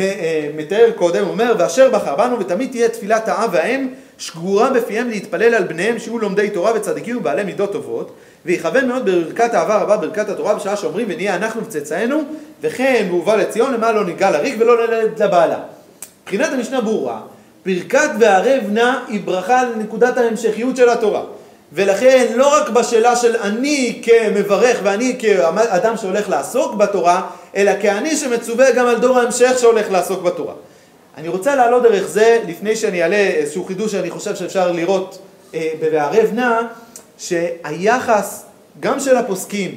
אה, 0.00 0.48
מתאר 0.56 0.90
קודם, 0.94 1.28
אומר 1.28 1.54
ואשר 1.58 1.90
בחר 1.90 2.16
בנו 2.16 2.40
ותמיד 2.40 2.70
תהיה 2.70 2.88
תפילת 2.88 3.28
האב 3.28 3.50
והאם 3.52 3.88
שגורה 4.22 4.70
בפיהם 4.70 5.08
להתפלל 5.08 5.54
על 5.54 5.64
בניהם 5.64 5.98
שיהיו 5.98 6.18
לומדי 6.18 6.50
תורה 6.50 6.72
וצדיקים 6.74 7.16
ובעלי 7.16 7.44
מידות 7.44 7.72
טובות 7.72 8.12
ויכוון 8.46 8.88
מאוד 8.88 9.04
בברכת 9.04 9.54
אהבה 9.54 9.76
רבה 9.76 9.96
ברכת 9.96 10.28
התורה 10.28 10.54
בשעה 10.54 10.76
שאומרים 10.76 11.06
ונהיה 11.10 11.36
אנחנו 11.36 11.64
וצאצאינו 11.64 12.22
וכן 12.60 13.06
והובא 13.10 13.36
לציון 13.36 13.74
למה 13.74 13.92
לא 13.92 14.04
ניגע 14.04 14.30
לריק 14.30 14.54
ולא 14.58 14.86
ללדת 14.86 15.20
לבעלה. 15.20 15.58
מבחינת 16.22 16.52
המשנה 16.52 16.80
ברורה 16.80 17.20
ברכת 17.66 18.10
וערב 18.20 18.62
נא 18.68 18.98
היא 19.08 19.20
ברכה 19.24 19.64
לנקודת 19.64 20.18
ההמשכיות 20.18 20.76
של 20.76 20.88
התורה 20.88 21.22
ולכן 21.72 22.26
לא 22.34 22.54
רק 22.56 22.68
בשאלה 22.68 23.16
של 23.16 23.36
אני 23.36 24.02
כמברך 24.04 24.80
ואני 24.82 25.18
כאדם 25.18 25.96
שהולך 25.96 26.28
לעסוק 26.28 26.74
בתורה 26.74 27.22
אלא 27.56 27.72
כאני 27.82 28.16
שמצווה 28.16 28.70
גם 28.70 28.86
על 28.86 28.98
דור 28.98 29.18
ההמשך 29.18 29.52
שהולך 29.58 29.90
לעסוק 29.90 30.22
בתורה. 30.22 30.54
אני 31.16 31.28
רוצה 31.28 31.56
לעלות 31.56 31.82
דרך 31.82 32.06
זה, 32.06 32.40
לפני 32.48 32.76
שאני 32.76 33.02
אעלה 33.02 33.16
איזשהו 33.16 33.64
חידוש 33.64 33.92
שאני 33.92 34.10
חושב 34.10 34.36
שאפשר 34.36 34.72
לראות 34.72 35.18
אה, 35.54 35.70
ב"וערב 35.80 36.30
נא", 36.34 36.60
שהיחס 37.18 38.44
גם 38.80 39.00
של 39.00 39.16
הפוסקים 39.16 39.74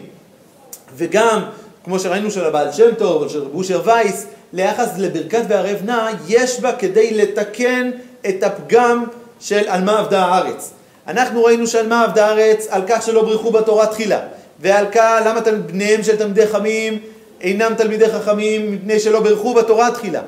וגם, 0.96 1.42
כמו 1.84 2.00
שראינו 2.00 2.32
של 2.32 2.46
הבעל 2.46 2.72
שם 2.72 2.96
טוב 2.98 3.22
או 3.54 3.64
של 3.64 3.76
רב 3.76 3.88
וייס, 3.88 4.26
ליחס 4.54 4.90
לברכת 4.98 5.42
וערב 5.48 5.78
נא, 5.86 6.10
יש 6.28 6.60
בה 6.60 6.74
כדי 6.74 7.14
לתקן 7.14 7.92
את 8.30 8.44
הפגם 8.44 9.06
של 9.40 9.68
על 9.68 9.84
מה 9.84 10.00
עבדה 10.00 10.26
הארץ. 10.26 10.72
אנחנו 11.08 11.44
ראינו 11.44 11.68
שעל 11.68 11.88
מה 11.88 12.04
עבדה 12.04 12.26
הארץ, 12.26 12.68
על 12.70 12.82
כך 12.88 13.02
שלא 13.06 13.24
ברכו 13.24 13.52
בתורה 13.52 13.88
תחילה, 13.88 14.20
ועל 14.60 14.86
כך 14.92 15.22
למה 15.26 15.42
בניהם 15.68 16.04
של 16.04 16.16
תלמידי 16.16 16.48
חכמים 16.48 17.00
אינם 17.42 17.74
תלמידי 17.78 18.10
חכמים 18.10 18.72
מפני 18.72 19.00
שלא 19.00 19.20
ברכו 19.20 19.54
בתורה 19.54 19.92
תחילה. 19.92 20.22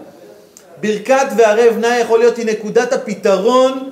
ברכת 0.81 1.27
וערב 1.37 1.77
נא 1.77 1.87
יכול 2.01 2.19
להיות 2.19 2.37
היא 2.37 2.45
נקודת 2.45 2.93
הפתרון 2.93 3.89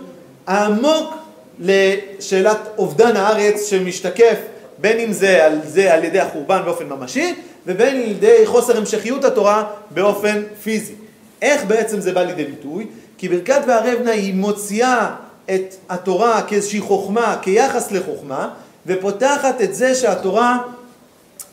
העמוק 0.47 1.13
לשאלת 1.59 2.57
אובדן 2.77 3.17
הארץ 3.17 3.69
שמשתקף 3.69 4.37
בין 4.77 4.99
אם 4.99 5.13
זה 5.13 5.45
על, 5.45 5.59
זה 5.63 5.93
על 5.93 6.03
ידי 6.03 6.19
החורבן 6.19 6.61
באופן 6.65 6.85
ממשי 6.85 7.35
ובין 7.65 7.95
על 7.95 8.11
ידי 8.11 8.45
חוסר 8.45 8.77
המשכיות 8.77 9.23
התורה 9.23 9.63
באופן 9.91 10.43
פיזי. 10.63 10.93
איך 11.41 11.63
בעצם 11.65 11.99
זה 11.99 12.11
בא 12.11 12.23
לידי 12.23 12.45
ביטוי? 12.45 12.87
כי 13.17 13.29
ברכת 13.29 13.61
וערב 13.67 14.01
נא 14.03 14.09
היא 14.09 14.33
מוציאה 14.33 15.15
את 15.55 15.75
התורה 15.89 16.41
כאיזושהי 16.41 16.79
חוכמה, 16.79 17.37
כיחס 17.41 17.91
לחוכמה, 17.91 18.49
ופותחת 18.87 19.61
את 19.61 19.75
זה 19.75 19.95
שהתורה 19.95 20.57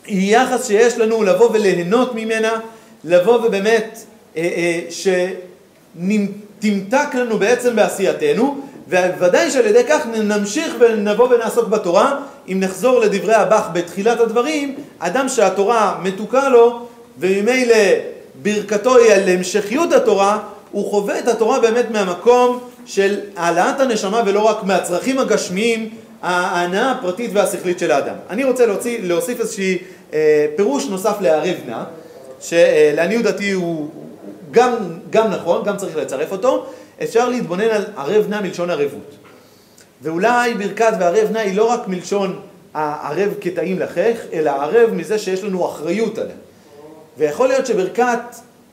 היא 0.05 0.37
יחס 0.37 0.67
שיש 0.67 0.97
לנו 0.97 1.23
לבוא 1.23 1.49
וליהנות 1.53 2.15
ממנה, 2.15 2.59
לבוא 3.03 3.35
ובאמת 3.35 3.99
שתמתק 4.89 6.35
לנו 7.15 7.37
בעצם 7.37 7.75
בעשייתנו, 7.75 8.61
וודאי 8.89 9.51
שעל 9.51 9.65
ידי 9.65 9.83
כך 9.89 10.05
נמשיך 10.05 10.75
ונבוא 10.79 11.29
ונעסוק 11.29 11.67
בתורה. 11.67 12.19
אם 12.47 12.59
נחזור 12.59 12.99
לדברי 12.99 13.33
הבח 13.33 13.69
בתחילת 13.73 14.19
הדברים, 14.19 14.75
אדם 14.99 15.29
שהתורה 15.29 15.99
מתוקה 16.03 16.49
לו, 16.49 16.87
וממילא 17.19 17.75
ברכתו 18.41 18.97
היא 18.97 19.13
על 19.13 19.29
המשכיות 19.29 19.93
התורה, 19.93 20.39
הוא 20.71 20.89
חווה 20.89 21.19
את 21.19 21.27
התורה 21.27 21.59
באמת 21.59 21.91
מהמקום 21.91 22.59
של 22.85 23.19
העלאת 23.35 23.79
הנשמה 23.79 24.21
ולא 24.25 24.39
רק 24.39 24.63
מהצרכים 24.63 25.19
הגשמיים, 25.19 25.89
ההנאה 26.21 26.91
הפרטית 26.91 27.31
והשכלית 27.33 27.79
של 27.79 27.91
האדם. 27.91 28.15
אני 28.29 28.43
רוצה 28.43 28.65
להוציא, 28.65 28.97
להוסיף 29.01 29.39
איזשהי 29.39 29.77
אה, 30.13 30.45
פירוש 30.55 30.85
נוסף 30.85 31.15
לערב 31.21 31.55
נא, 31.67 31.83
שלעניות 32.41 33.23
דעתי 33.23 33.51
הוא 33.51 33.89
גם, 34.53 34.75
גם 35.09 35.31
נכון, 35.31 35.63
גם 35.63 35.77
צריך 35.77 35.97
לצרף 35.97 36.31
אותו, 36.31 36.65
אפשר 37.03 37.29
להתבונן 37.29 37.69
על 37.69 37.85
ערב 37.97 38.25
נא 38.29 38.41
מלשון 38.41 38.69
ערבות. 38.69 39.15
ואולי 40.01 40.53
ברכת 40.53 40.93
וערב 40.99 41.31
נא 41.31 41.39
היא 41.39 41.57
לא 41.57 41.65
רק 41.65 41.87
מלשון 41.87 42.39
הערב 42.73 43.33
כטעים 43.41 43.79
לחך, 43.79 44.17
אלא 44.33 44.49
ערב 44.49 44.93
מזה 44.93 45.19
שיש 45.19 45.43
לנו 45.43 45.65
אחריות 45.65 46.17
עליה. 46.17 46.35
ויכול 47.17 47.47
להיות 47.47 47.65
שברכת 47.65 48.19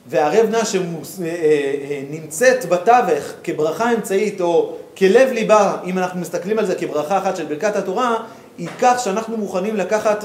וערב 0.07 0.49
נא 0.49 0.63
שנמצאת 0.63 2.69
בתווך 2.69 3.23
כברכה 3.43 3.93
אמצעית 3.93 4.41
או 4.41 4.75
כלב 4.97 5.31
ליבה, 5.31 5.77
אם 5.85 5.97
אנחנו 5.97 6.19
מסתכלים 6.19 6.59
על 6.59 6.65
זה 6.65 6.75
כברכה 6.75 7.17
אחת 7.17 7.35
של 7.35 7.45
ברכת 7.45 7.75
התורה, 7.75 8.23
היא 8.57 8.67
כך 8.81 8.99
שאנחנו 9.03 9.37
מוכנים 9.37 9.75
לקחת, 9.75 10.23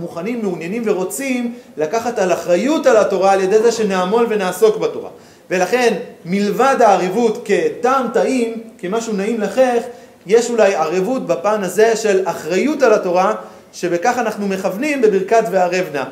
מוכנים, 0.00 0.42
מעוניינים 0.42 0.82
ורוצים 0.86 1.54
לקחת 1.76 2.18
על 2.18 2.32
אחריות 2.32 2.86
על 2.86 2.96
התורה 2.96 3.32
על 3.32 3.40
ידי 3.40 3.58
זה 3.58 3.72
שנעמול 3.72 4.26
ונעסוק 4.28 4.76
בתורה. 4.76 5.10
ולכן 5.50 5.94
מלבד 6.24 6.76
הערבות 6.80 7.44
כטעם 7.44 8.06
טעים, 8.12 8.62
כמשהו 8.78 9.12
נעים 9.12 9.40
לחך, 9.40 9.82
יש 10.26 10.50
אולי 10.50 10.74
ערבות 10.74 11.26
בפן 11.26 11.62
הזה 11.62 11.96
של 11.96 12.22
אחריות 12.24 12.82
על 12.82 12.92
התורה, 12.92 13.34
שבכך 13.72 14.18
אנחנו 14.18 14.48
מכוונים 14.48 15.02
בברכת 15.02 15.44
וערב 15.50 15.84
נא. 15.92 16.04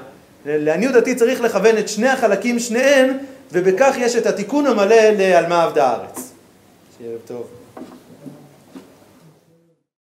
לעניות 0.46 0.92
דעתי 0.92 1.14
צריך 1.14 1.40
לכוון 1.40 1.78
את 1.78 1.88
שני 1.88 2.08
החלקים, 2.08 2.58
שניהם, 2.58 3.18
ובכך 3.52 3.94
יש 3.98 4.16
את 4.16 4.26
התיקון 4.26 4.66
המלא 4.66 4.96
לעל 5.18 5.46
מה 5.46 5.62
עבדה 5.62 5.86
הארץ. 5.86 6.32
שיהיה 6.98 7.16
טוב. 7.26 7.61